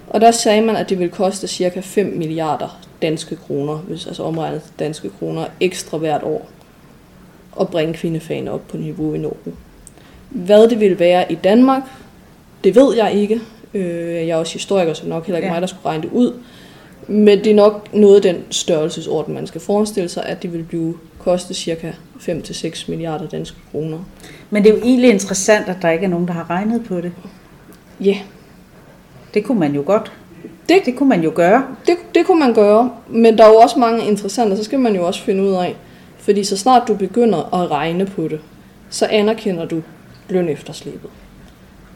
Og 0.10 0.22
der 0.22 0.32
sagde 0.32 0.62
man, 0.62 0.76
at 0.76 0.90
det 0.90 1.00
ville 1.00 1.12
koste 1.12 1.48
cirka 1.48 1.80
5 1.80 2.06
milliarder 2.06 2.80
danske 3.02 3.36
kroner, 3.36 3.76
hvis 3.78 4.08
altså 4.08 4.24
omregnet 4.24 4.62
danske 4.80 5.10
kroner, 5.20 5.46
ekstra 5.60 5.98
hvert 5.98 6.24
år 6.24 6.50
at 7.60 7.68
bringe 7.68 7.94
kvindefagene 7.94 8.52
op 8.52 8.68
på 8.68 8.78
niveau 8.78 9.14
i 9.14 9.18
Norge. 9.18 9.54
Hvad 10.30 10.70
det 10.70 10.80
vil 10.80 11.00
være 11.00 11.32
i 11.32 11.36
Danmark, 11.36 11.84
det 12.64 12.76
ved 12.76 12.96
jeg 12.96 13.14
ikke. 13.14 13.40
Øh, 13.74 14.16
jeg 14.16 14.30
er 14.30 14.36
også 14.36 14.54
historiker, 14.54 14.94
så 14.94 15.08
nok 15.08 15.26
heller 15.26 15.38
ikke 15.38 15.48
ja. 15.48 15.54
mig, 15.54 15.62
der 15.62 15.68
skulle 15.68 15.86
regne 15.86 16.04
det 16.04 16.12
ud. 16.12 16.34
Men 17.08 17.40
det 17.40 17.48
er 17.48 17.56
nok 17.56 17.94
noget 17.94 18.16
af 18.16 18.22
den 18.22 18.44
størrelsesorden, 18.50 19.34
man 19.34 19.48
skal 19.48 19.62
forestille 19.62 20.10
sig, 20.10 20.26
at 20.26 20.44
det 20.44 20.54
vil 20.54 20.64
blive 20.64 20.96
koste 21.24 21.54
cirka 21.54 21.92
5-6 22.20 22.86
milliarder 22.92 23.28
danske 23.28 23.58
kroner. 23.72 23.98
Men 24.50 24.64
det 24.64 24.72
er 24.72 24.76
jo 24.76 24.82
egentlig 24.84 25.10
interessant, 25.10 25.70
at 25.70 25.78
der 25.82 25.90
ikke 25.90 26.06
er 26.06 26.10
nogen, 26.10 26.28
der 26.28 26.34
har 26.34 26.50
regnet 26.50 26.84
på 26.86 27.02
det. 27.02 27.12
Ja, 28.00 28.06
yeah. 28.06 28.20
Det 29.34 29.44
kunne 29.44 29.60
man 29.60 29.76
jo 29.76 29.84
godt. 29.86 30.12
Det, 30.70 30.82
Det 30.86 30.96
kunne 30.96 31.10
man 31.10 31.24
jo 31.24 31.32
gøre. 31.36 31.66
det, 31.88 31.98
det 32.16 32.26
kunne 32.26 32.40
man 32.40 32.54
gøre, 32.54 32.92
men 33.10 33.38
der 33.38 33.44
er 33.44 33.48
jo 33.50 33.56
også 33.56 33.80
mange 33.80 34.06
interessante, 34.06 34.58
så 34.58 34.64
skal 34.64 34.80
man 34.80 34.96
jo 34.96 35.08
også 35.08 35.22
finde 35.22 35.44
ud 35.44 35.54
af, 35.54 35.76
fordi 36.20 36.44
så 36.44 36.58
snart 36.58 36.88
du 36.88 36.96
begynder 36.96 37.62
at 37.64 37.72
regne 37.72 38.06
på 38.06 38.28
det, 38.28 38.40
så 38.90 39.06
anerkender 39.06 39.66
du 39.66 39.82
løn 40.30 40.50
efterslæbet. 40.50 41.10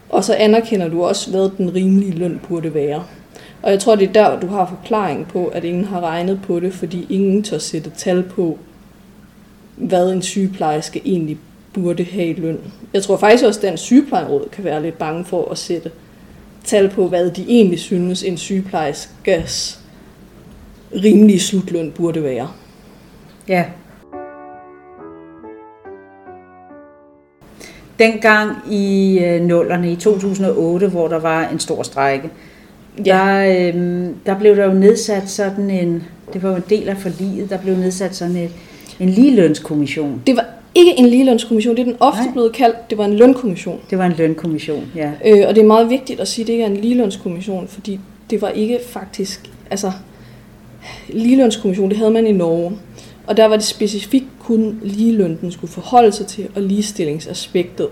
Og 0.08 0.24
så 0.24 0.34
anerkender 0.34 0.88
du 0.88 1.04
også, 1.04 1.30
hvad 1.30 1.50
den 1.58 1.74
rimelige 1.74 2.12
løn 2.12 2.40
burde 2.48 2.74
være. 2.74 3.04
Og 3.62 3.70
jeg 3.70 3.80
tror, 3.80 3.94
det 3.96 4.08
er 4.08 4.12
der, 4.12 4.40
du 4.40 4.46
har 4.46 4.66
forklaring 4.66 5.28
på, 5.28 5.46
at 5.46 5.64
ingen 5.64 5.84
har 5.84 6.00
regnet 6.00 6.40
på 6.46 6.60
det, 6.60 6.72
fordi 6.72 7.06
ingen 7.10 7.42
tør 7.42 7.58
sætte 7.58 7.90
tal 7.90 8.22
på, 8.22 8.58
hvad 9.76 10.12
en 10.12 10.22
sygeplejerske 10.22 11.02
egentlig 11.04 11.38
burde 11.72 12.04
have 12.04 12.26
i 12.26 12.32
løn. 12.32 12.58
Jeg 12.94 13.02
tror 13.02 13.16
faktisk 13.16 13.44
også, 13.44 13.60
at 13.60 13.66
den 13.70 13.76
sygeplejeråd 13.76 14.48
kan 14.52 14.64
være 14.64 14.82
lidt 14.82 14.98
bange 14.98 15.24
for 15.24 15.50
at 15.50 15.58
sætte 15.58 15.90
tal 16.64 16.90
på, 16.90 17.08
hvad 17.08 17.30
de 17.30 17.44
egentlig 17.48 17.78
synes, 17.78 18.22
en 18.22 18.36
sygeplejerskes 18.36 19.80
rimelige 21.04 21.40
slutløn 21.40 21.90
burde 21.92 22.22
være. 22.22 22.48
Ja. 23.48 23.64
Dengang 27.98 28.56
i 28.70 29.18
øh, 29.24 29.40
nullerne 29.42 29.92
i 29.92 29.96
2008, 29.96 30.88
hvor 30.88 31.08
der 31.08 31.18
var 31.18 31.48
en 31.48 31.58
stor 31.58 31.82
strække, 31.82 32.30
Ja. 33.06 33.12
der, 33.12 33.68
øhm, 33.74 34.14
der 34.26 34.38
blev 34.38 34.56
der 34.56 34.64
jo 34.64 34.72
nedsat 34.72 35.30
sådan 35.30 35.70
en, 35.70 36.02
det 36.32 36.42
var 36.42 36.50
jo 36.50 36.56
en 36.56 36.64
del 36.70 36.88
af 36.88 36.96
forliget, 36.96 37.50
der 37.50 37.58
blev 37.58 37.76
nedsat 37.76 38.16
sådan 38.16 38.36
et, 38.36 38.50
en 39.00 39.08
ligelønskommission. 39.08 40.22
Det 40.26 40.36
var 40.36 40.46
ikke 40.74 40.98
en 40.98 41.06
ligelønskommission, 41.06 41.76
det 41.76 41.80
er 41.80 41.84
den 41.84 41.96
ofte 42.00 42.22
Nej. 42.22 42.32
blevet 42.32 42.52
kaldt, 42.52 42.90
det 42.90 42.98
var 42.98 43.04
en 43.04 43.16
lønkommission. 43.16 43.80
Det 43.90 43.98
var 43.98 44.06
en 44.06 44.14
lønkommission, 44.18 44.84
ja. 44.96 45.12
Øh, 45.24 45.44
og 45.48 45.54
det 45.54 45.62
er 45.62 45.66
meget 45.66 45.90
vigtigt 45.90 46.20
at 46.20 46.28
sige, 46.28 46.42
at 46.42 46.46
det 46.46 46.52
ikke 46.52 46.64
er 46.64 46.68
en 46.68 46.76
ligelønskommission, 46.76 47.68
fordi 47.68 48.00
det 48.30 48.42
var 48.42 48.48
ikke 48.48 48.78
faktisk, 48.86 49.50
altså, 49.70 49.92
ligelønskommission, 51.08 51.88
det 51.88 51.98
havde 51.98 52.10
man 52.10 52.26
i 52.26 52.32
Norge. 52.32 52.72
Og 53.26 53.36
der 53.36 53.46
var 53.46 53.56
det 53.56 53.64
specifikt 53.64 54.26
kun 54.40 54.80
ligeløn, 54.82 55.38
den 55.40 55.52
skulle 55.52 55.72
forholde 55.72 56.12
sig 56.12 56.26
til, 56.26 56.48
og 56.54 56.62
ligestillingsaspektet. 56.62 57.88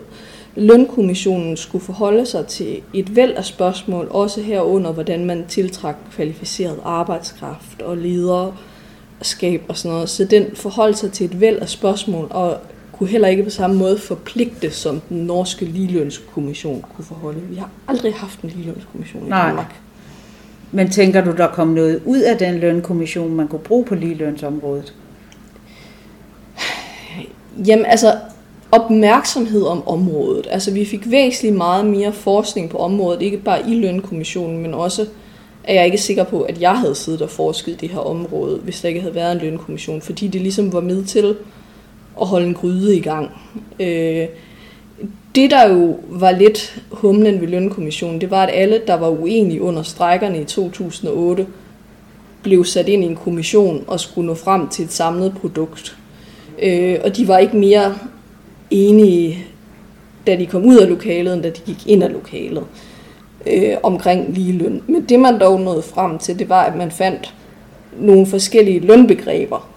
Lønkommissionen 0.56 1.56
skulle 1.56 1.84
forholde 1.84 2.26
sig 2.26 2.46
til 2.46 2.80
et 2.94 3.16
væld 3.16 3.32
af 3.32 3.44
spørgsmål, 3.44 4.08
også 4.10 4.42
herunder, 4.42 4.92
hvordan 4.92 5.24
man 5.24 5.44
tiltrak 5.48 5.96
kvalificeret 6.12 6.78
arbejdskraft 6.84 7.82
og 7.82 7.96
lederskab 9.18 9.62
og 9.68 9.76
sådan 9.76 9.94
noget. 9.94 10.10
Så 10.10 10.24
den 10.24 10.46
forholdt 10.54 10.98
sig 10.98 11.12
til 11.12 11.24
et 11.24 11.40
væld 11.40 11.58
af 11.58 11.68
spørgsmål, 11.68 12.26
og 12.30 12.58
kunne 12.92 13.08
heller 13.08 13.28
ikke 13.28 13.42
på 13.42 13.50
samme 13.50 13.76
måde 13.76 13.98
forpligte, 13.98 14.70
som 14.70 15.00
den 15.08 15.18
norske 15.18 15.64
ligelønskommission 15.64 16.84
kunne 16.96 17.04
forholde. 17.04 17.40
Vi 17.40 17.56
har 17.56 17.70
aldrig 17.88 18.14
haft 18.14 18.40
en 18.40 18.50
ligelønskommission 18.50 19.26
i 19.26 19.28
Nej. 19.28 19.46
Danmark. 19.46 19.80
Men 20.72 20.90
tænker 20.90 21.24
du, 21.24 21.30
der 21.30 21.46
kom 21.46 21.68
noget 21.68 22.02
ud 22.04 22.20
af 22.20 22.38
den 22.38 22.58
lønkommission, 22.58 23.34
man 23.34 23.48
kunne 23.48 23.60
bruge 23.60 23.84
på 23.84 23.94
ligelønsområdet? 23.94 24.94
Jamen 27.66 27.86
altså, 27.86 28.14
opmærksomhed 28.72 29.62
om 29.62 29.88
området. 29.88 30.46
Altså 30.50 30.70
vi 30.70 30.84
fik 30.84 31.10
væsentligt 31.10 31.56
meget 31.56 31.86
mere 31.86 32.12
forskning 32.12 32.70
på 32.70 32.78
området, 32.78 33.22
ikke 33.22 33.38
bare 33.38 33.70
i 33.70 33.74
lønkommissionen, 33.74 34.58
men 34.58 34.74
også 34.74 35.06
er 35.64 35.74
jeg 35.74 35.84
ikke 35.84 35.98
sikker 35.98 36.24
på, 36.24 36.42
at 36.42 36.60
jeg 36.60 36.78
havde 36.78 36.94
siddet 36.94 37.22
og 37.22 37.30
forsket 37.30 37.80
det 37.80 37.88
her 37.88 37.98
område, 37.98 38.58
hvis 38.58 38.80
der 38.80 38.88
ikke 38.88 39.00
havde 39.00 39.14
været 39.14 39.32
en 39.32 39.38
lønkommission, 39.38 40.00
fordi 40.00 40.28
det 40.28 40.40
ligesom 40.40 40.72
var 40.72 40.80
med 40.80 41.04
til 41.04 41.36
at 42.20 42.26
holde 42.26 42.46
en 42.46 42.54
gryde 42.54 42.96
i 42.96 43.00
gang. 43.00 43.30
Øh, 43.80 44.26
det, 45.34 45.50
der 45.50 45.68
jo 45.68 45.98
var 46.08 46.30
lidt 46.30 46.82
humlen 46.90 47.40
ved 47.40 47.48
lønkommissionen, 47.48 48.20
det 48.20 48.30
var, 48.30 48.42
at 48.42 48.50
alle, 48.52 48.80
der 48.86 48.94
var 48.94 49.08
uenige 49.08 49.62
under 49.62 49.82
strækkerne 49.82 50.40
i 50.40 50.44
2008, 50.44 51.46
blev 52.42 52.64
sat 52.64 52.88
ind 52.88 53.04
i 53.04 53.06
en 53.06 53.16
kommission 53.16 53.84
og 53.86 54.00
skulle 54.00 54.26
nå 54.26 54.34
frem 54.34 54.68
til 54.68 54.84
et 54.84 54.92
samlet 54.92 55.34
produkt. 55.40 55.96
Øh, 56.62 56.98
og 57.04 57.16
de 57.16 57.28
var 57.28 57.38
ikke 57.38 57.56
mere 57.56 57.94
enige, 58.70 59.46
da 60.26 60.36
de 60.36 60.46
kom 60.46 60.64
ud 60.64 60.76
af 60.76 60.88
lokalet, 60.88 61.34
end 61.34 61.42
da 61.42 61.50
de 61.50 61.60
gik 61.66 61.86
ind 61.86 62.02
af 62.02 62.12
lokalet 62.12 62.62
øh, 62.62 62.93
Øh, 63.46 63.76
omkring 63.82 64.34
ligeløn. 64.34 64.82
Men 64.86 65.04
det 65.08 65.20
man 65.20 65.40
dog 65.40 65.60
nåede 65.60 65.82
frem 65.82 66.18
til, 66.18 66.38
det 66.38 66.48
var, 66.48 66.62
at 66.62 66.76
man 66.76 66.90
fandt 66.90 67.34
nogle 67.98 68.26
forskellige 68.26 68.80
lønbegreber, 68.80 69.68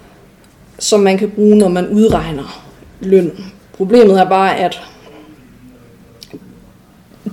som 0.79 0.99
man 0.99 1.17
kan 1.17 1.29
bruge, 1.29 1.57
når 1.57 1.67
man 1.67 1.87
udregner 1.87 2.63
løn. 2.99 3.31
Problemet 3.73 4.19
er 4.19 4.29
bare, 4.29 4.57
at 4.57 4.81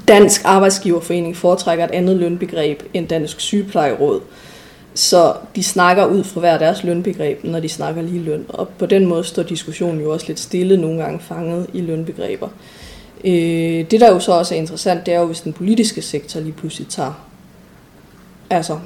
Dansk 0.09 0.43
Arbejdsgiverforening 0.45 1.37
foretrækker 1.37 1.85
et 1.85 1.91
andet 1.91 2.16
lønbegreb 2.16 2.82
end 2.95 3.09
Dansk 3.09 3.41
Sygeplejeråd. 3.41 4.20
Så 4.95 5.32
de 5.57 5.62
snakker 5.62 6.07
ud 6.07 6.24
fra 6.24 6.41
hver 6.41 6.59
deres 6.59 6.85
lønbegreb, 6.85 7.45
når 7.45 7.61
de 7.61 7.68
snakker 7.68 8.03
lige 8.03 8.22
løn. 8.22 8.45
Og 8.49 8.68
på 8.68 8.87
den 8.87 9.07
måde 9.07 9.24
står 9.24 9.43
diskussionen 9.43 10.01
jo 10.01 10.12
også 10.12 10.26
lidt 10.28 10.41
stille 10.41 10.76
nogle 10.76 11.03
gange 11.03 11.20
fanget 11.20 11.66
i 11.72 11.80
lønbegreber. 11.80 12.49
Øh, 13.25 13.91
det 13.91 14.01
der 14.01 14.12
jo 14.12 14.18
så 14.18 14.33
også 14.33 14.55
er 14.55 14.59
interessant, 14.59 15.07
det 15.07 15.14
er 15.14 15.20
jo, 15.20 15.27
hvis 15.27 15.41
den 15.41 15.53
politiske 15.53 16.03
sektor 16.03 16.41
lige 16.41 16.53
pludselig 16.53 16.89
tager, 16.89 17.27
altså 18.51 18.79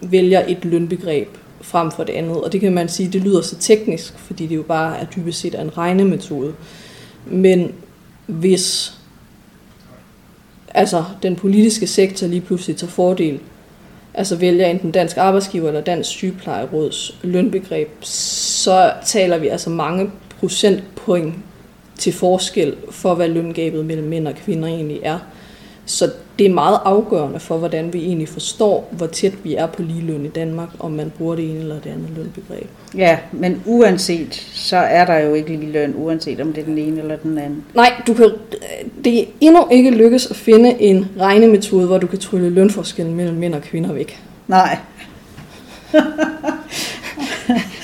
vælger 0.00 0.44
et 0.48 0.64
lønbegreb 0.64 1.28
frem 1.60 1.90
for 1.90 2.04
det 2.04 2.12
andet. 2.12 2.40
Og 2.40 2.52
det 2.52 2.60
kan 2.60 2.72
man 2.72 2.88
sige, 2.88 3.12
det 3.12 3.20
lyder 3.20 3.42
så 3.42 3.56
teknisk, 3.56 4.18
fordi 4.18 4.46
det 4.46 4.56
jo 4.56 4.62
bare 4.62 4.98
er 4.98 5.04
dybest 5.04 5.40
set 5.40 5.60
en 5.60 5.78
regnemetode. 5.78 6.54
Men 7.26 7.74
hvis 8.26 8.94
altså, 10.74 11.04
den 11.22 11.36
politiske 11.36 11.86
sektor 11.86 12.26
lige 12.26 12.40
pludselig 12.40 12.76
tager 12.76 12.90
fordel 12.90 13.40
altså 14.14 14.36
vælger 14.36 14.66
enten 14.66 14.90
Dansk 14.90 15.16
Arbejdsgiver 15.16 15.68
eller 15.68 15.80
Dansk 15.80 16.10
Sygeplejeråds 16.10 17.18
lønbegreb, 17.22 17.88
så 18.04 18.92
taler 19.06 19.38
vi 19.38 19.48
altså 19.48 19.70
mange 19.70 20.10
procentpoint 20.40 21.34
til 22.02 22.12
forskel 22.12 22.74
for, 22.90 23.14
hvad 23.14 23.28
løngabet 23.28 23.86
mellem 23.86 24.08
mænd 24.08 24.28
og 24.28 24.34
kvinder 24.34 24.68
egentlig 24.68 25.00
er. 25.02 25.18
Så 25.86 26.10
det 26.38 26.46
er 26.46 26.50
meget 26.50 26.78
afgørende 26.84 27.40
for, 27.40 27.56
hvordan 27.56 27.92
vi 27.92 27.98
egentlig 27.98 28.28
forstår, 28.28 28.88
hvor 28.90 29.06
tæt 29.06 29.32
vi 29.44 29.54
er 29.54 29.66
på 29.66 29.82
ligeløn 29.82 30.24
i 30.24 30.28
Danmark, 30.28 30.68
om 30.78 30.92
man 30.92 31.12
bruger 31.18 31.34
det 31.34 31.50
ene 31.50 31.60
eller 31.60 31.80
det 31.80 31.90
andet 31.90 32.08
lønbegreb. 32.16 32.66
Ja, 32.96 33.18
men 33.32 33.62
uanset, 33.66 34.34
så 34.52 34.76
er 34.76 35.04
der 35.04 35.18
jo 35.18 35.34
ikke 35.34 35.56
lige 35.56 35.72
løn, 35.72 35.94
uanset 35.96 36.40
om 36.40 36.52
det 36.52 36.60
er 36.60 36.64
den 36.64 36.78
ene 36.78 37.00
eller 37.00 37.16
den 37.16 37.38
anden. 37.38 37.64
Nej, 37.74 38.02
du 38.06 38.14
kan, 38.14 38.30
det 39.04 39.20
er 39.20 39.24
endnu 39.40 39.66
ikke 39.70 39.90
lykkes 39.90 40.26
at 40.26 40.36
finde 40.36 40.82
en 40.82 41.08
regnemetode, 41.20 41.86
hvor 41.86 41.98
du 41.98 42.06
kan 42.06 42.18
trylle 42.18 42.50
lønforskellen 42.50 43.14
mellem 43.14 43.36
mænd 43.36 43.54
og 43.54 43.62
kvinder 43.62 43.92
væk. 43.92 44.22
Nej. 44.48 44.78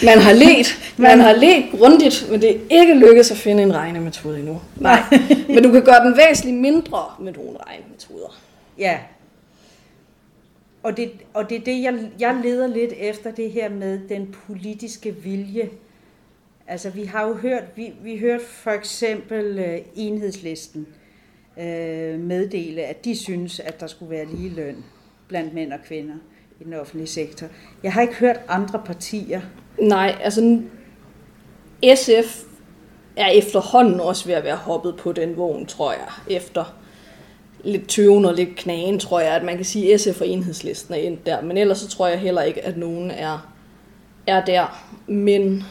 Man 0.04 0.18
har 0.18 0.32
let, 0.32 0.66
man 1.08 1.20
har 1.20 1.32
let 1.32 1.64
grundigt, 1.70 2.26
men 2.30 2.42
det 2.42 2.50
er 2.50 2.80
ikke 2.80 2.94
lykkedes 2.94 3.30
at 3.30 3.36
finde 3.36 3.62
en 3.62 3.74
regnemetode 3.74 4.38
endnu. 4.38 4.60
Nej, 4.76 5.02
men 5.54 5.62
du 5.62 5.72
kan 5.72 5.84
gøre 5.84 6.04
den 6.04 6.16
væsentligt 6.16 6.56
mindre 6.56 7.04
med 7.20 7.32
nogle 7.32 7.58
regnemetoder. 7.66 8.40
Ja. 8.78 8.98
Og 10.82 10.96
det, 10.96 11.10
og 11.34 11.50
det 11.50 11.56
er 11.56 11.64
det, 11.64 11.82
jeg, 11.82 12.10
jeg 12.18 12.40
leder 12.42 12.66
lidt 12.66 12.92
efter, 12.98 13.30
det 13.30 13.50
her 13.50 13.68
med 13.68 14.00
den 14.08 14.36
politiske 14.46 15.16
vilje. 15.16 15.70
Altså, 16.66 16.90
vi 16.90 17.04
har 17.04 17.26
jo 17.26 17.34
hørt, 17.34 17.62
vi, 17.76 17.92
vi 18.02 18.18
hørte 18.18 18.44
for 18.44 18.70
eksempel 18.70 19.58
uh, 19.58 19.86
enhedslisten 19.96 20.86
uh, 21.56 21.62
meddele, 22.20 22.82
at 22.82 23.04
de 23.04 23.16
synes, 23.16 23.60
at 23.60 23.80
der 23.80 23.86
skulle 23.86 24.10
være 24.10 24.26
lige 24.26 24.48
løn 24.48 24.84
blandt 25.28 25.54
mænd 25.54 25.72
og 25.72 25.78
kvinder 25.86 26.14
i 26.60 26.64
den 26.64 26.74
offentlige 26.74 27.06
sektor. 27.06 27.46
Jeg 27.82 27.92
har 27.92 28.02
ikke 28.02 28.14
hørt 28.14 28.40
andre 28.48 28.82
partier. 28.86 29.40
Nej, 29.80 30.18
altså 30.22 30.60
SF 31.94 32.42
er 33.16 33.28
efterhånden 33.28 34.00
også 34.00 34.26
ved 34.26 34.34
at 34.34 34.44
være 34.44 34.56
hoppet 34.56 34.96
på 34.96 35.12
den 35.12 35.36
vogn, 35.36 35.66
tror 35.66 35.92
jeg. 35.92 36.36
Efter 36.36 36.64
lidt 37.64 37.88
tøven 37.88 38.24
og 38.24 38.34
lidt 38.34 38.56
knagen, 38.56 38.98
tror 38.98 39.20
jeg, 39.20 39.34
at 39.34 39.44
man 39.44 39.56
kan 39.56 39.64
sige, 39.64 39.94
at 39.94 40.00
SF 40.00 40.20
og 40.20 40.28
enhedslisten 40.28 40.94
er 40.94 40.98
endt 40.98 41.26
der. 41.26 41.42
Men 41.42 41.56
ellers 41.56 41.78
så 41.78 41.88
tror 41.88 42.06
jeg 42.06 42.18
heller 42.18 42.42
ikke, 42.42 42.64
at 42.64 42.76
nogen 42.76 43.10
er, 43.10 43.52
er 44.26 44.44
der. 44.44 44.84
Men 45.06 45.64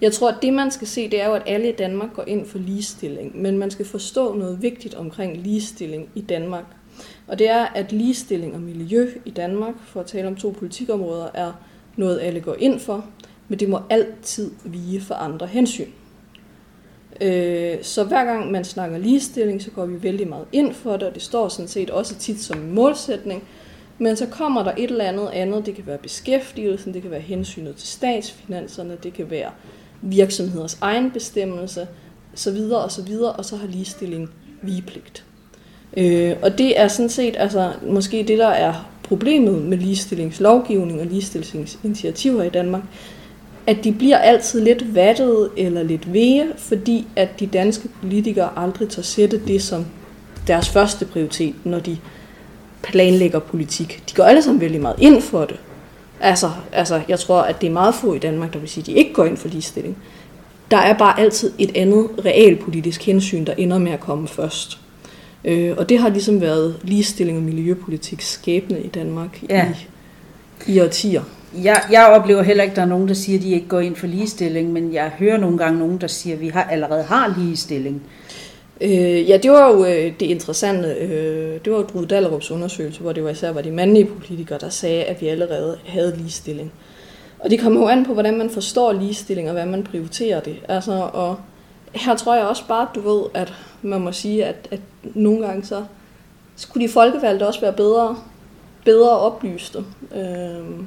jeg 0.00 0.12
tror, 0.12 0.28
at 0.28 0.36
det 0.42 0.52
man 0.52 0.70
skal 0.70 0.86
se, 0.86 1.10
det 1.10 1.20
er 1.20 1.26
jo, 1.26 1.34
at 1.34 1.42
alle 1.46 1.68
i 1.68 1.76
Danmark 1.76 2.12
går 2.14 2.24
ind 2.26 2.46
for 2.46 2.58
ligestilling. 2.58 3.42
Men 3.42 3.58
man 3.58 3.70
skal 3.70 3.86
forstå 3.86 4.34
noget 4.34 4.62
vigtigt 4.62 4.94
omkring 4.94 5.36
ligestilling 5.36 6.08
i 6.14 6.20
Danmark. 6.20 6.64
Og 7.26 7.38
det 7.38 7.48
er, 7.48 7.64
at 7.64 7.92
ligestilling 7.92 8.54
og 8.54 8.60
miljø 8.60 9.10
i 9.24 9.30
Danmark, 9.30 9.74
for 9.84 10.00
at 10.00 10.06
tale 10.06 10.28
om 10.28 10.36
to 10.36 10.50
politikområder, 10.50 11.28
er 11.34 11.52
noget, 11.96 12.20
alle 12.20 12.40
går 12.40 12.56
ind 12.58 12.80
for, 12.80 13.04
men 13.48 13.58
det 13.58 13.68
må 13.68 13.80
altid 13.90 14.50
vige 14.64 15.00
for 15.00 15.14
andre 15.14 15.46
hensyn. 15.46 15.88
Øh, 17.20 17.76
Så 17.82 18.04
hver 18.04 18.24
gang 18.24 18.50
man 18.52 18.64
snakker 18.64 18.98
ligestilling, 18.98 19.62
så 19.62 19.70
går 19.70 19.86
vi 19.86 20.02
vældig 20.02 20.28
meget 20.28 20.46
ind 20.52 20.74
for 20.74 20.92
det, 20.92 21.02
og 21.02 21.14
det 21.14 21.22
står 21.22 21.48
sådan 21.48 21.68
set 21.68 21.90
også 21.90 22.14
tit 22.14 22.40
som 22.40 22.58
en 22.58 22.74
målsætning. 22.74 23.42
Men 23.98 24.16
så 24.16 24.26
kommer 24.26 24.62
der 24.62 24.72
et 24.78 24.90
eller 24.90 25.04
andet 25.04 25.28
andet, 25.32 25.66
det 25.66 25.74
kan 25.74 25.86
være 25.86 25.98
beskæftigelsen, 25.98 26.94
det 26.94 27.02
kan 27.02 27.10
være 27.10 27.20
hensynet 27.20 27.76
til 27.76 27.88
statsfinanserne, 27.88 28.96
det 29.02 29.12
kan 29.12 29.30
være 29.30 29.50
virksomheders 30.02 30.78
egen 30.80 31.10
bestemmelse, 31.10 31.86
så 32.34 32.50
videre 32.50 32.80
og 32.82 32.92
så 32.92 33.02
videre, 33.02 33.32
og 33.32 33.44
så 33.44 33.56
har 33.56 33.66
ligestilling 33.66 34.30
vigepligt. 34.62 35.24
Øh, 35.96 36.36
og 36.42 36.58
det 36.58 36.80
er 36.80 36.88
sådan 36.88 37.08
set 37.08 37.34
altså, 37.38 37.72
måske 37.86 38.24
det, 38.28 38.38
der 38.38 38.48
er 38.48 38.90
problemet 39.02 39.62
med 39.62 39.78
ligestillingslovgivning 39.78 41.00
og 41.00 41.06
ligestillingsinitiativer 41.06 42.42
i 42.42 42.48
Danmark, 42.48 42.82
at 43.66 43.84
de 43.84 43.92
bliver 43.92 44.18
altid 44.18 44.60
lidt 44.60 44.94
vattet 44.94 45.50
eller 45.56 45.82
lidt 45.82 46.12
vege, 46.12 46.46
fordi 46.58 47.06
at 47.16 47.40
de 47.40 47.46
danske 47.46 47.88
politikere 48.00 48.50
aldrig 48.56 48.88
tager 48.88 49.02
sætte 49.02 49.40
det 49.46 49.62
som 49.62 49.86
deres 50.46 50.68
første 50.68 51.04
prioritet, 51.04 51.54
når 51.64 51.78
de 51.78 51.96
planlægger 52.82 53.38
politik. 53.38 54.02
De 54.10 54.14
går 54.14 54.24
alle 54.24 54.42
sammen 54.42 54.60
vældig 54.60 54.80
meget 54.80 54.96
ind 54.98 55.22
for 55.22 55.44
det. 55.44 55.56
Altså, 56.20 56.50
altså, 56.72 57.02
jeg 57.08 57.18
tror, 57.18 57.40
at 57.42 57.60
det 57.60 57.66
er 57.66 57.70
meget 57.70 57.94
få 57.94 58.14
i 58.14 58.18
Danmark, 58.18 58.52
der 58.52 58.58
vil 58.58 58.68
sige, 58.68 58.82
at 58.82 58.86
de 58.86 58.92
ikke 58.92 59.12
går 59.12 59.24
ind 59.24 59.36
for 59.36 59.48
ligestilling. 59.48 59.96
Der 60.70 60.76
er 60.76 60.98
bare 60.98 61.20
altid 61.20 61.52
et 61.58 61.76
andet 61.76 62.08
realpolitisk 62.24 63.02
hensyn, 63.02 63.44
der 63.44 63.54
ender 63.58 63.78
med 63.78 63.92
at 63.92 64.00
komme 64.00 64.28
først. 64.28 64.78
Øh, 65.44 65.74
og 65.76 65.88
det 65.88 65.98
har 65.98 66.08
ligesom 66.08 66.40
været 66.40 66.76
ligestilling 66.82 67.38
og 67.38 67.44
miljøpolitik 67.44 68.20
skæbne 68.20 68.80
i 68.80 68.88
Danmark 68.88 69.42
ja. 69.50 69.72
i, 70.66 70.72
i 70.72 70.80
årtier. 70.80 71.22
Jeg, 71.54 71.82
jeg 71.90 72.06
oplever 72.06 72.42
heller 72.42 72.62
ikke, 72.62 72.72
at 72.72 72.76
der 72.76 72.82
er 72.82 72.86
nogen, 72.86 73.08
der 73.08 73.14
siger, 73.14 73.38
at 73.38 73.44
de 73.44 73.50
ikke 73.50 73.68
går 73.68 73.80
ind 73.80 73.96
for 73.96 74.06
ligestilling, 74.06 74.72
men 74.72 74.92
jeg 74.92 75.08
hører 75.18 75.38
nogle 75.38 75.58
gange 75.58 75.78
nogen, 75.78 75.98
der 75.98 76.06
siger, 76.06 76.36
at 76.36 76.40
vi 76.40 76.48
har, 76.48 76.64
allerede 76.64 77.02
har 77.02 77.34
ligestilling. 77.38 78.02
Øh, 78.80 79.28
ja, 79.28 79.36
det 79.36 79.50
var 79.50 79.72
jo 79.72 79.84
øh, 79.84 80.12
det 80.20 80.22
interessante. 80.22 80.88
Øh, 80.88 81.60
det 81.64 81.72
var 81.72 81.78
jo 81.78 81.84
Drude 81.84 82.06
Dallerups 82.06 82.50
undersøgelse, 82.50 83.00
hvor 83.00 83.12
det 83.12 83.24
var 83.24 83.30
især 83.30 83.52
var 83.52 83.60
de 83.60 83.70
mandlige 83.70 84.04
politikere, 84.04 84.58
der 84.58 84.68
sagde, 84.68 85.04
at 85.04 85.20
vi 85.20 85.26
allerede 85.26 85.78
havde 85.86 86.16
ligestilling. 86.16 86.72
Og 87.38 87.50
det 87.50 87.60
kommer 87.60 87.80
jo 87.80 87.88
an 87.88 88.04
på, 88.06 88.12
hvordan 88.12 88.38
man 88.38 88.50
forstår 88.50 88.92
ligestilling, 88.92 89.48
og 89.48 89.54
hvad 89.54 89.66
man 89.66 89.82
prioriterer 89.82 90.40
det. 90.40 90.56
Altså, 90.68 91.08
og 91.12 91.36
her 91.92 92.16
tror 92.16 92.34
jeg 92.34 92.44
også 92.44 92.62
bare, 92.68 92.88
du 92.94 93.00
ved, 93.00 93.22
at 93.34 93.54
man 93.82 94.00
må 94.00 94.12
sige, 94.12 94.44
at, 94.44 94.68
at 94.70 94.80
nogle 95.02 95.46
gange 95.46 95.64
så 95.64 95.84
kunne 96.72 96.84
de 96.84 96.92
folkevalgte 96.92 97.46
også 97.46 97.60
være 97.60 97.72
bedre, 97.72 98.16
bedre 98.84 99.18
oplyste. 99.18 99.78
Øh, 100.14 100.84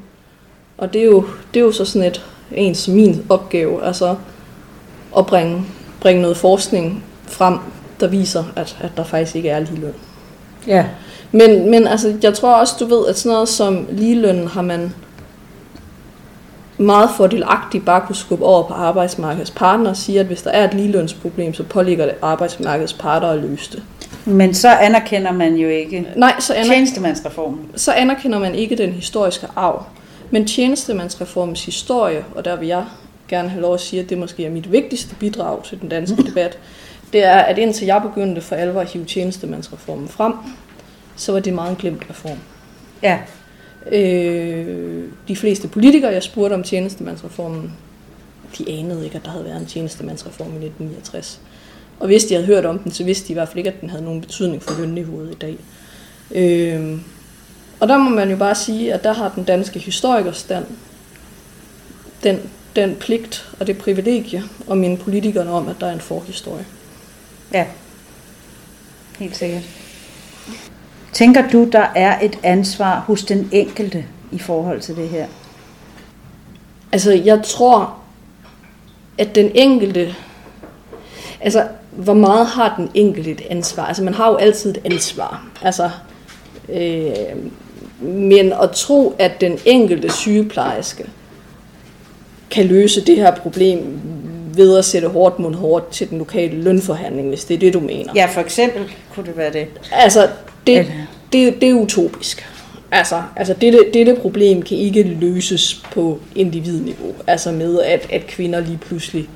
og 0.78 0.94
det 0.94 1.02
er, 1.02 1.06
jo, 1.06 1.26
det 1.54 1.60
er 1.60 1.64
jo 1.64 1.72
så 1.72 1.86
sådan 1.86 2.08
et, 2.08 2.26
ens 2.52 2.88
min 2.88 3.26
opgave, 3.30 3.84
altså 3.84 4.16
at 5.18 5.26
bringe, 5.26 5.62
bringe 6.00 6.22
noget 6.22 6.38
forskning 6.38 7.04
frem, 7.28 7.58
der 8.00 8.08
viser, 8.08 8.44
at, 8.56 8.78
at 8.82 8.92
der 8.98 9.04
faktisk 9.04 9.36
ikke 9.36 9.50
er 9.50 9.60
ligeløn. 9.60 9.94
Ja. 10.68 10.86
Men, 11.32 11.70
men 11.72 11.88
altså, 11.88 12.16
jeg 12.24 12.34
tror 12.34 12.54
også, 12.54 12.76
du 12.80 12.86
ved, 12.86 13.08
at 13.08 13.18
sådan 13.18 13.34
noget 13.34 13.50
som 13.50 13.88
ligeløn 13.92 14.48
har 14.48 14.62
man 14.62 14.94
meget 16.78 17.10
fordelagtigt 17.18 17.86
bare 17.86 18.02
kunne 18.08 18.16
skubbe 18.16 18.46
over 18.46 18.68
på 18.68 18.74
arbejdsmarkedets 18.74 19.52
partner 19.52 19.90
og 19.90 19.98
sige, 19.98 20.20
at 20.20 20.26
hvis 20.26 20.42
der 20.42 20.50
er 20.50 20.68
et 20.68 20.74
ligelønsproblem, 20.74 21.54
så 21.54 21.64
påligger 21.64 22.06
det 22.06 22.16
arbejdsmarkedets 22.22 22.94
parter 22.94 23.28
at 23.28 23.40
løse 23.40 23.72
det. 23.72 23.84
Men 24.26 24.54
så 24.54 24.70
anerkender 24.70 25.32
man 25.32 25.56
jo 25.56 25.70
ikke 25.70 26.08
Nej, 26.16 26.34
så 26.40 26.54
anerkender, 26.54 26.76
tjenestemandsreformen. 26.76 27.60
Så 27.76 27.92
anerkender 27.92 28.40
man 28.40 28.56
ikke 28.56 28.76
den 28.76 28.92
historiske 28.92 29.48
arv. 29.56 29.84
Men 30.32 30.48
tjenestemandsreformens 30.48 31.66
historie, 31.66 32.26
og 32.36 32.46
der 32.46 32.56
vil 32.56 32.68
jeg 32.68 32.86
gerne 33.28 33.50
have 33.50 33.62
lov 33.62 33.74
at 33.74 33.82
sige, 33.82 34.02
at 34.02 34.10
det 34.10 34.18
måske 34.18 34.46
er 34.46 34.50
mit 34.50 34.72
vigtigste 34.72 35.16
bidrag 35.16 35.64
til 35.64 35.82
den 35.82 35.90
danske 35.90 36.24
debat, 36.30 36.60
det 37.14 37.24
er, 37.24 37.38
at 37.38 37.58
indtil 37.58 37.86
jeg 37.86 38.02
begyndte 38.02 38.42
for 38.42 38.56
alvor 38.56 38.82
at 38.82 38.90
hive 38.90 39.06
tjenestemandsreformen 39.06 40.08
frem, 40.08 40.34
så 41.16 41.32
var 41.32 41.40
det 41.40 41.54
meget 41.54 41.70
en 41.70 41.76
glemt 41.76 42.10
reform. 42.10 42.38
Ja. 43.04 43.20
Øh, 43.92 45.04
de 45.28 45.36
fleste 45.36 45.68
politikere, 45.68 46.12
jeg 46.12 46.24
spurgte 46.24 46.54
om 46.54 46.64
tjenestemandsreformen, 46.64 47.74
de 48.58 48.80
anede 48.80 49.06
ikke, 49.06 49.16
at 49.16 49.26
der 49.26 49.32
havde 49.32 49.46
været 49.46 49.62
en 49.62 49.66
tjenestemandsreform 49.66 50.48
i 50.48 50.66
1969. 50.66 51.42
Og 52.00 52.08
hvis 52.08 52.26
de 52.26 52.34
havde 52.34 52.48
hørt 52.48 52.66
om 52.66 52.80
den, 52.80 52.92
så 52.92 53.04
vidste 53.04 53.28
de 53.28 53.34
i 53.34 53.36
hvert 53.36 53.48
fald 53.48 53.58
ikke, 53.58 53.70
at 53.70 53.82
den 53.82 53.90
havde 53.90 54.04
nogen 54.04 54.22
betydning 54.22 54.64
for 54.64 54.82
lønniveauet 54.82 55.32
i 55.32 55.36
dag. 55.36 55.58
Øh, 56.32 56.98
og 57.80 57.88
der 57.88 57.98
må 57.98 58.10
man 58.10 58.30
jo 58.30 58.38
bare 58.38 58.56
sige, 58.56 58.94
at 58.94 59.04
der 59.04 59.14
har 59.14 59.32
den 59.36 59.44
danske 59.44 59.80
historikerstand 59.80 60.66
den, 62.24 62.40
den 62.76 62.96
pligt 62.96 63.50
og 63.60 63.68
det 63.68 63.78
privilegie 63.78 64.44
at 64.72 64.78
minde 64.78 64.98
politikerne 64.98 65.52
om, 65.52 65.68
at 65.68 65.76
der 65.80 65.88
er 65.88 65.94
en 65.94 66.02
forhistorie. 66.02 66.66
Ja, 67.54 67.66
helt 69.20 69.38
sikkert. 69.38 69.64
Tænker 71.14 71.50
du, 71.50 71.70
der 71.72 71.88
er 71.96 72.20
et 72.22 72.40
ansvar 72.44 73.00
hos 73.00 73.24
den 73.24 73.50
enkelte 73.52 74.06
i 74.32 74.40
forhold 74.40 74.82
til 74.82 74.96
det 74.96 75.10
her? 75.10 75.28
Altså, 76.92 77.12
jeg 77.12 77.44
tror, 77.44 77.98
at 79.18 79.36
den 79.36 79.52
enkelte... 79.56 80.16
Altså, 81.42 81.68
hvor 81.92 82.14
meget 82.14 82.48
har 82.48 82.76
den 82.78 82.92
enkelte 82.94 83.32
et 83.32 83.42
ansvar? 83.50 83.86
Altså, 83.86 84.04
man 84.04 84.14
har 84.14 84.30
jo 84.30 84.36
altid 84.36 84.70
et 84.70 84.82
ansvar. 84.86 85.48
Altså, 85.62 85.90
øh, 86.70 87.12
men 88.00 88.54
at 88.54 88.72
tro, 88.72 89.16
at 89.20 89.42
den 89.42 89.60
enkelte 89.66 90.14
sygeplejerske 90.14 91.06
kan 92.52 92.66
løse 92.66 93.06
det 93.06 93.16
her 93.16 93.36
problem 93.36 94.00
ved 94.56 94.78
at 94.78 94.86
sætte 94.86 95.08
hårdt 95.08 95.40
mod 95.40 95.54
hårdt 95.54 95.92
til 95.92 96.10
den 96.10 96.18
lokale 96.18 96.62
lønforhandling, 96.62 97.28
hvis 97.30 97.46
det 97.46 97.56
er 97.56 97.60
det, 97.60 97.74
du 97.74 97.80
mener. 97.80 98.12
Ja, 98.16 98.26
for 98.26 98.42
eksempel 98.42 98.92
kunne 99.14 99.26
det 99.26 99.38
være 99.38 99.54
det. 99.54 99.68
Altså, 99.92 100.30
det, 100.68 100.92
det, 101.34 101.62
det 101.62 101.70
er 101.70 101.74
utopisk. 101.74 102.46
Altså, 102.92 103.22
altså 103.36 103.54
dette, 103.54 103.80
dette 103.94 104.16
problem 104.22 104.62
kan 104.62 104.78
ikke 104.78 105.04
løses 105.04 105.84
på 105.92 106.20
individniveau. 106.36 107.14
Altså 107.28 107.52
med, 107.52 107.82
at, 107.82 108.08
at 108.12 108.28
kvinder 108.28 108.60
lige 108.60 108.78
pludselig 108.78 109.30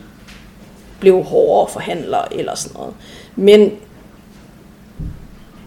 blev 1.00 1.24
hårdere 1.24 1.70
forhandlere 1.74 2.40
eller 2.40 2.56
sådan 2.56 2.74
noget. 2.78 2.94
Men 3.36 3.72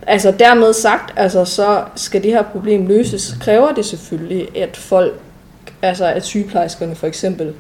altså 0.07 0.31
dermed 0.31 0.73
sagt, 0.73 1.13
altså 1.17 1.45
så 1.45 1.85
skal 1.95 2.23
det 2.23 2.31
her 2.33 2.43
problem 2.43 2.87
løses, 2.87 3.37
kræver 3.41 3.73
det 3.73 3.85
selvfølgelig, 3.85 4.57
at 4.57 4.77
folk, 4.77 5.21
altså 5.83 6.07
at 6.07 6.25
sygeplejerskerne 6.25 6.95
for 6.95 7.07
eksempel, 7.07 7.55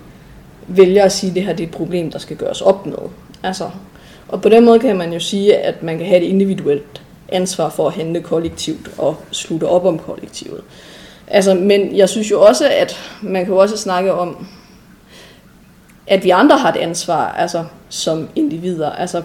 vælger 0.68 1.04
at 1.04 1.12
sige, 1.12 1.30
at 1.30 1.34
det 1.34 1.44
her 1.44 1.52
det 1.52 1.62
er 1.64 1.68
et 1.68 1.74
problem, 1.74 2.10
der 2.10 2.18
skal 2.18 2.36
gøres 2.36 2.60
op 2.60 2.86
med. 2.86 2.98
Altså, 3.42 3.70
og 4.28 4.42
på 4.42 4.48
den 4.48 4.64
måde 4.64 4.78
kan 4.78 4.96
man 4.96 5.12
jo 5.12 5.20
sige, 5.20 5.56
at 5.56 5.82
man 5.82 5.98
kan 5.98 6.06
have 6.06 6.20
et 6.20 6.28
individuelt 6.28 7.02
ansvar 7.28 7.68
for 7.68 7.86
at 7.86 7.94
handle 7.94 8.20
kollektivt 8.20 8.90
og 8.98 9.16
slutte 9.30 9.64
op 9.64 9.84
om 9.84 9.98
kollektivet. 9.98 10.60
Altså, 11.26 11.54
men 11.54 11.96
jeg 11.96 12.08
synes 12.08 12.30
jo 12.30 12.42
også, 12.42 12.68
at 12.68 12.96
man 13.22 13.44
kan 13.44 13.54
jo 13.54 13.60
også 13.60 13.76
snakke 13.76 14.12
om, 14.12 14.46
at 16.06 16.24
vi 16.24 16.30
andre 16.30 16.58
har 16.58 16.72
et 16.72 16.76
ansvar, 16.76 17.32
altså 17.32 17.64
som 17.88 18.28
individer. 18.34 18.90
Altså 18.90 19.22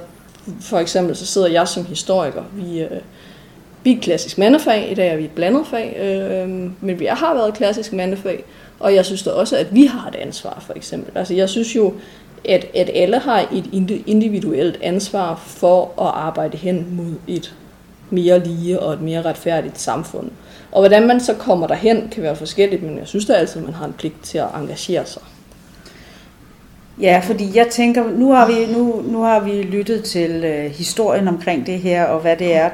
for 0.62 0.78
eksempel 0.78 1.16
så 1.16 1.26
sidder 1.26 1.48
jeg 1.48 1.68
som 1.68 1.86
historiker. 1.86 2.44
Vi, 2.54 2.82
øh, 2.82 2.92
vi 3.84 3.92
er 3.92 3.96
et 3.96 4.02
klassisk 4.02 4.38
mandefag, 4.38 4.92
i 4.92 4.94
dag 4.94 5.08
er 5.08 5.16
vi 5.16 5.24
et 5.24 5.32
blandet 5.32 5.68
fag, 5.68 5.98
øh, 6.00 6.50
men 6.82 7.00
vi 7.00 7.06
har 7.06 7.34
været 7.34 7.48
et 7.48 7.54
klassisk 7.54 7.94
mandefag, 7.94 8.44
og 8.80 8.96
jeg 8.96 9.06
synes 9.06 9.24
da 9.24 9.30
også, 9.30 9.58
at 9.58 9.76
vi 9.76 9.86
har 9.86 10.08
et 10.08 10.16
ansvar, 10.16 10.64
for 10.66 10.74
eksempel. 10.74 11.18
Altså 11.18 11.34
jeg 11.34 11.50
synes 11.50 11.76
jo, 11.76 11.94
at, 12.46 12.66
at 12.76 12.90
alle 12.94 13.20
har 13.20 13.40
et 13.40 13.66
individuelt 14.06 14.80
ansvar 14.82 15.44
for 15.46 15.84
at 16.02 16.08
arbejde 16.14 16.58
hen 16.58 16.88
mod 16.92 17.14
et 17.28 17.56
mere 18.10 18.40
lige 18.40 18.80
og 18.80 18.94
et 18.94 19.02
mere 19.02 19.22
retfærdigt 19.22 19.80
samfund. 19.80 20.30
Og 20.72 20.82
hvordan 20.82 21.08
man 21.08 21.20
så 21.20 21.34
kommer 21.34 21.68
derhen, 21.68 22.10
kan 22.10 22.24
være 22.24 22.36
forskelligt, 22.36 22.84
men 22.84 22.98
jeg 22.98 23.08
synes 23.08 23.26
da 23.26 23.34
altid, 23.34 23.62
at 23.62 23.66
man 23.66 23.74
har 23.74 23.86
en 23.86 23.94
pligt 23.94 24.24
til 24.24 24.38
at 24.38 24.48
engagere 24.56 25.06
sig. 25.06 25.22
Ja, 27.02 27.22
fordi 27.24 27.52
jeg 27.56 27.68
tænker, 27.68 28.04
nu 28.12 28.32
har 28.32 28.48
vi, 28.48 28.74
nu, 28.74 29.04
nu 29.12 29.22
har 29.22 29.40
vi 29.40 29.52
lyttet 29.52 30.04
til 30.04 30.44
øh, 30.44 30.72
historien 30.72 31.28
omkring 31.28 31.66
det 31.66 31.80
her, 31.80 32.04
og 32.04 32.20
hvad 32.20 32.38
det 32.38 32.56
er, 32.56 32.70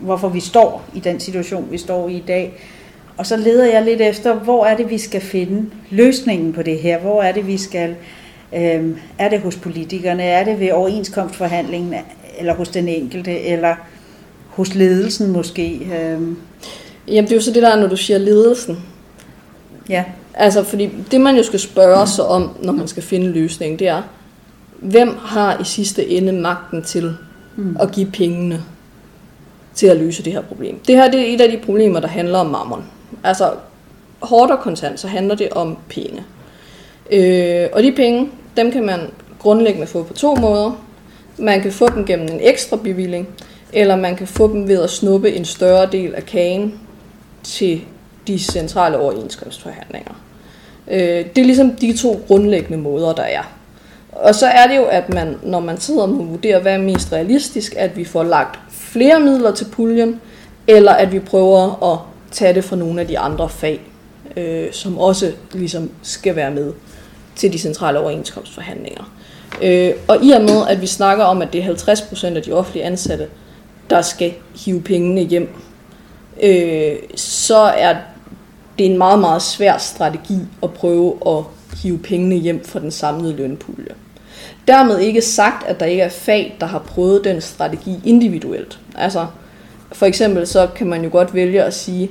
hvorfor 0.00 0.28
vi 0.28 0.40
står 0.40 0.84
i 0.94 1.00
den 1.00 1.20
situation, 1.20 1.68
vi 1.70 1.78
står 1.78 2.08
i 2.08 2.16
i 2.16 2.24
dag. 2.26 2.52
Og 3.16 3.26
så 3.26 3.36
leder 3.36 3.66
jeg 3.72 3.84
lidt 3.84 4.00
efter, 4.00 4.34
hvor 4.34 4.66
er 4.66 4.76
det, 4.76 4.90
vi 4.90 4.98
skal 4.98 5.20
finde 5.20 5.70
løsningen 5.90 6.52
på 6.52 6.62
det 6.62 6.78
her? 6.78 6.98
Hvor 6.98 7.22
er 7.22 7.32
det, 7.32 7.46
vi 7.46 7.56
skal... 7.56 7.94
Øh, 8.56 8.84
er 9.18 9.28
det 9.28 9.40
hos 9.40 9.56
politikerne? 9.56 10.22
Er 10.22 10.44
det 10.44 10.60
ved 10.60 10.72
overenskomstforhandlingen? 10.72 11.94
Eller 12.38 12.54
hos 12.54 12.68
den 12.68 12.88
enkelte? 12.88 13.40
Eller 13.40 13.74
hos 14.48 14.74
ledelsen 14.74 15.32
måske? 15.32 15.74
Øh. 15.74 16.20
Jamen, 17.08 17.24
det 17.24 17.32
er 17.32 17.36
jo 17.36 17.40
så 17.40 17.52
det 17.52 17.62
der, 17.62 17.80
når 17.80 17.86
du 17.86 17.96
siger 17.96 18.18
ledelsen. 18.18 18.78
Ja. 19.88 20.04
Altså, 20.36 20.62
fordi 20.62 20.90
det 21.10 21.20
man 21.20 21.36
jo 21.36 21.42
skal 21.42 21.60
spørge 21.60 22.06
sig 22.06 22.26
om, 22.26 22.50
når 22.62 22.72
man 22.72 22.88
skal 22.88 23.02
finde 23.02 23.26
løsning, 23.26 23.78
det 23.78 23.88
er, 23.88 24.02
hvem 24.78 25.16
har 25.18 25.60
i 25.60 25.64
sidste 25.64 26.08
ende 26.08 26.32
magten 26.32 26.82
til 26.82 27.16
mm. 27.56 27.76
at 27.80 27.92
give 27.92 28.10
pengene 28.10 28.62
til 29.74 29.86
at 29.86 29.96
løse 29.96 30.22
det 30.22 30.32
her 30.32 30.40
problem? 30.40 30.78
Det 30.86 30.96
her 30.96 31.10
det 31.10 31.20
er 31.20 31.34
et 31.34 31.40
af 31.40 31.50
de 31.50 31.58
problemer, 31.64 32.00
der 32.00 32.08
handler 32.08 32.38
om 32.38 32.46
mammon. 32.46 32.84
Altså, 33.24 33.52
hårdt 34.20 34.52
og 34.52 34.58
kontant, 34.58 35.00
så 35.00 35.08
handler 35.08 35.34
det 35.34 35.50
om 35.50 35.78
penge. 35.88 36.24
Øh, 37.12 37.68
og 37.72 37.82
de 37.82 37.92
penge, 37.92 38.30
dem 38.56 38.70
kan 38.70 38.86
man 38.86 39.00
grundlæggende 39.38 39.86
få 39.86 40.02
på 40.02 40.12
to 40.12 40.34
måder. 40.34 40.82
Man 41.38 41.60
kan 41.60 41.72
få 41.72 41.88
dem 41.88 42.04
gennem 42.04 42.28
en 42.28 42.40
ekstra 42.42 42.76
bevilling, 42.76 43.28
eller 43.72 43.96
man 43.96 44.16
kan 44.16 44.26
få 44.26 44.52
dem 44.52 44.68
ved 44.68 44.82
at 44.82 44.90
snuppe 44.90 45.32
en 45.32 45.44
større 45.44 45.86
del 45.92 46.14
af 46.14 46.26
kagen 46.26 46.80
til 47.42 47.80
de 48.26 48.38
centrale 48.38 48.98
overenskomstforhandlinger. 48.98 50.25
Øh, 50.90 51.24
det 51.36 51.38
er 51.38 51.44
ligesom 51.44 51.70
de 51.70 51.96
to 51.96 52.20
grundlæggende 52.26 52.78
måder, 52.78 53.12
der 53.12 53.22
er. 53.22 53.42
Og 54.12 54.34
så 54.34 54.46
er 54.46 54.66
det 54.66 54.76
jo, 54.76 54.84
at 54.84 55.08
man, 55.08 55.36
når 55.42 55.60
man 55.60 55.80
sidder 55.80 56.02
og 56.02 56.28
vurderer, 56.28 56.60
hvad 56.60 56.72
er 56.74 56.78
mest 56.78 57.12
realistisk, 57.12 57.74
at 57.76 57.96
vi 57.96 58.04
får 58.04 58.22
lagt 58.22 58.58
flere 58.70 59.20
midler 59.20 59.52
til 59.52 59.64
puljen, 59.72 60.20
eller 60.66 60.92
at 60.92 61.12
vi 61.12 61.18
prøver 61.18 61.92
at 61.92 61.98
tage 62.30 62.54
det 62.54 62.64
fra 62.64 62.76
nogle 62.76 63.00
af 63.00 63.06
de 63.06 63.18
andre 63.18 63.48
fag, 63.48 63.80
øh, 64.36 64.72
som 64.72 64.98
også 64.98 65.32
ligesom 65.52 65.90
skal 66.02 66.36
være 66.36 66.50
med 66.50 66.72
til 67.36 67.52
de 67.52 67.58
centrale 67.58 67.98
overenskomstforhandlinger. 67.98 69.12
Øh, 69.62 69.92
og 70.08 70.24
i 70.24 70.30
og 70.30 70.40
med, 70.40 70.66
at 70.68 70.80
vi 70.80 70.86
snakker 70.86 71.24
om, 71.24 71.42
at 71.42 71.52
det 71.52 71.64
er 71.64 71.74
50% 71.74 72.36
af 72.36 72.42
de 72.42 72.52
offentlige 72.52 72.84
ansatte, 72.84 73.26
der 73.90 74.02
skal 74.02 74.34
hive 74.64 74.82
pengene 74.82 75.20
hjem, 75.20 75.48
øh, 76.42 76.96
så 77.16 77.56
er 77.56 77.96
det 78.78 78.86
en 78.86 78.98
meget, 78.98 79.18
meget 79.18 79.42
svær 79.42 79.78
strategi 79.78 80.38
at 80.62 80.72
prøve 80.72 81.14
at 81.26 81.44
hive 81.82 81.98
pengene 81.98 82.36
hjem 82.36 82.64
fra 82.64 82.80
den 82.80 82.90
samlede 82.90 83.36
lønpulje. 83.36 83.94
Dermed 84.68 84.98
ikke 84.98 85.22
sagt, 85.22 85.66
at 85.66 85.80
der 85.80 85.86
ikke 85.86 86.02
er 86.02 86.08
fag, 86.08 86.56
der 86.60 86.66
har 86.66 86.78
prøvet 86.78 87.24
den 87.24 87.40
strategi 87.40 88.00
individuelt. 88.04 88.78
Altså, 88.94 89.26
for 89.92 90.06
eksempel 90.06 90.46
så 90.46 90.68
kan 90.76 90.86
man 90.86 91.04
jo 91.04 91.10
godt 91.12 91.34
vælge 91.34 91.62
at 91.62 91.74
sige, 91.74 92.10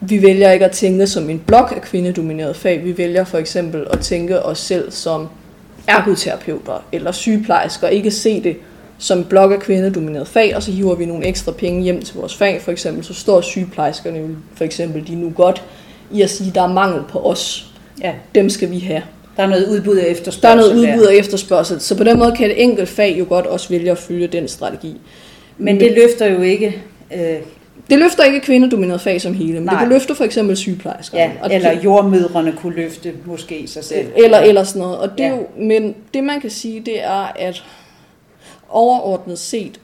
vi 0.00 0.22
vælger 0.22 0.50
ikke 0.50 0.64
at 0.64 0.72
tænke 0.72 1.06
som 1.06 1.30
en 1.30 1.38
blok 1.38 1.72
af 1.76 1.82
kvindedominerede 1.82 2.54
fag. 2.54 2.84
Vi 2.84 2.98
vælger 2.98 3.24
for 3.24 3.38
eksempel 3.38 3.86
at 3.90 4.00
tænke 4.00 4.42
os 4.42 4.58
selv 4.58 4.90
som 4.90 5.28
ergoterapeuter 5.86 6.84
eller 6.92 7.12
sygeplejersker, 7.12 7.88
ikke 7.88 8.10
se 8.10 8.42
det 8.42 8.56
som 9.00 9.24
blok 9.24 9.52
af 9.52 9.58
kvindedominerede 9.60 10.26
fag, 10.26 10.56
og 10.56 10.62
så 10.62 10.72
hiver 10.72 10.94
vi 10.94 11.06
nogle 11.06 11.26
ekstra 11.26 11.52
penge 11.52 11.82
hjem 11.82 12.02
til 12.02 12.16
vores 12.16 12.36
fag. 12.36 12.62
For 12.62 12.72
eksempel 12.72 13.04
så 13.04 13.14
står 13.14 13.40
sygeplejerskerne 13.40 14.36
for 14.54 14.64
eksempel 14.64 15.06
de 15.06 15.14
nu 15.14 15.32
godt 15.36 15.62
i 16.12 16.22
at 16.22 16.30
sige, 16.30 16.48
at 16.48 16.54
der 16.54 16.62
er 16.62 16.72
mangel 16.72 17.02
på 17.08 17.18
os. 17.18 17.66
Ja. 18.02 18.12
Dem 18.34 18.50
skal 18.50 18.70
vi 18.70 18.78
have. 18.78 19.02
Der 19.36 19.42
er 19.42 19.46
noget 19.46 19.66
udbud 19.68 19.96
og 19.96 20.08
efterspørgsel. 20.08 20.42
Der 20.42 20.48
er 20.48 20.54
noget 20.54 20.72
udbud 20.74 21.06
og 21.06 21.14
efterspørgsel. 21.14 21.80
Så 21.80 21.96
på 21.96 22.04
den 22.04 22.18
måde 22.18 22.32
kan 22.36 22.50
et 22.50 22.62
enkelt 22.62 22.88
fag 22.88 23.16
jo 23.18 23.26
godt 23.28 23.46
også 23.46 23.68
vælge 23.68 23.90
at 23.90 23.98
følge 23.98 24.26
den 24.26 24.48
strategi. 24.48 24.96
Men 25.58 25.80
det 25.80 25.92
løfter 25.92 26.26
jo 26.26 26.40
ikke... 26.42 26.82
Øh... 27.14 27.36
Det 27.90 27.98
løfter 27.98 28.24
ikke 28.24 28.40
kvindedomineret 28.40 29.00
fag 29.00 29.20
som 29.20 29.34
hele, 29.34 29.52
men 29.52 29.62
Nej. 29.62 29.74
det 29.74 29.80
kan 29.80 29.88
løfte 29.88 30.14
for 30.14 30.24
eksempel 30.24 30.56
sygeplejersker. 30.56 31.18
Ja, 31.18 31.30
og 31.42 31.54
eller 31.54 31.74
det, 31.74 31.84
jordmødrene 31.84 32.52
kunne 32.52 32.76
løfte 32.76 33.12
måske 33.24 33.64
sig 33.66 33.84
selv. 33.84 34.06
Eller, 34.16 34.38
eller 34.38 34.64
sådan 34.64 34.82
noget. 34.82 34.98
Og 34.98 35.18
det 35.18 35.24
ja. 35.24 35.28
jo, 35.28 35.46
men 35.58 35.94
det 36.14 36.24
man 36.24 36.40
kan 36.40 36.50
sige, 36.50 36.80
det 36.80 37.04
er, 37.04 37.32
at 37.36 37.64
overordnet 38.70 39.38
set 39.38 39.80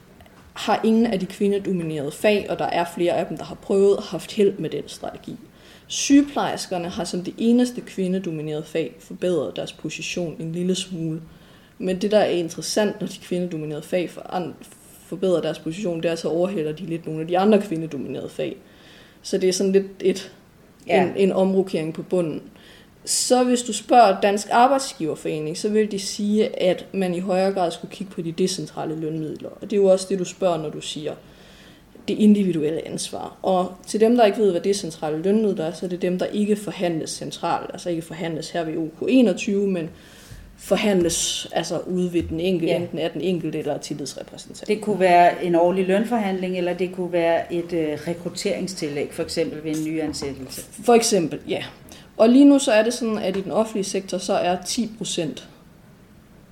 har 0.55 0.81
ingen 0.85 1.07
af 1.07 1.21
de 1.21 1.27
kvindedominerede 1.27 2.13
fag, 2.13 2.47
og 2.51 2.59
der 2.59 2.65
er 2.65 2.85
flere 2.95 3.13
af 3.13 3.27
dem, 3.27 3.37
der 3.37 3.45
har 3.45 3.55
prøvet, 3.55 3.99
haft 4.01 4.33
held 4.33 4.59
med 4.59 4.71
den 4.71 4.83
strategi. 4.87 5.37
Sygeplejerskerne 5.87 6.89
har 6.89 7.05
som 7.05 7.25
det 7.25 7.35
eneste 7.39 7.81
kvindedominerede 7.81 8.65
fag 8.65 8.97
forbedret 8.99 9.57
deres 9.57 9.73
position 9.73 10.37
en 10.41 10.53
lille 10.53 10.75
smule. 10.75 11.23
Men 11.79 12.01
det, 12.01 12.11
der 12.11 12.19
er 12.19 12.31
interessant, 12.31 13.01
når 13.01 13.07
de 13.07 13.19
kvindedominerede 13.23 13.83
fag 13.83 14.11
forbedrer 15.07 15.41
deres 15.41 15.59
position, 15.59 16.03
det 16.03 16.11
er, 16.11 16.15
så 16.15 16.29
overhælder 16.29 16.73
de 16.73 16.87
lidt 16.87 17.07
nogle 17.07 17.21
af 17.21 17.27
de 17.27 17.39
andre 17.39 17.63
kvindedominerede 17.63 18.29
fag. 18.29 18.57
Så 19.23 19.39
det 19.39 19.49
er 19.49 19.53
sådan 19.53 19.73
lidt 19.73 19.87
et, 20.01 20.33
ja. 20.87 21.03
en, 21.03 21.13
en 21.17 21.33
omrokering 21.33 21.95
på 21.95 22.03
bunden. 22.03 22.43
Så 23.07 23.45
hvis 23.45 23.63
du 23.63 23.73
spørger 23.73 24.21
Dansk 24.21 24.49
Arbejdsgiverforening, 24.51 25.59
så 25.59 25.69
vil 25.69 25.91
de 25.91 25.99
sige, 25.99 26.63
at 26.63 26.87
man 26.93 27.15
i 27.15 27.21
højere 27.21 27.53
grad 27.53 27.71
skulle 27.71 27.95
kigge 27.95 28.13
på 28.13 28.23
de 28.23 28.33
decentrale 28.33 29.01
lønmidler. 29.01 29.49
Og 29.49 29.63
det 29.63 29.73
er 29.73 29.77
jo 29.77 29.87
også 29.87 30.07
det, 30.09 30.19
du 30.19 30.25
spørger, 30.25 30.59
når 30.59 30.71
du 30.71 30.81
siger 30.81 31.15
det 32.09 32.15
individuelle 32.19 32.89
ansvar. 32.89 33.37
Og 33.43 33.73
til 33.87 34.01
dem, 34.01 34.17
der 34.17 34.25
ikke 34.25 34.39
ved, 34.39 34.51
hvad 34.51 34.61
decentrale 34.61 35.23
lønmidler 35.23 35.65
er, 35.65 35.73
så 35.73 35.87
er 35.87 35.91
det 35.91 36.03
dem, 36.03 36.19
der 36.19 36.27
ikke 36.27 36.57
forhandles 36.57 37.11
centralt. 37.11 37.71
Altså 37.73 37.91
ikke 37.91 38.03
forhandles 38.03 38.51
her 38.51 38.65
ved 38.65 38.75
OK21, 38.75 39.51
men 39.51 39.91
forhandles 40.59 41.49
altså 41.53 41.79
ude 41.79 42.13
ved 42.13 42.23
den 42.23 42.41
enkelte, 42.41 42.73
ja. 42.73 42.81
enten 42.81 42.99
af 42.99 43.11
den 43.11 43.21
enkelte 43.21 43.59
eller 43.59 43.79
tillidsrepræsentant. 43.79 44.69
Det 44.69 44.81
kunne 44.81 45.01
være 45.01 45.45
en 45.45 45.55
årlig 45.55 45.87
lønforhandling, 45.87 46.59
eller 46.59 46.75
det 46.75 46.93
kunne 46.93 47.13
være 47.13 47.55
et 47.55 47.73
øh, 47.73 47.99
rekrutteringstillæg, 48.09 49.09
for 49.13 49.23
eksempel 49.23 49.65
ved 49.65 49.77
en 49.77 49.85
ny 49.85 50.01
ansættelse. 50.01 50.63
For 50.85 50.95
eksempel, 50.95 51.39
ja. 51.49 51.65
Og 52.17 52.29
lige 52.29 52.45
nu 52.45 52.59
så 52.59 52.73
er 52.73 52.83
det 52.83 52.95
sådan, 52.95 53.19
at 53.19 53.37
i 53.37 53.41
den 53.41 53.53
offentlige 53.53 53.85
sektor, 53.85 54.19
så 54.19 54.33
er 54.33 54.57
10 54.63 54.91
procent 54.99 55.49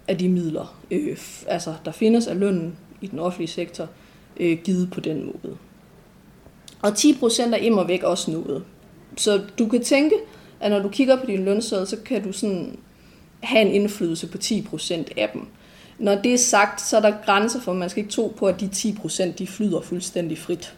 af 0.08 0.18
de 0.18 0.28
midler, 0.28 0.76
øh, 0.90 1.18
altså 1.46 1.74
der 1.84 1.92
findes 1.92 2.26
af 2.26 2.38
lønnen 2.38 2.76
i 3.00 3.06
den 3.06 3.18
offentlige 3.18 3.50
sektor, 3.50 3.88
øh, 4.36 4.58
givet 4.64 4.90
på 4.90 5.00
den 5.00 5.24
måde. 5.24 5.56
Og 6.82 6.96
10 6.96 7.16
procent 7.18 7.54
er 7.54 7.58
immer 7.58 7.84
væk 7.84 8.02
også 8.02 8.30
noget. 8.30 8.64
Så 9.16 9.42
du 9.58 9.68
kan 9.68 9.84
tænke, 9.84 10.16
at 10.60 10.70
når 10.70 10.78
du 10.78 10.88
kigger 10.88 11.16
på 11.16 11.26
din 11.26 11.44
lønseddel, 11.44 11.86
så 11.86 11.96
kan 12.04 12.22
du 12.22 12.32
sådan 12.32 12.78
have 13.40 13.66
en 13.66 13.72
indflydelse 13.72 14.26
på 14.26 14.38
10 14.38 14.62
procent 14.62 15.12
af 15.16 15.30
dem. 15.32 15.46
Når 15.98 16.14
det 16.14 16.34
er 16.34 16.38
sagt, 16.38 16.80
så 16.80 16.96
er 16.96 17.00
der 17.00 17.12
grænser 17.24 17.60
for, 17.60 17.72
at 17.72 17.78
man 17.78 17.90
skal 17.90 18.02
ikke 18.02 18.12
tro 18.12 18.34
på, 18.36 18.46
at 18.46 18.60
de 18.60 18.68
10 18.68 18.94
procent 19.00 19.38
de 19.38 19.46
flyder 19.46 19.80
fuldstændig 19.80 20.38
frit. 20.38 20.74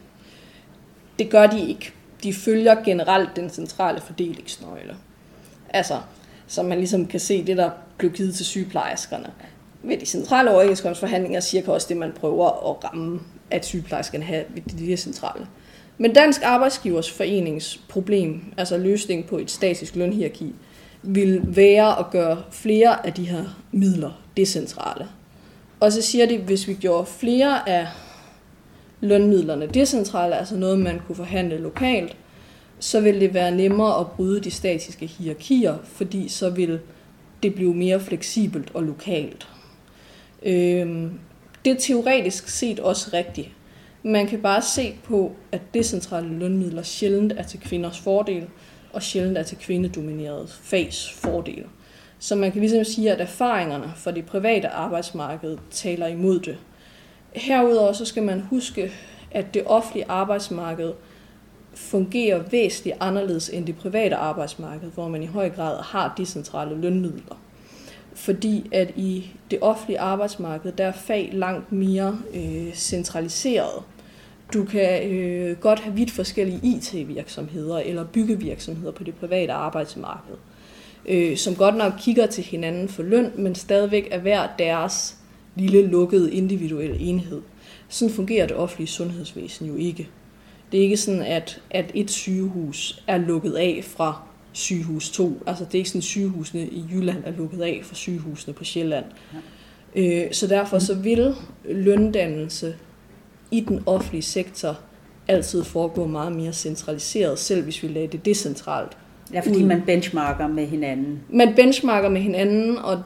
Det 1.19 1.31
gør 1.31 1.47
de 1.47 1.69
ikke 1.69 1.93
de 2.23 2.35
følger 2.35 2.75
generelt 2.85 3.37
den 3.37 3.51
centrale 3.51 4.01
fordelingsnøgle. 4.01 4.97
Altså, 5.69 6.01
så 6.47 6.63
man 6.63 6.79
ligesom 6.79 7.07
kan 7.07 7.21
se 7.21 7.47
det, 7.47 7.57
der 7.57 7.71
blev 7.99 8.11
givet 8.13 8.35
til 8.35 8.47
sygeplejerskerne. 8.47 9.33
Ved 9.83 9.99
de 9.99 10.07
centrale 10.07 10.51
overenskomstforhandlinger 10.51 11.41
cirka 11.41 11.71
også 11.71 11.87
det, 11.89 11.97
man 11.97 12.13
prøver 12.13 12.71
at 12.71 12.85
ramme, 12.85 13.21
at 13.51 13.67
sygeplejerskerne 13.67 14.25
har 14.25 14.43
ved 14.49 14.63
de 14.79 14.87
her 14.87 14.97
centrale. 14.97 15.47
Men 15.99 16.13
Dansk 16.13 16.43
Arbejdsgivers 16.45 17.11
Forenings 17.11 17.81
problem, 17.89 18.55
altså 18.57 18.79
løsning 18.79 19.27
på 19.27 19.39
et 19.39 19.51
statisk 19.51 19.97
lønhierarki, 19.97 20.55
vil 21.03 21.41
være 21.45 21.99
at 21.99 22.11
gøre 22.11 22.43
flere 22.51 23.07
af 23.07 23.13
de 23.13 23.25
her 23.25 23.45
midler 23.73 24.23
decentrale. 24.37 25.09
Og 25.81 25.93
så 25.93 26.03
siger 26.03 26.27
de, 26.27 26.35
at 26.35 26.41
hvis 26.41 26.69
vi 26.69 26.75
gjorde 26.75 27.07
flere 27.07 27.69
af 27.69 27.87
lønmidlerne 29.07 29.67
decentrale, 29.67 30.37
altså 30.37 30.57
noget, 30.57 30.79
man 30.79 31.01
kunne 31.07 31.17
forhandle 31.17 31.59
lokalt, 31.59 32.17
så 32.79 33.01
vil 33.01 33.21
det 33.21 33.35
være 33.35 33.51
nemmere 33.51 34.01
at 34.01 34.07
bryde 34.07 34.41
de 34.41 34.51
statiske 34.51 35.07
hierarkier, 35.07 35.77
fordi 35.85 36.29
så 36.29 36.51
vil 36.51 36.79
det 37.43 37.55
blive 37.55 37.75
mere 37.75 38.01
fleksibelt 38.01 38.71
og 38.75 38.83
lokalt. 38.83 39.49
Øhm, 40.43 41.11
det 41.65 41.73
er 41.73 41.81
teoretisk 41.81 42.49
set 42.49 42.81
også 42.81 43.11
rigtigt. 43.13 43.49
Man 44.03 44.27
kan 44.27 44.39
bare 44.43 44.63
se 44.63 44.95
på, 45.05 45.33
at 45.53 45.61
decentrale 45.75 46.39
lønmidler 46.39 46.83
sjældent 46.83 47.33
er 47.37 47.43
til 47.43 47.61
kvinders 47.61 47.99
fordel, 47.99 48.47
og 48.93 49.03
sjældent 49.03 49.39
er 49.39 49.43
til 49.43 49.59
kvindedominerede 49.59 50.47
fags 50.49 51.13
fordel. 51.13 51.65
Så 52.19 52.35
man 52.35 52.53
kan 52.53 52.61
ligesom 52.61 52.85
sige, 52.85 53.13
at 53.13 53.21
erfaringerne 53.21 53.93
for 53.97 54.11
det 54.11 54.27
private 54.27 54.69
arbejdsmarked 54.69 55.59
taler 55.71 56.07
imod 56.07 56.41
det. 56.41 56.59
Herudover 57.37 57.93
så 57.93 58.05
skal 58.05 58.23
man 58.23 58.41
huske, 58.41 58.93
at 59.31 59.55
det 59.55 59.63
offentlige 59.67 60.05
arbejdsmarked 60.09 60.93
fungerer 61.75 62.43
væsentligt 62.51 62.97
anderledes 63.01 63.49
end 63.49 63.67
det 63.67 63.77
private 63.77 64.17
arbejdsmarked, 64.17 64.91
hvor 64.91 65.09
man 65.09 65.23
i 65.23 65.27
høj 65.27 65.51
grad 65.51 65.83
har 65.83 66.15
decentrale 66.17 66.81
lønmidler. 66.81 67.41
Fordi 68.15 68.69
at 68.73 68.91
i 68.97 69.31
det 69.51 69.59
offentlige 69.61 70.01
arbejdsmarked, 70.01 70.73
der 70.73 70.87
er 70.87 70.93
fag 70.93 71.31
langt 71.33 71.73
mere 71.73 72.19
øh, 72.35 72.75
centraliseret. 72.75 73.83
Du 74.53 74.65
kan 74.65 75.11
øh, 75.11 75.57
godt 75.57 75.81
have 75.81 75.95
vidt 75.95 76.11
forskellige 76.11 76.61
IT-virksomheder 76.63 77.79
eller 77.79 78.05
byggevirksomheder 78.05 78.93
på 78.93 79.05
det 79.05 79.15
private 79.15 79.53
arbejdsmarked, 79.53 80.35
øh, 81.09 81.37
som 81.37 81.55
godt 81.55 81.77
nok 81.77 81.93
kigger 81.99 82.27
til 82.27 82.45
hinanden 82.45 82.89
for 82.89 83.03
løn, 83.03 83.33
men 83.35 83.55
stadigvæk 83.55 84.09
er 84.11 84.19
hver 84.19 84.49
deres 84.59 85.16
lille 85.57 85.87
lukkede 85.87 86.33
individuelle 86.33 86.99
enhed. 86.99 87.43
Sådan 87.89 88.15
fungerer 88.15 88.47
det 88.47 88.57
offentlige 88.57 88.89
sundhedsvæsen 88.89 89.67
jo 89.67 89.77
ikke. 89.77 90.09
Det 90.73 90.79
er 90.79 90.83
ikke 90.83 90.97
sådan, 90.97 91.23
at, 91.23 91.63
at 91.71 91.91
et 91.95 92.11
sygehus 92.11 93.03
er 93.07 93.19
lukket 93.19 93.53
af 93.53 93.81
fra 93.87 94.23
sygehus 94.53 95.11
2. 95.11 95.43
Altså 95.47 95.65
det 95.65 95.75
er 95.75 95.79
ikke 95.79 95.89
sådan, 95.89 95.99
at 95.99 96.05
sygehusene 96.05 96.69
i 96.69 96.85
Jylland 96.93 97.25
er 97.25 97.31
lukket 97.31 97.63
af 97.63 97.81
fra 97.83 97.95
sygehusene 97.95 98.55
på 98.55 98.65
Sjælland. 98.65 99.05
Ja. 99.95 100.25
Øh, 100.25 100.33
så 100.33 100.47
derfor 100.47 100.79
så 100.79 100.95
vil 100.95 101.35
løndannelse 101.65 102.75
i 103.51 103.61
den 103.61 103.83
offentlige 103.87 104.23
sektor 104.23 104.79
altid 105.29 105.65
foregå 105.65 106.07
meget 106.07 106.33
mere 106.33 106.53
centraliseret, 106.53 107.39
selv 107.39 107.65
hvis 107.65 107.83
vi 107.83 107.89
lagde 107.89 108.09
det 108.09 108.25
decentralt. 108.25 108.97
Ja, 109.33 109.41
fordi 109.41 109.63
man 109.63 109.83
benchmarker 109.87 110.47
med 110.47 110.67
hinanden. 110.67 111.21
Man 111.31 111.55
benchmarker 111.55 112.09
med 112.09 112.21
hinanden, 112.21 112.79
og 112.79 113.03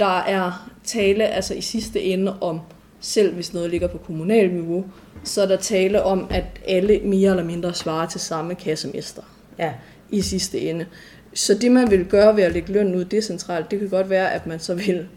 der 0.00 0.18
er 0.18 0.70
tale 0.84 1.26
altså 1.26 1.54
i 1.54 1.60
sidste 1.60 2.02
ende 2.02 2.40
om, 2.40 2.60
selv 3.00 3.34
hvis 3.34 3.54
noget 3.54 3.70
ligger 3.70 3.88
på 3.88 3.98
kommunal 3.98 4.52
niveau, 4.52 4.84
så 5.24 5.42
er 5.42 5.46
der 5.46 5.56
tale 5.56 6.02
om, 6.02 6.26
at 6.30 6.44
alle 6.68 7.00
mere 7.04 7.30
eller 7.30 7.44
mindre 7.44 7.74
svarer 7.74 8.08
til 8.08 8.20
samme 8.20 8.54
kassemester 8.54 9.22
ja. 9.58 9.72
i 10.10 10.20
sidste 10.20 10.60
ende. 10.60 10.86
Så 11.34 11.54
det, 11.54 11.72
man 11.72 11.90
vil 11.90 12.04
gøre 12.04 12.36
ved 12.36 12.42
at 12.42 12.52
lægge 12.52 12.72
lønnen 12.72 12.94
ud 12.94 13.04
decentralt, 13.04 13.70
det 13.70 13.78
kan 13.78 13.88
godt 13.88 14.10
være, 14.10 14.32
at 14.32 14.46
man 14.46 14.60
så 14.60 14.74
vil, 14.74 15.08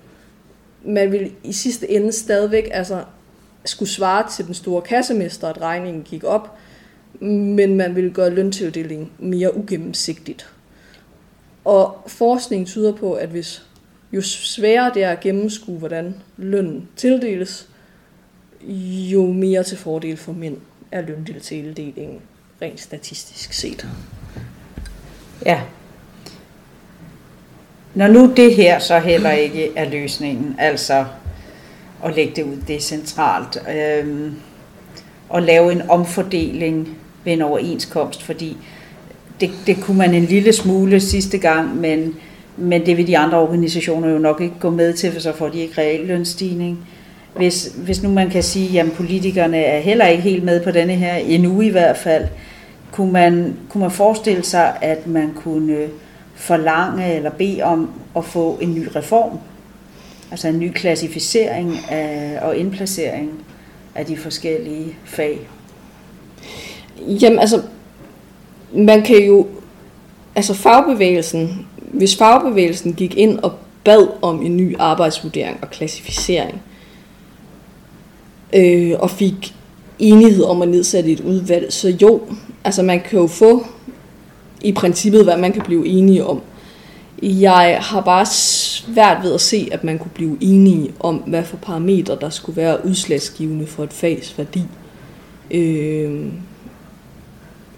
man 0.85 1.11
vil 1.11 1.31
i 1.43 1.53
sidste 1.53 1.89
ende 1.89 2.11
stadigvæk 2.11 2.69
altså, 2.71 3.03
skulle 3.65 3.89
svare 3.89 4.29
til 4.35 4.45
den 4.45 4.53
store 4.53 4.81
kassemester, 4.81 5.47
at 5.47 5.61
regningen 5.61 6.03
gik 6.03 6.23
op, 6.23 6.57
men 7.19 7.75
man 7.75 7.95
vil 7.95 8.13
gøre 8.13 8.29
løntildeling 8.29 9.11
mere 9.19 9.57
ugennemsigtigt. 9.57 10.49
Og 11.65 12.03
forskningen 12.07 12.65
tyder 12.65 12.93
på, 12.93 13.13
at 13.13 13.29
hvis 13.29 13.66
jo 14.11 14.21
sværere 14.21 14.91
det 14.93 15.03
er 15.03 15.11
at 15.11 15.19
gennemskue, 15.19 15.77
hvordan 15.79 16.15
lønnen 16.37 16.87
tildeles, 16.95 17.67
jo 19.11 19.25
mere 19.25 19.63
til 19.63 19.77
fordel 19.77 20.17
for 20.17 20.31
mænd 20.31 20.57
er 20.91 21.01
løntildelingen 21.01 22.19
rent 22.61 22.79
statistisk 22.79 23.53
set. 23.53 23.87
Ja. 25.45 25.61
Når 27.95 28.07
nu 28.07 28.33
det 28.35 28.55
her 28.55 28.79
så 28.79 28.99
heller 28.99 29.31
ikke 29.31 29.71
er 29.75 29.89
løsningen, 29.89 30.55
altså 30.59 31.05
at 32.03 32.15
lægge 32.15 32.35
det 32.35 32.43
ud 32.43 32.57
decentralt, 32.67 33.57
øh, 33.75 34.31
og 35.29 35.41
lave 35.41 35.71
en 35.71 35.89
omfordeling 35.89 36.97
ved 37.23 37.33
en 37.33 37.41
overenskomst, 37.41 38.23
fordi 38.23 38.57
det, 39.39 39.51
det 39.67 39.77
kunne 39.81 39.97
man 39.97 40.13
en 40.13 40.25
lille 40.25 40.53
smule 40.53 40.99
sidste 40.99 41.37
gang, 41.37 41.75
men, 41.75 42.15
men 42.57 42.85
det 42.85 42.97
vil 42.97 43.07
de 43.07 43.17
andre 43.17 43.39
organisationer 43.39 44.09
jo 44.09 44.17
nok 44.17 44.41
ikke 44.41 44.55
gå 44.59 44.69
med 44.69 44.93
til, 44.93 45.11
for 45.11 45.19
så 45.19 45.33
får 45.33 45.49
de 45.49 45.59
ikke 45.59 45.81
reelt 45.81 46.07
lønstigning. 46.07 46.79
Hvis, 47.35 47.71
hvis 47.75 48.03
nu 48.03 48.09
man 48.09 48.29
kan 48.29 48.43
sige, 48.43 48.81
at 48.81 48.91
politikerne 48.91 49.57
er 49.57 49.79
heller 49.79 50.07
ikke 50.07 50.23
helt 50.23 50.43
med 50.43 50.63
på 50.63 50.71
denne 50.71 50.93
her, 50.93 51.15
endnu 51.15 51.61
i 51.61 51.69
hvert 51.69 51.97
fald, 51.97 52.27
kunne 52.91 53.11
man, 53.11 53.55
kunne 53.69 53.81
man 53.81 53.91
forestille 53.91 54.43
sig, 54.43 54.77
at 54.81 55.07
man 55.07 55.33
kunne 55.35 55.73
øh, 55.73 55.89
forlange 56.35 57.13
eller 57.13 57.29
bede 57.29 57.61
om 57.61 57.91
at 58.15 58.25
få 58.25 58.57
en 58.61 58.75
ny 58.75 58.87
reform? 58.95 59.39
Altså 60.31 60.47
en 60.47 60.59
ny 60.59 60.71
klassificering 60.71 61.79
af, 61.89 62.39
og 62.41 62.57
indplacering 62.57 63.31
af 63.95 64.05
de 64.05 64.17
forskellige 64.17 64.95
fag? 65.05 65.39
Jamen 66.99 67.39
altså, 67.39 67.61
man 68.73 69.01
kan 69.01 69.25
jo, 69.25 69.47
altså 70.35 70.53
fagbevægelsen, 70.53 71.67
hvis 71.87 72.15
fagbevægelsen 72.15 72.93
gik 72.93 73.17
ind 73.17 73.39
og 73.39 73.53
bad 73.83 74.07
om 74.21 74.45
en 74.45 74.57
ny 74.57 74.75
arbejdsvurdering 74.79 75.59
og 75.61 75.69
klassificering, 75.69 76.61
øh, 78.53 78.93
og 78.99 79.09
fik 79.09 79.55
enighed 79.99 80.43
om 80.43 80.61
at 80.61 80.67
nedsætte 80.67 81.11
et 81.11 81.19
udvalg, 81.19 81.73
så 81.73 81.89
jo, 82.01 82.21
altså 82.63 82.83
man 82.83 83.01
kan 83.01 83.19
jo 83.19 83.27
få 83.27 83.65
i 84.61 84.71
princippet, 84.71 85.23
hvad 85.23 85.37
man 85.37 85.53
kan 85.53 85.61
blive 85.61 85.87
enige 85.87 86.25
om. 86.25 86.41
Jeg 87.21 87.77
har 87.81 88.01
bare 88.01 88.25
svært 88.25 89.23
ved 89.23 89.33
at 89.33 89.41
se, 89.41 89.69
at 89.71 89.83
man 89.83 89.99
kunne 89.99 90.11
blive 90.13 90.37
enige 90.41 90.93
om, 90.99 91.15
hvad 91.15 91.43
for 91.43 91.57
parametre, 91.57 92.17
der 92.21 92.29
skulle 92.29 92.57
være 92.57 92.85
udslagsgivende 92.85 93.67
for 93.67 93.83
et 93.83 93.93
fags 93.93 94.37
værdi. 94.37 94.63
Øh, 95.51 96.25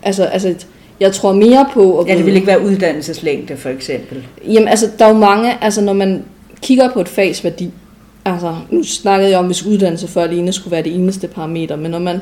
altså, 0.04 0.24
altså, 0.24 0.56
jeg 1.00 1.14
tror 1.14 1.34
mere 1.34 1.66
på... 1.74 2.00
At 2.00 2.08
ja, 2.08 2.18
det 2.18 2.26
vil 2.26 2.36
ikke 2.36 2.48
være 2.48 2.66
uddannelseslængde, 2.66 3.58
for 3.58 3.70
eksempel. 3.70 4.26
Jamen, 4.48 4.68
altså, 4.68 4.90
der 5.00 5.06
er 5.06 5.10
jo 5.10 5.16
mange... 5.16 5.64
Altså, 5.64 5.82
når 5.82 5.94
man 5.94 6.24
kigger 6.62 6.90
på 6.94 7.02
et 7.02 7.08
fags 7.08 7.44
værdi, 7.44 7.72
altså, 8.26 8.56
nu 8.70 8.84
snakkede 8.84 9.30
jeg 9.30 9.40
om, 9.40 9.46
hvis 9.46 9.66
uddannelse 9.66 10.08
før 10.08 10.24
alene 10.24 10.54
skulle 10.54 10.72
være 10.72 10.84
det 10.84 10.96
eneste 10.96 11.28
parameter, 11.28 11.76
men 11.76 11.92
når 11.92 12.00
man 12.00 12.22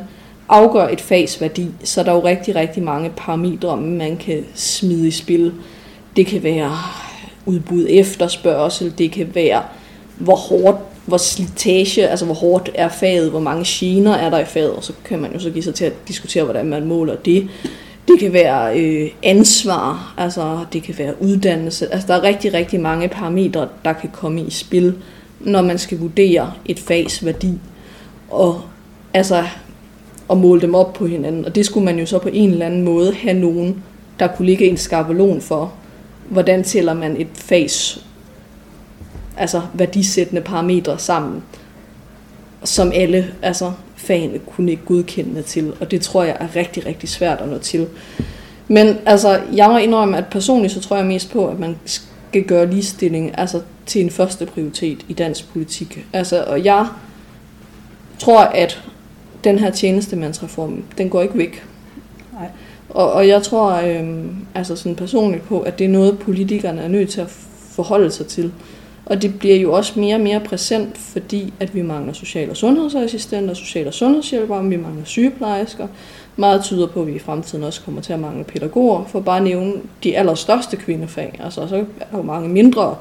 afgør 0.49 0.87
et 0.87 1.01
fags 1.01 1.41
værdi, 1.41 1.67
så 1.83 1.99
er 1.99 2.05
der 2.05 2.13
jo 2.13 2.25
rigtig, 2.25 2.55
rigtig 2.55 2.83
mange 2.83 3.11
parametre, 3.17 3.77
man 3.77 4.17
kan 4.17 4.45
smide 4.55 5.07
i 5.07 5.11
spil. 5.11 5.51
Det 6.15 6.27
kan 6.27 6.43
være 6.43 6.71
udbud 7.45 7.85
efterspørgsel, 7.89 8.93
det 8.97 9.11
kan 9.11 9.27
være, 9.33 9.61
hvor 10.17 10.35
hårdt, 10.35 10.77
hvor 11.05 11.17
slitage, 11.17 12.07
altså 12.07 12.25
hvor 12.25 12.35
hårdt 12.35 12.71
er 12.75 12.89
faget, 12.89 13.29
hvor 13.29 13.39
mange 13.39 13.63
gener 13.67 14.13
er 14.13 14.29
der 14.29 14.39
i 14.39 14.45
faget, 14.45 14.71
og 14.71 14.83
så 14.83 14.93
kan 15.05 15.19
man 15.19 15.33
jo 15.33 15.39
så 15.39 15.49
give 15.49 15.63
sig 15.63 15.75
til 15.75 15.85
at 15.85 15.93
diskutere, 16.07 16.43
hvordan 16.43 16.65
man 16.65 16.85
måler 16.85 17.15
det. 17.15 17.47
Det 18.07 18.19
kan 18.19 18.33
være 18.33 18.79
øh, 18.79 19.09
ansvar, 19.23 20.13
altså 20.17 20.65
det 20.73 20.83
kan 20.83 20.97
være 20.97 21.21
uddannelse. 21.21 21.93
Altså 21.93 22.07
der 22.07 22.13
er 22.13 22.23
rigtig, 22.23 22.53
rigtig 22.53 22.79
mange 22.79 23.07
parametre, 23.07 23.67
der 23.85 23.93
kan 23.93 24.09
komme 24.13 24.41
i 24.41 24.49
spil, 24.49 24.95
når 25.39 25.61
man 25.61 25.77
skal 25.77 25.99
vurdere 25.99 26.53
et 26.65 26.79
fags 26.79 27.25
værdi. 27.25 27.53
Og 28.29 28.61
altså 29.13 29.43
at 30.29 30.37
måle 30.37 30.61
dem 30.61 30.75
op 30.75 30.93
på 30.93 31.07
hinanden. 31.07 31.45
Og 31.45 31.55
det 31.55 31.65
skulle 31.65 31.85
man 31.85 31.99
jo 31.99 32.05
så 32.05 32.19
på 32.19 32.29
en 32.33 32.51
eller 32.51 32.65
anden 32.65 32.83
måde 32.83 33.13
have 33.13 33.39
nogen, 33.39 33.83
der 34.19 34.27
kunne 34.27 34.45
ligge 34.45 34.65
en 34.67 34.77
skabelon 34.77 35.41
for, 35.41 35.73
hvordan 36.29 36.63
tæller 36.63 36.93
man 36.93 37.21
et 37.21 37.27
fags 37.33 38.05
altså 39.37 39.61
værdisættende 39.73 40.41
parametre 40.41 40.99
sammen, 40.99 41.43
som 42.63 42.91
alle 42.93 43.33
altså, 43.41 43.71
fagene 43.97 44.39
kunne 44.39 44.71
ikke 44.71 44.85
godkende 44.85 45.41
til, 45.41 45.73
og 45.79 45.91
det 45.91 46.01
tror 46.01 46.23
jeg 46.23 46.37
er 46.39 46.55
rigtig, 46.55 46.85
rigtig 46.85 47.09
svært 47.09 47.41
at 47.41 47.49
nå 47.49 47.57
til. 47.57 47.87
Men 48.67 48.97
altså, 49.05 49.41
jeg 49.55 49.69
må 49.69 49.77
indrømme, 49.77 50.17
at 50.17 50.25
personligt 50.25 50.73
så 50.73 50.81
tror 50.81 50.95
jeg 50.97 51.05
mest 51.05 51.31
på, 51.31 51.47
at 51.47 51.59
man 51.59 51.77
skal 51.85 52.43
gøre 52.43 52.69
ligestilling 52.69 53.39
altså, 53.39 53.61
til 53.85 54.01
en 54.01 54.09
første 54.09 54.45
prioritet 54.45 55.05
i 55.07 55.13
dansk 55.13 55.53
politik. 55.53 56.05
Altså, 56.13 56.43
og 56.43 56.65
jeg 56.65 56.87
tror, 58.19 58.39
at 58.39 58.83
den 59.43 59.59
her 59.59 59.71
tjenestemandsreform, 59.71 60.83
den 60.97 61.09
går 61.09 61.21
ikke 61.21 61.37
væk. 61.37 61.63
Nej. 62.33 62.47
Og, 62.89 63.11
og 63.11 63.27
jeg 63.27 63.43
tror 63.43 63.71
øh, 63.71 64.25
altså 64.55 64.75
sådan 64.75 64.95
personligt 64.95 65.43
på, 65.43 65.59
at 65.59 65.79
det 65.79 65.85
er 65.85 65.89
noget, 65.89 66.19
politikerne 66.19 66.81
er 66.81 66.87
nødt 66.87 67.09
til 67.09 67.21
at 67.21 67.29
forholde 67.71 68.11
sig 68.11 68.27
til. 68.27 68.51
Og 69.09 69.21
det 69.21 69.39
bliver 69.39 69.55
jo 69.55 69.73
også 69.73 69.99
mere 69.99 70.15
og 70.15 70.21
mere 70.21 70.39
præsent, 70.39 70.97
fordi 70.97 71.53
at 71.59 71.75
vi 71.75 71.81
mangler 71.81 72.13
social- 72.13 72.49
og 72.49 72.57
sundhedsassistenter, 72.57 73.53
social- 73.53 73.87
og 73.87 73.93
sundhedshjælpere, 73.93 74.65
vi 74.65 74.77
mangler 74.77 75.05
sygeplejersker. 75.05 75.87
Meget 76.35 76.63
tyder 76.63 76.87
på, 76.87 77.01
at 77.01 77.07
vi 77.07 77.15
i 77.15 77.19
fremtiden 77.19 77.63
også 77.63 77.81
kommer 77.81 78.01
til 78.01 78.13
at 78.13 78.19
mangle 78.19 78.43
pædagoger, 78.43 79.05
for 79.05 79.19
bare 79.19 79.37
at 79.37 79.43
nævne 79.43 79.73
de 80.03 80.17
allerstørste 80.17 80.77
kvindefag. 80.77 81.39
Altså, 81.43 81.67
så 81.67 81.75
er 81.75 81.83
der 82.11 82.17
jo 82.17 82.23
mange 82.23 82.49
mindre 82.49 82.95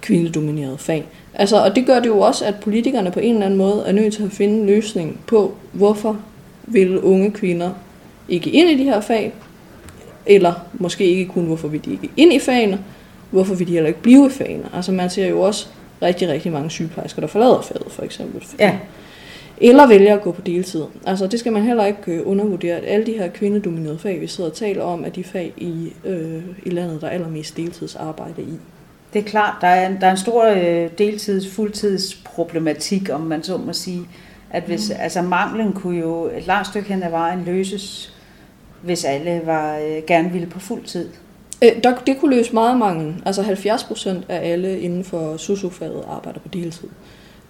kvindedominerede 0.00 0.78
fag. 0.78 1.06
Altså, 1.34 1.64
og 1.64 1.76
det 1.76 1.86
gør 1.86 2.00
det 2.00 2.06
jo 2.06 2.20
også, 2.20 2.44
at 2.44 2.54
politikerne 2.60 3.10
på 3.10 3.20
en 3.20 3.34
eller 3.34 3.46
anden 3.46 3.58
måde 3.58 3.82
er 3.86 3.92
nødt 3.92 4.14
til 4.14 4.22
at 4.22 4.32
finde 4.32 4.54
en 4.54 4.66
løsning 4.66 5.20
på, 5.26 5.54
hvorfor 5.72 6.16
vil 6.62 7.00
unge 7.00 7.30
kvinder 7.30 7.70
ikke 8.28 8.50
ind 8.50 8.70
i 8.70 8.78
de 8.78 8.84
her 8.84 9.00
fag, 9.00 9.32
eller 10.26 10.52
måske 10.74 11.04
ikke 11.04 11.26
kun, 11.26 11.44
hvorfor 11.44 11.68
vil 11.68 11.84
de 11.84 11.92
ikke 11.92 12.10
ind 12.16 12.32
i 12.32 12.38
fagene, 12.38 12.78
hvorfor 13.30 13.54
vil 13.54 13.66
de 13.66 13.72
heller 13.72 13.88
ikke 13.88 14.02
blive 14.02 14.26
i 14.26 14.30
fagene. 14.30 14.64
Altså 14.74 14.92
man 14.92 15.10
ser 15.10 15.28
jo 15.28 15.40
også 15.40 15.66
rigtig, 16.02 16.28
rigtig 16.28 16.52
mange 16.52 16.70
sygeplejersker, 16.70 17.20
der 17.20 17.28
forlader 17.28 17.60
faget, 17.60 17.86
for 17.92 18.02
eksempel. 18.02 18.44
Ja. 18.58 18.78
Eller 19.60 19.86
vælger 19.86 20.14
at 20.14 20.22
gå 20.22 20.32
på 20.32 20.40
deltid. 20.40 20.82
Altså 21.06 21.26
det 21.26 21.40
skal 21.40 21.52
man 21.52 21.62
heller 21.62 21.84
ikke 21.84 22.12
øh, 22.12 22.28
undervurdere, 22.28 22.76
at 22.76 22.84
alle 22.86 23.06
de 23.06 23.12
her 23.12 23.28
kvindedominerede 23.28 23.98
fag, 23.98 24.20
vi 24.20 24.26
sidder 24.26 24.50
og 24.50 24.56
taler 24.56 24.82
om, 24.82 25.04
er 25.04 25.08
de 25.08 25.24
fag 25.24 25.52
i, 25.56 25.92
øh, 26.04 26.42
i 26.64 26.70
landet, 26.70 27.00
der 27.00 27.06
er 27.06 27.10
allermest 27.10 27.56
deltidsarbejde 27.56 28.42
i. 28.42 28.58
Det 29.12 29.18
er 29.18 29.24
klart, 29.24 29.54
der 29.60 29.66
er 29.66 29.88
en, 29.88 30.00
der 30.00 30.06
er 30.06 30.10
en 30.10 30.16
stor 30.16 30.44
øh, 30.44 30.90
deltids, 30.98 31.48
fuldtidsproblematik, 31.48 33.10
om 33.12 33.20
man 33.20 33.42
så 33.42 33.56
må 33.56 33.72
sige. 33.72 34.00
At 34.50 34.62
hvis, 34.62 34.90
mm. 34.90 34.96
altså 35.00 35.22
manglen 35.22 35.72
kunne 35.72 35.98
jo 35.98 36.30
et 36.36 36.46
langt 36.46 36.68
stykke 36.68 36.88
hen 36.88 37.02
ad 37.02 37.10
vejen 37.10 37.44
løses, 37.46 38.14
hvis 38.82 39.04
alle 39.04 39.40
var 39.44 39.76
øh, 39.76 40.02
gerne 40.06 40.30
ville 40.32 40.46
på 40.46 40.60
fuld 40.60 40.84
tid. 40.84 41.08
Øh, 41.64 41.82
der, 41.84 41.94
det 42.06 42.20
kunne 42.20 42.36
løse 42.36 42.52
meget 42.52 42.78
mange. 42.78 43.16
Altså 43.26 43.42
70 43.42 43.84
procent 43.84 44.24
af 44.28 44.52
alle 44.52 44.80
inden 44.80 45.04
for 45.04 45.36
sosufaget 45.36 46.04
arbejder 46.08 46.40
på 46.40 46.48
deltid. 46.48 46.88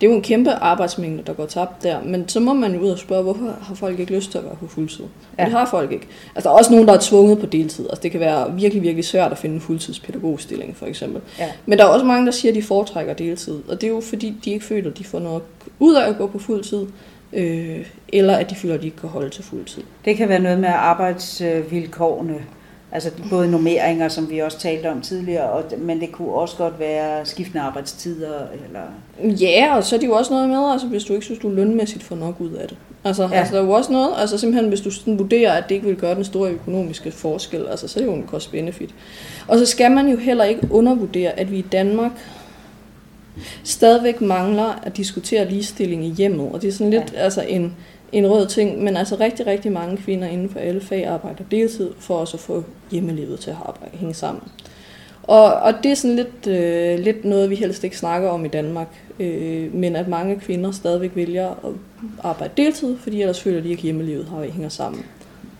Det 0.01 0.07
er 0.07 0.11
jo 0.11 0.17
en 0.17 0.23
kæmpe 0.23 0.51
arbejdsmængde, 0.51 1.23
der 1.27 1.33
går 1.33 1.47
tabt 1.47 1.83
der, 1.83 2.03
men 2.03 2.29
så 2.29 2.41
må 2.41 2.53
man 2.53 2.75
jo 2.75 2.81
ud 2.81 2.91
og 2.91 2.99
spørge, 2.99 3.23
hvorfor 3.23 3.57
har 3.63 3.75
folk 3.75 4.01
ikke 4.01 4.15
lyst 4.15 4.31
til 4.31 4.39
at 4.39 4.45
være 4.45 4.57
på 4.57 4.67
fuldtid? 4.67 5.05
Ja. 5.39 5.45
Det 5.45 5.53
har 5.53 5.67
folk 5.71 5.93
ikke. 5.93 6.07
Altså 6.35 6.49
der 6.49 6.55
er 6.55 6.59
også 6.59 6.71
nogen, 6.71 6.89
der 6.89 6.95
er 6.95 6.99
tvunget 7.01 7.39
på 7.39 7.47
deltid. 7.47 7.85
Altså 7.85 8.03
det 8.03 8.11
kan 8.11 8.21
være 8.21 8.55
virkelig, 8.55 8.83
virkelig 8.83 9.05
svært 9.05 9.33
at 9.33 9.39
finde 9.39 9.55
en 9.55 9.61
fuldtidspædagogstilling, 9.61 10.77
for 10.77 10.87
eksempel. 10.87 11.23
Ja. 11.39 11.49
Men 11.67 11.79
der 11.79 11.85
er 11.85 11.89
også 11.89 12.07
mange, 12.07 12.27
der 12.27 12.33
siger, 12.33 12.53
at 12.53 12.57
de 12.57 12.63
foretrækker 12.63 13.15
deltid, 13.15 13.59
og 13.69 13.81
det 13.81 13.87
er 13.87 13.91
jo 13.91 14.01
fordi, 14.01 14.35
de 14.45 14.51
ikke 14.51 14.65
føler, 14.65 14.91
at 14.91 14.99
de 14.99 15.05
får 15.05 15.19
noget 15.19 15.43
ud 15.79 15.95
af 15.95 16.09
at 16.09 16.19
gå 16.19 16.27
på 16.27 16.39
fuldtid, 16.39 16.87
øh, 17.33 17.87
eller 18.09 18.37
at 18.37 18.51
de 18.51 18.55
føler, 18.55 18.75
at 18.75 18.81
de 18.81 18.87
ikke 18.87 18.99
kan 18.99 19.09
holde 19.09 19.31
til 19.31 19.45
fuldtid. 19.45 19.83
Det 20.05 20.17
kan 20.17 20.29
være 20.29 20.41
noget 20.41 20.61
med 20.61 20.69
arbejdsvilkårene, 20.69 22.35
Altså 22.97 23.11
både 23.31 23.51
normeringer, 23.51 24.09
som 24.09 24.31
vi 24.31 24.39
også 24.39 24.59
talte 24.59 24.91
om 24.91 25.01
tidligere, 25.01 25.51
og, 25.51 25.65
men 25.79 26.01
det 26.01 26.13
kunne 26.13 26.33
også 26.33 26.57
godt 26.57 26.79
være 26.79 27.27
skiftende 27.27 27.63
arbejdstider. 27.63 28.39
Eller... 28.67 28.81
Ja, 29.41 29.77
og 29.77 29.85
så 29.85 29.97
er 29.97 30.01
det 30.01 30.07
jo 30.07 30.13
også 30.13 30.33
noget 30.33 30.49
med, 30.49 30.73
altså, 30.73 30.87
hvis 30.87 31.05
du 31.05 31.13
ikke 31.13 31.25
synes, 31.25 31.41
du 31.41 31.49
lønmæssigt 31.49 32.03
får 32.03 32.17
nok 32.17 32.41
ud 32.41 32.51
af 32.51 32.69
det. 32.69 32.77
Altså, 33.05 33.23
ja. 33.23 33.39
altså 33.39 33.55
der 33.55 33.61
er 33.61 33.65
jo 33.65 33.71
også 33.71 33.93
noget, 33.93 34.11
altså 34.19 34.39
simpelthen 34.39 34.69
hvis 34.69 34.81
du 34.81 34.91
sådan 34.91 35.19
vurderer, 35.19 35.53
at 35.53 35.65
det 35.69 35.75
ikke 35.75 35.87
vil 35.87 35.97
gøre 35.97 36.15
den 36.15 36.25
store 36.25 36.51
økonomiske 36.51 37.11
forskel, 37.11 37.67
altså 37.67 37.89
så 37.89 38.01
er 38.01 38.05
det 38.05 38.11
jo 38.11 38.15
en 38.15 38.27
cost-benefit. 38.27 38.95
Og 39.49 39.59
så 39.59 39.67
skal 39.67 39.91
man 39.91 40.09
jo 40.09 40.17
heller 40.17 40.45
ikke 40.45 40.69
undervurdere, 40.71 41.31
at 41.31 41.51
vi 41.51 41.59
i 41.59 41.67
Danmark 41.73 42.13
stadigvæk 43.65 44.21
mangler 44.21 44.81
at 44.83 44.97
diskutere 44.97 45.49
ligestilling 45.49 46.05
i 46.05 46.11
hjemmet. 46.11 46.53
Og 46.53 46.63
det 46.63 46.69
er 46.69 46.73
sådan 46.73 46.91
lidt 46.91 47.13
ja. 47.13 47.19
altså 47.19 47.43
en, 47.43 47.75
en 48.13 48.31
rød 48.31 48.47
ting, 48.47 48.85
men 48.85 48.97
altså 48.97 49.17
rigtig, 49.21 49.47
rigtig 49.47 49.73
mange 49.73 49.97
kvinder 49.97 50.29
inden 50.29 50.51
for 50.51 50.59
alle 50.59 50.81
fag 50.81 51.07
arbejder 51.07 51.45
deltid, 51.51 51.91
for 51.99 52.15
også 52.15 52.37
at 52.37 52.41
få 52.41 52.65
hjemmelivet 52.91 53.41
til 53.41 53.51
at 53.51 53.57
arbejde, 53.67 53.97
hænge 53.97 54.15
sammen. 54.15 54.43
Og, 55.23 55.55
og 55.55 55.75
det 55.83 55.91
er 55.91 55.95
sådan 55.95 56.17
lidt, 56.17 56.47
øh, 56.47 56.99
lidt 56.99 57.25
noget, 57.25 57.51
vi 57.51 57.55
helst 57.55 57.85
ikke 57.85 57.99
snakker 57.99 58.29
om 58.29 58.45
i 58.45 58.49
Danmark, 58.49 59.03
øh, 59.21 59.75
men 59.75 59.97
at 59.97 60.09
mange 60.09 60.41
kvinder 60.41 60.71
stadigvæk 60.71 61.11
vælger 61.15 61.51
at 61.51 61.73
arbejde 62.23 62.53
deltid, 62.57 62.99
fordi 62.99 63.21
ellers 63.21 63.43
føler 63.43 63.61
de 63.61 63.69
ikke, 63.69 63.81
at 63.81 63.85
hjemmelivet 63.85 64.27
har 64.29 64.43
hænger 64.43 64.69
sammen. 64.69 65.05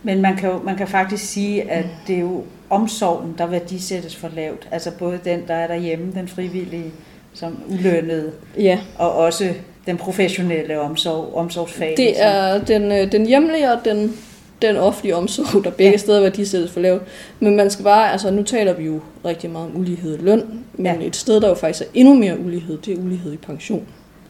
Men 0.03 0.23
man 0.23 0.37
kan, 0.37 0.51
jo, 0.51 0.59
man 0.63 0.77
kan 0.77 0.89
faktisk 0.89 1.25
sige, 1.25 1.71
at 1.71 1.87
det 2.07 2.17
er 2.17 2.21
jo 2.21 2.45
omsorgen, 2.71 3.35
der 3.39 3.47
værdisættes 3.47 4.17
for 4.17 4.29
lavt. 4.35 4.69
Altså 4.71 4.91
både 4.99 5.21
den, 5.25 5.41
der 5.49 5.55
er 5.55 5.67
derhjemme, 5.67 6.13
den 6.13 6.29
frivillige, 6.29 6.93
som 7.35 7.63
ulønnede, 7.69 8.33
Ja, 8.59 8.81
og 8.99 9.13
også 9.13 9.55
den 9.87 9.97
professionelle 9.97 10.81
omsorg, 10.81 11.35
omsorgsfag. 11.35 11.95
det 11.97 12.23
er 12.23 12.65
den, 12.65 12.93
øh, 12.93 13.13
den 13.13 13.27
hjemlige 13.27 13.73
og 13.73 13.79
den, 13.85 14.17
den 14.63 14.77
offentlige 14.77 15.17
omsorg, 15.17 15.65
der 15.65 15.71
begge 15.71 15.91
Ja. 15.93 15.97
steder 15.97 16.21
værdisættes 16.21 16.71
for 16.71 16.81
lavt. 16.81 17.03
Men 17.41 17.57
man 17.57 17.71
skal 17.71 17.83
bare, 17.85 18.13
altså 18.13 18.31
nu 18.31 18.43
taler 18.43 18.73
vi 18.73 18.85
jo 18.85 19.01
rigtig 19.25 19.51
meget 19.51 19.67
om 19.67 19.77
ulighed 19.81 20.19
i 20.19 20.23
løn, 20.23 20.65
men 20.75 21.01
Ja. 21.01 21.07
et 21.07 21.17
sted, 21.17 21.41
der 21.41 21.49
jo 21.49 21.55
faktisk 21.55 21.83
er 21.83 21.91
endnu 21.95 22.15
mere 22.15 22.39
ulighed, 22.41 22.79
det 22.79 22.95
er 22.95 22.99
ulighed 22.99 23.33
i 23.33 23.37
pension. 23.37 23.87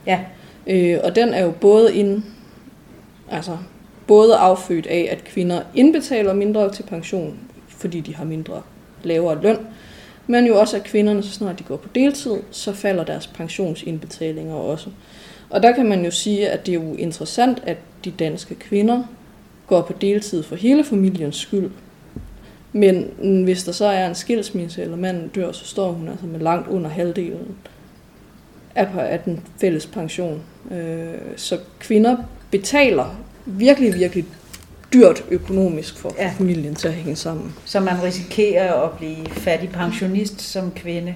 Ja, 0.07 0.21
Øh, 0.69 0.99
og 1.05 1.17
den 1.17 1.29
er 1.35 1.43
jo 1.45 1.51
både 1.51 1.95
ind, 1.95 2.23
altså 3.31 3.57
både 4.07 4.37
affødt 4.37 4.87
af, 4.87 5.09
at 5.11 5.25
kvinder 5.25 5.61
indbetaler 5.75 6.35
mindre 6.35 6.73
til 6.73 6.83
pension, 6.83 7.39
fordi 7.69 8.01
de 8.01 8.15
har 8.15 8.25
mindre 8.25 8.63
lavere 9.03 9.43
løn, 9.43 9.57
men 10.27 10.47
jo 10.47 10.59
også 10.61 10.77
at 10.77 10.85
kvinderne, 10.85 11.23
så 11.23 11.31
snart 11.31 11.59
de 11.59 11.65
går 11.65 11.77
på 11.77 11.89
deltid, 11.95 12.33
så 12.51 12.73
falder 12.73 13.05
deres 13.05 13.27
pensionsindbetalinger 13.27 14.55
også. 14.55 14.87
Og 15.57 15.63
der 15.63 15.73
kan 15.73 15.87
man 15.89 16.05
jo 16.05 16.11
sige, 16.11 16.49
at 16.49 16.67
det 16.67 16.73
er 16.73 16.81
jo 16.83 16.95
interessant, 16.95 17.63
at 17.67 17.77
de 18.05 18.11
danske 18.11 18.55
kvinder 18.55 19.03
går 19.67 19.83
på 19.83 19.93
deltid 20.01 20.43
for 20.43 20.57
hele 20.57 20.85
familiens 20.85 21.37
skyld. 21.37 21.71
Men 22.73 23.11
hvis 23.45 23.65
der 23.65 23.73
så 23.73 23.85
er 23.85 24.07
en 24.07 24.15
skilsmisse, 24.15 24.83
eller 24.83 24.97
manden 24.97 25.29
dør, 25.29 25.53
så 25.53 25.65
står 25.65 25.93
hun 25.93 26.09
altså 26.09 26.27
med 26.27 26.41
langt 26.41 26.69
under 26.69 26.91
halvdelen 26.91 27.57
af, 28.75 29.21
den 29.25 29.41
fælles 29.61 29.87
pension. 29.87 30.43
Øh, 30.71 31.15
så 31.37 31.59
kvinder 31.79 32.17
betaler 32.51 33.17
virkelig, 33.47 33.95
virkelig 33.95 34.25
dyrt 34.93 35.25
økonomisk 35.31 35.99
for 35.99 36.15
Ja. 36.19 36.35
familien 36.39 36.75
til 36.75 36.89
at 36.89 36.95
hænge 36.95 37.17
sammen. 37.17 37.55
så 37.65 37.81
man 37.81 38.03
risikerer 38.03 38.75
at 38.75 38.91
blive 38.91 39.27
fattig 39.31 39.71
pensionist 39.71 40.41
som 40.41 40.71
kvinde, 40.71 41.15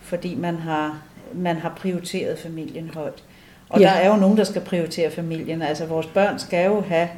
fordi 0.00 0.34
man 0.34 0.56
har, 0.56 1.02
man 1.34 1.56
har 1.56 1.74
prioriteret 1.80 2.38
familien 2.38 2.90
højt. 2.94 3.22
Og 3.68 3.80
Ja. 3.80 3.84
der 3.86 3.92
er 3.92 4.08
jo 4.08 4.16
nogen, 4.16 4.36
der 4.36 4.44
skal 4.44 4.60
prioritere 4.62 5.10
familien. 5.10 5.62
Altså 5.62 5.86
vores 5.86 6.06
børn 6.06 6.38
skal 6.38 6.66
jo 6.66 6.82
have 6.88 7.08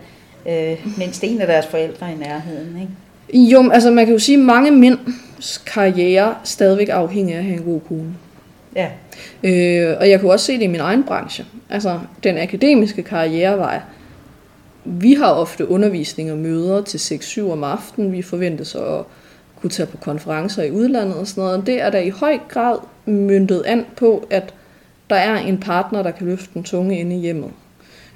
øh, 0.48 0.86
mindst 0.98 1.24
en 1.24 1.40
af 1.40 1.46
deres 1.46 1.66
forældre 1.66 2.12
i 2.12 2.14
nærheden. 2.14 2.78
Ikke? 2.80 3.50
Jo, 3.50 3.70
altså 3.70 3.90
man 3.90 4.04
kan 4.06 4.12
jo 4.12 4.18
sige, 4.18 4.38
at 4.38 4.44
mange 4.44 4.70
mænds 4.70 5.58
karriere 5.66 6.34
stadigvæk 6.44 6.88
er 6.88 6.94
afhængig 6.94 7.34
af 7.34 7.38
at 7.38 7.44
have 7.44 7.56
en 7.56 7.62
god 7.64 7.80
kone. 7.88 8.14
Ja, 8.76 8.88
Øh, 9.42 9.96
og 10.00 10.10
jeg 10.10 10.20
kunne 10.20 10.32
også 10.32 10.46
se 10.46 10.52
det 10.52 10.62
i 10.62 10.66
min 10.66 10.80
egen 10.80 11.04
branche. 11.04 11.44
Altså, 11.70 12.00
den 12.24 12.38
akademiske 12.38 13.02
karrierevej. 13.02 13.80
Vi 14.84 15.14
har 15.14 15.32
ofte 15.32 15.70
undervisning 15.70 16.32
og 16.32 16.38
møder 16.38 16.82
til 16.82 16.98
6-7 16.98 17.50
om 17.52 17.64
aftenen. 17.64 18.12
Vi 18.12 18.22
forventes 18.22 18.74
at 18.74 19.02
kunne 19.60 19.70
tage 19.70 19.86
på 19.86 19.96
konferencer 19.96 20.62
i 20.62 20.70
udlandet 20.70 21.14
og 21.14 21.26
sådan 21.26 21.44
noget. 21.44 21.66
Det 21.66 21.82
er 21.82 21.90
der 21.90 21.98
i 21.98 22.08
høj 22.10 22.38
grad 22.48 22.76
myndet 23.06 23.62
an 23.66 23.86
på, 23.96 24.26
at 24.30 24.54
der 25.10 25.16
er 25.16 25.36
en 25.36 25.58
partner, 25.58 26.02
der 26.02 26.10
kan 26.10 26.26
løfte 26.26 26.50
den 26.54 26.62
tunge 26.62 26.98
inde 26.98 27.16
i 27.16 27.20
hjemmet. 27.20 27.50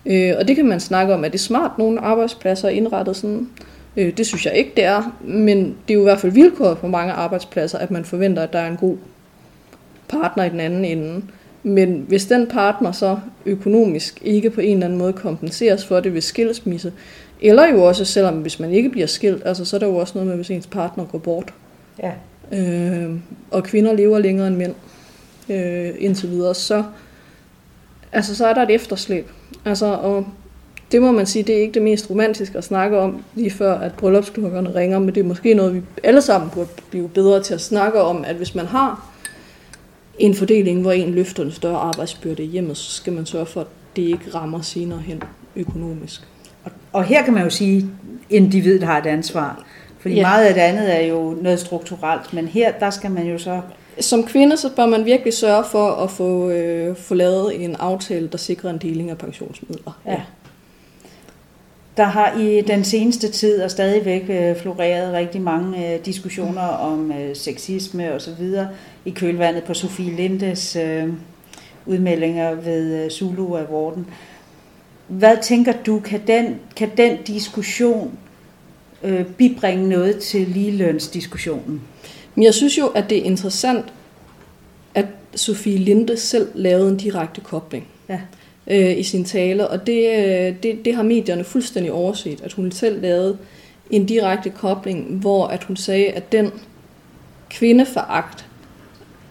Øh, 0.07 0.33
og 0.39 0.49
det 0.49 0.57
kan 0.57 0.67
man 0.67 0.81
snakke 0.81 1.15
om, 1.15 1.25
er 1.25 1.29
det 1.29 1.41
smart, 1.41 1.79
nogle 1.79 2.01
arbejdspladser 2.01 2.69
er 2.69 2.73
indrettet 2.73 3.17
sådan? 3.17 3.49
Øh, 3.97 4.17
det 4.17 4.27
synes 4.27 4.47
jeg 4.47 4.55
ikke, 4.55 4.73
det 4.77 4.85
er. 4.85 5.17
Men 5.21 5.59
det 5.59 5.95
er 5.95 5.95
jo 5.95 6.01
i 6.01 6.03
hvert 6.05 6.21
fald 6.21 6.33
vilkåret 6.33 6.79
på 6.79 6.87
mange 6.87 7.13
arbejdspladser, 7.13 7.79
at 7.79 7.91
man 7.91 8.05
forventer, 8.05 8.43
at 8.43 8.53
der 8.53 8.59
er 8.59 8.71
en 8.71 8.77
god 8.77 8.97
partner 10.09 10.45
i 10.45 10.49
den 10.49 10.61
anden 10.61 10.85
ende. 10.85 11.23
Men 11.63 12.05
hvis 12.09 12.27
den 12.27 12.47
partner 12.47 12.93
så 12.93 13.19
økonomisk 13.47 14.23
ikke 14.25 14.51
på 14.51 14.61
en 14.61 14.73
eller 14.73 14.87
anden 14.87 14.99
måde 14.99 15.13
kompenseres 15.13 15.87
for 15.87 16.01
det 16.01 16.15
ved 16.15 16.21
skilsmisse, 16.21 16.93
eller 17.41 17.69
jo 17.69 17.83
også 17.83 18.05
selvom 18.05 18.35
hvis 18.35 18.61
man 18.61 18.71
ikke 18.71 18.89
bliver 18.89 19.07
skilt, 19.07 19.43
altså 19.47 19.65
så 19.65 19.77
er 19.77 19.81
der 19.81 19.87
jo 19.87 19.97
også 19.97 20.13
noget 20.15 20.29
med, 20.29 20.37
hvis 20.37 20.51
ens 20.51 20.67
partner 20.67 21.05
går 21.05 21.19
bort. 21.19 21.55
ja. 22.03 22.13
Øh, 22.53 23.11
og 23.51 23.65
kvinder 23.65 23.93
lever 23.93 24.19
længere 24.19 24.47
end 24.47 24.57
mænd 24.57 24.75
øh, 25.49 25.91
indtil 25.99 26.31
videre, 26.31 26.55
så, 26.55 26.85
altså, 28.13 28.37
så 28.37 28.47
er 28.47 28.55
der 28.55 28.63
et 28.63 28.71
efterslæb. 28.71 29.31
Altså, 29.65 29.87
og 29.87 30.27
det 30.93 31.03
må 31.03 31.13
man 31.13 31.27
sige, 31.27 31.43
det 31.43 31.57
er 31.57 31.61
ikke 31.61 31.75
det 31.75 31.83
mest 31.83 32.11
romantiske 32.11 32.59
at 32.59 32.65
snakke 32.65 32.99
om, 32.99 33.25
lige 33.35 33.51
før 33.51 33.79
at 33.79 33.95
bryllupsklokkerne 33.95 34.75
ringer, 34.75 34.99
men 34.99 35.15
det 35.15 35.21
er 35.21 35.25
måske 35.25 35.55
noget, 35.55 35.75
vi 35.75 35.81
alle 36.03 36.23
sammen 36.23 36.51
burde 36.51 36.69
blive 36.91 37.09
bedre 37.09 37.43
til 37.43 37.55
at 37.55 37.61
snakke 37.61 38.03
om, 38.03 38.25
at 38.25 38.37
hvis 38.37 38.55
man 38.55 38.67
har 38.67 39.09
en 40.19 40.35
fordeling, 40.35 40.81
hvor 40.81 40.93
en 40.93 41.15
løfter 41.15 41.43
en 41.43 41.53
større 41.53 41.79
arbejdsbyrde 41.79 42.45
i 42.45 42.47
hjemmet, 42.47 42.77
så 42.77 42.91
skal 42.91 43.13
man 43.13 43.27
sørge 43.27 43.47
for, 43.47 43.61
at 43.61 43.67
det 43.97 44.03
ikke 44.03 44.25
rammer 44.35 44.61
senere 44.61 44.99
hen 44.99 45.23
økonomisk. 45.57 46.29
Og, 46.65 46.71
og 46.93 47.05
her 47.05 47.25
kan 47.25 47.35
man 47.35 47.43
jo 47.43 47.51
sige, 47.51 47.77
at 47.79 47.85
individet 48.31 48.83
har 48.83 48.99
et 48.99 49.07
ansvar. 49.07 49.65
Fordi 49.99 50.15
ja. 50.15 50.23
meget 50.23 50.45
af 50.45 50.55
det 50.55 50.61
andet 50.61 51.03
er 51.03 51.07
jo 51.07 51.37
noget 51.43 51.61
strukturelt, 51.61 52.33
men 52.33 52.49
her 52.49 52.73
der 52.73 52.91
skal 52.91 53.11
man 53.11 53.27
jo 53.27 53.39
så... 53.39 53.61
Som 54.01 54.25
kvinde, 54.25 54.57
så 54.57 54.71
bør 54.77 54.87
man 54.87 55.05
virkelig 55.05 55.35
sørge 55.35 55.65
for 55.71 55.91
at 55.91 56.11
få, 56.11 56.51
øh, 56.51 56.97
få 56.97 57.15
lavet 57.15 57.65
en 57.65 57.77
aftale, 57.77 58.29
der 58.29 58.39
sikrer 58.39 58.71
en 58.71 58.79
deling 58.79 59.11
af 59.11 59.19
pensionsmidler. 59.19 60.01
Ja. 60.07 60.21
Der 61.97 62.05
har 62.05 62.39
i 62.39 62.61
den 62.61 62.85
seneste 62.85 63.29
tid 63.29 63.63
og 63.63 63.71
stadigvæk 63.71 64.23
øh, 64.31 64.57
floreret 64.57 65.13
rigtig 65.13 65.41
mange 65.41 65.95
øh, 65.95 66.05
diskussioner 66.05 66.63
om 66.63 67.13
øh, 67.13 67.37
sexisme 67.37 68.15
og 68.15 68.21
så 68.21 68.31
videre 68.39 68.69
i 69.05 69.11
kølvandet 69.11 69.65
på 69.65 69.75
Sofie 69.75 70.17
Lindes 70.17 70.77
øh, 70.77 71.09
udmeldinger 71.87 72.55
ved 72.55 73.05
øh, 73.05 73.11
Zulu 73.11 73.57
Awarden. 73.57 74.07
Hvad 75.07 75.37
tænker 75.43 75.73
du, 75.87 76.01
kan 76.01 76.21
den, 76.27 76.61
kan 76.77 76.91
den 76.97 77.23
diskussion 77.23 78.19
øh, 79.03 79.27
bibringe 79.27 79.89
noget 79.89 80.19
til 80.19 80.49
ligelønsdiskussionen? 80.49 81.83
Men 82.35 82.45
jeg 82.45 82.55
synes 82.55 82.79
jo, 82.79 82.87
at 82.87 83.11
det 83.11 83.19
er 83.19 83.23
interessant, 83.23 83.85
at 84.95 85.07
Sofie 85.35 85.79
Linde 85.79 86.17
selv 86.17 86.49
lavede 86.55 86.89
en 86.91 86.97
direkte 86.97 87.41
kobling 87.41 87.87
Ja. 88.09 88.21
øh, 88.67 88.99
i 88.99 89.03
sin 89.03 89.25
tale, 89.25 89.69
og 89.69 89.87
det, 89.87 90.09
øh, 90.09 90.55
det, 90.63 90.85
det 90.85 90.95
har 90.95 91.03
medierne 91.03 91.45
fuldstændig 91.45 91.93
overset, 91.93 92.41
at 92.41 92.53
hun 92.53 92.73
selv 92.73 93.03
lavede 93.03 93.39
en 93.91 94.07
direkte 94.07 94.51
kobling, 94.51 95.19
hvor 95.21 95.47
at 95.47 95.65
hun 95.65 95.77
sagde, 95.77 96.07
at 96.07 96.33
den 96.33 96.51
kvindeforagt, 97.51 98.47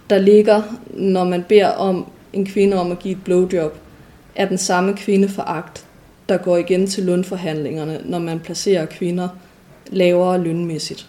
der 0.10 0.18
ligger, 0.20 0.62
når 0.94 1.24
man 1.24 1.44
beder 1.44 1.68
om 1.68 2.06
en 2.34 2.46
kvinde 2.46 2.80
om 2.80 2.92
at 2.92 3.00
give 3.00 3.12
et 3.12 3.24
blowjob, 3.24 3.78
er 4.36 4.46
den 4.46 4.58
samme 4.58 4.94
kvindeforagt, 4.94 5.86
der 6.30 6.38
går 6.38 6.58
igen 6.58 6.88
til 6.88 7.04
lønforhandlingerne, 7.04 8.02
når 8.06 8.20
man 8.20 8.40
placerer 8.40 8.86
kvinder 8.86 9.30
lavere 9.88 10.44
lønmæssigt. 10.44 11.08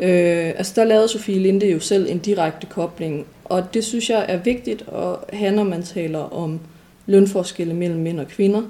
Øh, 0.00 0.48
altså 0.56 0.72
der 0.76 0.84
lavede 0.84 1.08
Sofie 1.08 1.38
Linde 1.38 1.70
jo 1.70 1.80
selv 1.80 2.10
en 2.10 2.18
direkte 2.18 2.66
kobling, 2.66 3.26
og 3.44 3.74
det 3.74 3.84
synes 3.84 4.10
jeg 4.10 4.24
er 4.28 4.36
vigtigt 4.36 4.84
at 4.92 5.38
have, 5.38 5.52
når 5.52 5.64
man 5.64 5.82
taler 5.82 6.18
om 6.18 6.60
lønforskelle 7.06 7.74
mellem 7.74 8.00
mænd 8.00 8.20
og 8.20 8.28
kvinder, 8.28 8.62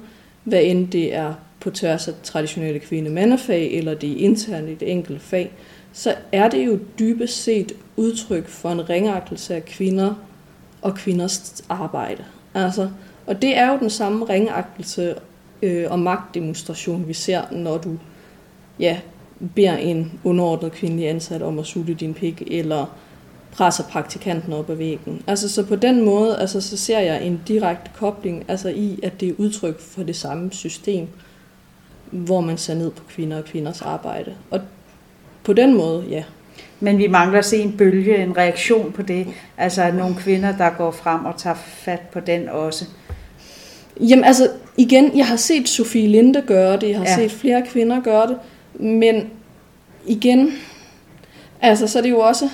hvad 0.43 0.61
end 0.63 0.87
det 0.87 1.13
er 1.13 1.33
på 1.59 1.69
tværs 1.69 2.07
af 2.07 2.13
traditionelle 2.23 2.79
kvinde-mandefag, 2.79 3.71
eller 3.71 3.93
det 3.93 4.11
er 4.11 4.25
internt 4.25 4.69
i 4.69 4.75
det 4.75 4.91
enkelte 4.91 5.21
fag, 5.21 5.51
så 5.93 6.15
er 6.31 6.49
det 6.49 6.65
jo 6.65 6.79
dybest 6.99 7.43
set 7.43 7.71
udtryk 7.95 8.47
for 8.47 8.69
en 8.69 8.89
ringagtelse 8.89 9.55
af 9.55 9.65
kvinder 9.65 10.13
og 10.81 10.95
kvinders 10.95 11.63
arbejde. 11.69 12.23
Altså, 12.53 12.89
og 13.25 13.41
det 13.41 13.57
er 13.57 13.71
jo 13.71 13.79
den 13.79 13.89
samme 13.89 14.25
ringagtelse 14.25 15.15
øh, 15.61 15.91
og 15.91 15.99
magtdemonstration, 15.99 17.07
vi 17.07 17.13
ser, 17.13 17.41
når 17.51 17.77
du 17.77 17.97
ja, 18.79 18.99
beder 19.55 19.77
en 19.77 20.19
underordnet 20.23 20.71
kvindelig 20.71 21.09
ansat 21.09 21.41
om 21.41 21.59
at 21.59 21.65
sutte 21.65 21.93
din 21.93 22.13
pik, 22.13 22.43
eller 22.47 22.85
presser 23.51 23.83
praktikanten 23.83 24.53
op 24.53 24.69
ad 24.69 24.75
væggen. 24.75 25.21
Altså, 25.27 25.49
så 25.49 25.65
på 25.65 25.75
den 25.75 26.05
måde, 26.05 26.39
altså, 26.39 26.61
så 26.61 26.77
ser 26.77 26.99
jeg 26.99 27.23
en 27.23 27.41
direkte 27.47 27.91
kobling 27.95 28.45
altså, 28.47 28.69
i, 28.69 28.99
at 29.03 29.21
det 29.21 29.29
er 29.29 29.33
udtryk 29.37 29.79
for 29.79 30.03
det 30.03 30.15
samme 30.15 30.51
system, 30.51 31.07
hvor 32.11 32.41
man 32.41 32.57
ser 32.57 32.75
ned 32.75 32.91
på 32.91 33.03
kvinder 33.09 33.37
og 33.37 33.45
kvinders 33.45 33.81
arbejde. 33.81 34.35
Og 34.51 34.59
på 35.43 35.53
den 35.53 35.77
måde, 35.77 36.05
ja. 36.09 36.23
Men 36.79 36.97
vi 36.97 37.07
mangler 37.07 37.39
at 37.39 37.45
se 37.45 37.57
en 37.57 37.77
bølge, 37.77 38.23
en 38.23 38.37
reaktion 38.37 38.91
på 38.91 39.01
det. 39.01 39.27
Altså 39.57 39.91
nogle 39.91 40.15
kvinder, 40.15 40.57
der 40.57 40.69
går 40.69 40.91
frem 40.91 41.25
og 41.25 41.37
tager 41.37 41.55
fat 41.55 41.99
på 41.99 42.19
den 42.19 42.49
også. 42.49 42.85
Jamen 43.99 44.25
altså, 44.25 44.49
igen, 44.77 45.17
jeg 45.17 45.27
har 45.27 45.35
set 45.35 45.69
Sofie 45.69 46.07
Linde 46.07 46.41
gøre 46.47 46.79
det, 46.79 46.89
jeg 46.89 46.97
har 46.97 47.05
ja. 47.05 47.15
Set 47.15 47.31
flere 47.31 47.63
kvinder 47.67 48.01
gøre 48.01 48.27
det, 48.27 48.37
men 48.73 49.29
igen, 50.05 50.53
altså 51.61 51.87
så 51.87 51.97
er 51.97 52.03
det 52.03 52.09
jo 52.09 52.19
også, 52.19 52.49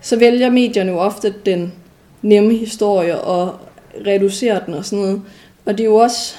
så 0.00 0.18
vælger 0.18 0.50
medierne 0.50 0.90
jo 0.90 0.98
ofte 0.98 1.34
den 1.46 1.72
nemme 2.22 2.54
historie 2.54 3.20
og 3.20 3.58
reducerer 4.06 4.64
den 4.64 4.74
og 4.74 4.84
sådan 4.84 5.04
noget. 5.04 5.22
Og 5.64 5.78
det 5.78 5.84
er 5.84 5.88
jo 5.88 5.96
også, 5.96 6.36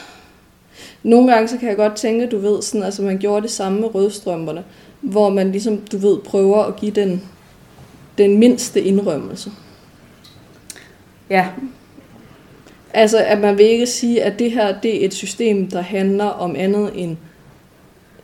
nogle 1.03 1.33
gange 1.33 1.47
så 1.47 1.57
kan 1.57 1.69
jeg 1.69 1.77
godt 1.77 1.95
tænke, 1.95 2.27
du 2.27 2.37
ved, 2.37 2.61
sådan, 2.61 2.83
altså 2.83 3.01
man 3.01 3.17
gjorde 3.17 3.41
det 3.41 3.51
samme 3.51 3.79
med 3.79 3.95
rødstrømperne, 3.95 4.63
hvor 5.01 5.29
man 5.29 5.51
ligesom, 5.51 5.77
du 5.77 5.97
ved, 5.97 6.19
prøver 6.19 6.63
at 6.63 6.75
give 6.75 6.91
den, 6.91 7.23
den 8.17 8.37
mindste 8.37 8.81
indrømmelse. 8.81 9.51
Ja, 11.29 11.47
Altså, 12.93 13.17
at 13.17 13.39
man 13.39 13.57
vil 13.57 13.65
ikke 13.65 13.85
sige, 13.85 14.23
at 14.23 14.39
det 14.39 14.51
her 14.51 14.81
det 14.81 15.01
er 15.01 15.05
et 15.05 15.13
system, 15.13 15.67
der 15.67 15.81
handler 15.81 16.25
om 16.25 16.55
andet 16.55 16.91
end 16.95 17.17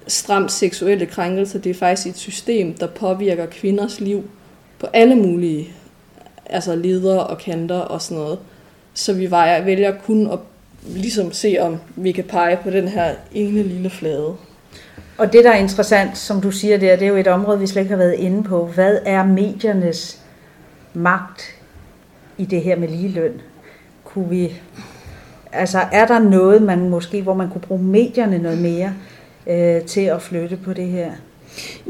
stramt 0.07 0.51
seksuelle 0.51 1.05
krænkelser. 1.05 1.59
Det 1.59 1.69
er 1.69 1.73
faktisk 1.73 2.07
et 2.07 2.17
system, 2.17 2.73
der 2.73 2.87
påvirker 2.87 3.45
kvinders 3.45 3.99
liv 3.99 4.23
på 4.79 4.87
alle 4.93 5.15
mulige 5.15 5.73
altså 6.49 6.75
ledere 6.75 7.27
og 7.27 7.37
kanter 7.37 7.79
og 7.79 8.01
sådan 8.01 8.17
noget. 8.17 8.39
Så 8.93 9.13
vi 9.13 9.31
vejer, 9.31 9.63
vælger 9.63 9.93
kun 10.05 10.31
at 10.31 10.39
ligesom 10.87 11.31
se, 11.31 11.57
om 11.59 11.77
vi 11.95 12.11
kan 12.11 12.23
pege 12.23 12.59
på 12.63 12.69
den 12.69 12.87
her 12.87 13.13
ene 13.33 13.63
lille 13.63 13.89
flade. 13.89 14.35
Og 15.17 15.33
det, 15.33 15.43
der 15.43 15.51
er 15.51 15.57
interessant, 15.57 16.17
som 16.17 16.41
du 16.41 16.51
siger 16.51 16.77
der, 16.77 16.95
det 16.95 17.05
er 17.05 17.09
jo 17.09 17.15
et 17.15 17.27
område, 17.27 17.59
vi 17.59 17.67
slet 17.67 17.81
ikke 17.81 17.89
har 17.89 17.97
været 17.97 18.13
inde 18.13 18.43
på. 18.43 18.65
Hvad 18.65 18.99
er 19.05 19.23
mediernes 19.23 20.21
magt 20.93 21.43
i 22.37 22.45
det 22.45 22.61
her 22.61 22.75
med 22.75 22.87
ligeløn? 22.87 23.41
Kunne 24.03 24.29
vi, 24.29 24.61
altså 25.51 25.79
er 25.91 26.07
der 26.07 26.19
noget, 26.19 26.61
man 26.61 26.89
måske, 26.89 27.21
hvor 27.21 27.33
man 27.33 27.49
kunne 27.49 27.61
bruge 27.61 27.83
medierne 27.83 28.37
noget 28.37 28.57
mere 28.57 28.93
øh, 29.47 29.81
til 29.81 30.01
at 30.01 30.21
flytte 30.21 30.57
på 30.57 30.73
det 30.73 30.87
her? 30.87 31.11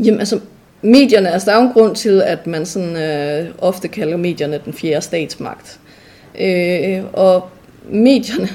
Jamen 0.03 0.19
altså, 0.19 0.39
medierne, 0.81 1.31
altså 1.31 1.51
der 1.51 1.57
er 1.57 1.61
jo 1.61 1.67
en 1.67 1.73
grund 1.73 1.95
til, 1.95 2.21
at 2.21 2.47
man 2.47 2.65
sådan 2.65 2.95
øh, 2.95 3.53
ofte 3.57 3.87
kalder 3.87 4.17
medierne 4.17 4.61
den 4.65 4.73
fjerde 4.73 5.01
statsmagt. 5.01 5.79
Øh, 6.39 7.03
og 7.13 7.49
medierne 7.89 8.49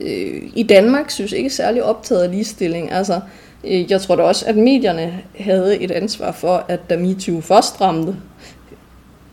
øh, 0.00 0.42
i 0.54 0.62
Danmark 0.62 1.10
synes 1.10 1.32
ikke 1.32 1.50
særlig 1.50 1.82
optaget 1.82 2.22
af 2.22 2.30
ligestilling. 2.30 2.92
Altså, 2.92 3.20
øh, 3.64 3.90
jeg 3.90 4.00
tror 4.00 4.16
da 4.16 4.22
også, 4.22 4.46
at 4.46 4.56
medierne 4.56 5.20
havde 5.38 5.80
et 5.80 5.90
ansvar 5.90 6.32
for, 6.32 6.64
at 6.68 6.80
da 6.90 6.96
MeToo 6.96 7.40
først 7.40 7.80
ramte 7.80 8.16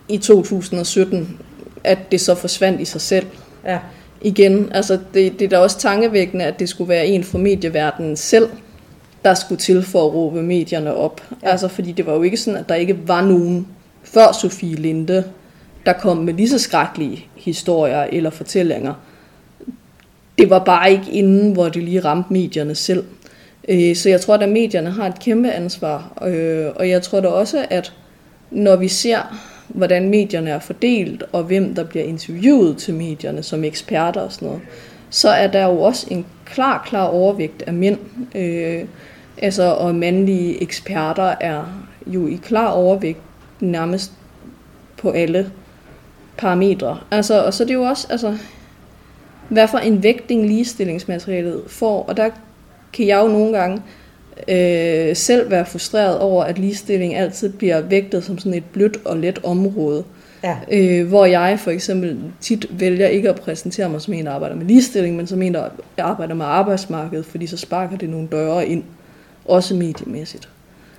i 0.09 0.17
2017, 0.17 1.39
at 1.83 1.97
det 2.11 2.21
så 2.21 2.35
forsvandt 2.35 2.81
i 2.81 2.85
sig 2.85 3.01
selv. 3.01 3.25
Ja. 3.65 3.79
Igen, 4.21 4.69
altså 4.71 4.99
det, 5.13 5.39
det 5.39 5.45
er 5.45 5.49
da 5.49 5.57
også 5.57 5.79
tankevækkende, 5.79 6.45
at 6.45 6.59
det 6.59 6.69
skulle 6.69 6.89
være 6.89 7.07
en 7.07 7.23
fra 7.23 7.37
medieverdenen 7.37 8.15
selv, 8.15 8.49
der 9.25 9.33
skulle 9.33 9.59
til 9.59 9.83
for 9.83 10.05
at 10.05 10.13
råbe 10.13 10.41
medierne 10.41 10.95
op. 10.95 11.21
Ja. 11.43 11.49
Altså, 11.49 11.67
fordi 11.67 11.91
det 11.91 12.05
var 12.05 12.13
jo 12.13 12.21
ikke 12.21 12.37
sådan, 12.37 12.59
at 12.59 12.69
der 12.69 12.75
ikke 12.75 13.07
var 13.07 13.21
nogen 13.21 13.67
før 14.03 14.31
Sofie 14.31 14.75
Linde, 14.75 15.23
der 15.85 15.93
kom 15.93 16.17
med 16.17 16.33
lige 16.33 16.49
så 16.49 16.59
skrækkelige 16.59 17.27
historier 17.35 18.03
eller 18.03 18.29
fortællinger. 18.29 18.93
Det 20.37 20.49
var 20.49 20.59
bare 20.59 20.91
ikke 20.91 21.11
inden, 21.11 21.53
hvor 21.53 21.69
det 21.69 21.83
lige 21.83 21.99
ramte 21.99 22.33
medierne 22.33 22.75
selv. 22.75 23.03
Øh, 23.69 23.95
så 23.95 24.09
jeg 24.09 24.21
tror, 24.21 24.35
at 24.35 24.49
medierne 24.49 24.91
har 24.91 25.07
et 25.07 25.19
kæmpe 25.19 25.51
ansvar. 25.51 26.23
Øh, 26.27 26.67
og 26.75 26.89
jeg 26.89 27.01
tror 27.01 27.19
da 27.19 27.27
også, 27.27 27.65
at 27.69 27.93
når 28.51 28.75
vi 28.75 28.87
ser, 28.87 29.39
hvordan 29.67 30.09
medierne 30.09 30.49
er 30.49 30.59
fordelt, 30.59 31.23
og 31.31 31.43
hvem 31.43 31.75
der 31.75 31.83
bliver 31.83 32.05
interviewet 32.05 32.77
til 32.77 32.93
medierne 32.93 33.43
som 33.43 33.63
eksperter 33.63 34.21
og 34.21 34.31
sådan 34.31 34.47
noget, 34.47 34.61
så 35.09 35.29
er 35.29 35.47
der 35.47 35.65
jo 35.65 35.81
også 35.81 36.07
en 36.11 36.25
klar, 36.45 36.83
klar 36.87 37.05
overvægt 37.05 37.63
af 37.67 37.73
mænd. 37.73 37.97
Altså, 39.37 39.63
og 39.63 39.95
mandlige 39.95 40.61
eksperter 40.61 41.35
er 41.41 41.63
jo 42.07 42.27
i 42.27 42.39
klar 42.43 42.67
overvægt 42.67 43.19
nærmest 43.59 44.11
på 44.97 45.09
alle 45.09 45.51
parametre. 46.37 46.99
Altså, 47.11 47.45
og 47.45 47.53
så 47.53 47.63
er 47.63 47.67
det 47.67 47.73
jo 47.73 47.83
også, 47.83 48.07
altså, 48.09 48.37
hvad 49.49 49.67
for 49.67 49.77
en 49.77 50.03
vægtning 50.03 50.47
ligestillingsmaterialet 50.47 51.63
får, 51.67 52.03
og 52.03 52.17
der 52.17 52.29
kan 52.93 53.07
jeg 53.07 53.23
jo 53.23 53.27
nogle 53.27 53.57
gange 53.57 53.81
øh, 54.47 55.15
selv 55.15 55.51
være 55.51 55.65
frustreret 55.65 56.19
over, 56.19 56.43
at 56.43 56.59
ligestilling 56.59 57.15
altid 57.15 57.49
bliver 57.49 57.81
vægtet 57.81 58.23
som 58.23 58.37
sådan 58.37 58.53
et 58.53 58.65
blødt 58.65 58.97
og 59.05 59.17
let 59.17 59.39
område. 59.43 60.03
Ja. 60.43 60.57
Øh, 60.71 61.07
hvor 61.07 61.25
jeg 61.25 61.59
for 61.59 61.71
eksempel 61.71 62.19
tit 62.41 62.79
vælger 62.79 63.07
ikke 63.07 63.29
at 63.29 63.35
præsentere 63.35 63.89
mig 63.89 64.01
som 64.01 64.13
en, 64.13 64.25
der 64.25 64.31
arbejder 64.31 64.55
med 64.55 64.65
ligestilling, 64.65 65.15
men 65.15 65.27
som 65.27 65.41
en, 65.41 65.53
der 65.53 65.69
arbejder 65.97 66.33
med 66.33 66.45
arbejdsmarkedet, 66.45 67.25
fordi 67.25 67.47
så 67.47 67.57
sparker 67.57 67.97
det 67.97 68.09
nogle 68.09 68.27
døre 68.31 68.67
ind 68.67 68.83
også 69.45 69.75
mediemæssigt. 69.75 70.49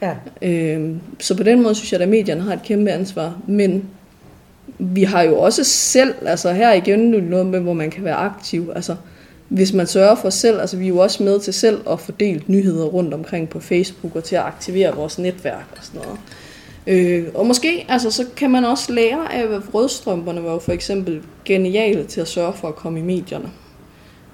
Ja. 0.03 0.15
Øhm, 0.43 1.01
så 1.21 1.37
på 1.37 1.43
den 1.43 1.63
måde 1.63 1.75
synes 1.75 1.93
jeg, 1.93 2.01
at 2.01 2.09
medierne 2.09 2.43
har 2.43 2.53
et 2.53 2.63
kæmpe 2.63 2.91
ansvar, 2.91 3.39
men 3.47 3.89
vi 4.79 5.03
har 5.03 5.23
jo 5.23 5.39
også 5.39 5.65
selv, 5.65 6.15
altså 6.27 6.53
her 6.53 6.73
igen 6.73 6.99
noget 6.99 7.47
med, 7.47 7.61
hvor 7.61 7.73
man 7.73 7.91
kan 7.91 8.05
være 8.05 8.15
aktiv, 8.15 8.73
altså 8.75 8.97
hvis 9.49 9.73
man 9.73 9.87
sørger 9.87 10.15
for 10.15 10.31
selv, 10.31 10.61
altså 10.61 10.77
vi 10.77 10.85
er 10.85 10.89
jo 10.89 10.99
også 10.99 11.23
med 11.23 11.41
til 11.41 11.55
selv 11.55 11.81
at 11.91 12.01
fordele 12.01 12.43
nyheder 12.47 12.85
rundt 12.85 13.15
omkring 13.15 13.49
på 13.49 13.61
Facebook 13.61 14.17
og 14.17 14.25
til 14.25 14.37
at 14.37 14.43
aktivere 14.43 14.97
vores 14.97 15.19
netværk 15.19 15.67
og 15.77 15.85
sådan 15.85 16.01
noget. 16.01 16.19
Øh, 16.87 17.25
og 17.35 17.47
måske, 17.47 17.87
altså 17.89 18.11
så 18.11 18.25
kan 18.37 18.51
man 18.51 18.65
også 18.65 18.93
lære 18.93 19.35
af, 19.35 19.43
at 19.43 19.75
rødstrømperne 19.75 20.45
var 20.45 20.53
jo 20.53 20.59
for 20.59 20.73
eksempel 20.73 21.23
geniale 21.45 22.05
til 22.05 22.21
at 22.21 22.29
sørge 22.29 22.53
for 22.53 22.69
at 22.69 22.77
komme 22.77 22.99
i 22.99 23.03
medierne 23.03 23.51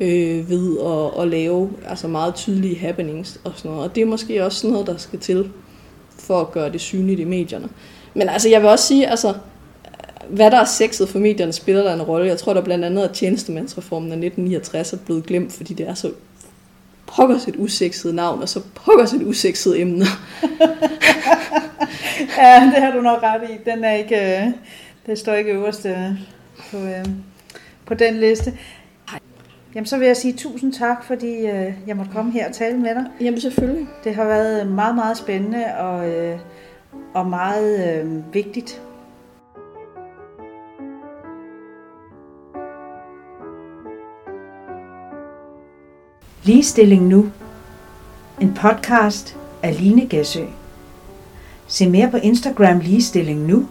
øh, 0.01 0.51
ved 0.51 0.79
at, 0.79 1.23
at 1.23 1.29
lave 1.29 1.71
altså 1.89 2.09
meget 2.09 2.35
tydelige 2.35 2.79
happenings 2.79 3.41
og 3.45 3.53
sådan 3.57 3.71
noget. 3.71 3.89
Og 3.89 3.95
det 3.95 4.01
er 4.01 4.07
måske 4.07 4.45
også 4.45 4.59
sådan 4.59 4.71
noget, 4.71 4.87
der 4.87 4.97
skal 4.97 5.19
til 5.19 5.51
for 6.19 6.41
at 6.41 6.53
gøre 6.53 6.73
det 6.73 6.81
synligt 6.81 7.21
i 7.21 7.25
medierne. 7.25 7.69
Men 8.15 8.29
altså, 8.29 8.49
jeg 8.49 8.61
vil 8.61 8.71
også 8.71 8.87
sige, 8.87 9.09
altså, 9.09 9.35
hvad 10.29 10.51
der 10.51 10.61
er 10.61 10.65
sexet 10.65 11.09
for 11.09 11.19
medierne, 11.19 11.53
spiller 11.53 11.83
der 11.83 11.95
en 11.95 12.03
rolle. 12.03 12.27
Jeg 12.27 12.39
tror 12.39 12.55
der 12.55 12.61
blandt 12.61 12.85
andet, 12.85 13.03
at 13.03 13.11
tjenestemandsreformen 13.11 14.13
af 14.13 14.17
1969 14.17 14.93
er 14.93 14.97
blevet 14.97 15.27
glemt, 15.27 15.53
fordi 15.53 15.75
det 15.75 15.89
er 15.89 15.95
så 15.95 16.13
pokkers 17.07 17.49
et 17.49 17.55
usekset 17.59 18.15
navn, 18.15 18.43
og 18.43 18.49
så 18.49 18.61
pokkers 18.75 19.13
et 19.13 19.23
usekset 19.23 19.81
emne. 19.81 20.05
ja, 22.39 22.71
det 22.75 22.83
har 22.83 22.93
du 22.95 23.01
nok 23.01 23.23
ret 23.23 23.43
i. 23.51 23.71
Den 23.71 23.85
er 23.85 23.93
ikke, 23.93 24.17
øh, 24.17 24.47
det 25.07 25.19
står 25.19 25.35
ikke 25.35 25.53
øverst 25.53 25.87
på, 26.71 26.77
øh, 26.77 27.05
på 27.87 27.95
den 27.95 28.21
liste. 28.21 28.53
Jamen, 29.75 29.87
så 29.87 29.99
vil 29.99 30.07
jeg 30.07 30.17
sige 30.17 30.33
tusind 30.33 30.73
tak, 30.73 31.05
fordi 31.05 31.37
øh, 31.37 31.73
jeg 31.87 31.97
måtte 31.97 32.13
komme 32.13 32.33
her 32.33 32.49
og 32.49 32.55
tale 32.55 32.79
med 32.79 32.95
dig. 32.95 33.05
Jamen, 33.21 33.41
selvfølgelig. 33.41 33.87
Det 34.05 34.15
har 34.15 34.25
været 34.25 34.73
meget, 34.73 34.95
meget 34.95 35.17
spændende 35.17 35.65
og, 35.79 36.09
øh, 36.11 36.39
og 37.15 37.27
meget 37.27 38.01
øh, 38.03 38.35
vigtigt. 38.35 38.83
Ligestilling 46.45 47.09
nu. 47.09 47.27
En 48.41 48.55
podcast 48.55 49.37
af 49.63 49.81
Line 49.81 50.07
Gæsø. 50.07 50.45
Se 51.67 51.89
mere 51.89 52.11
på 52.11 52.17
Instagram 52.17 52.79
Ligestilling 52.79 53.41
nu 53.41 53.69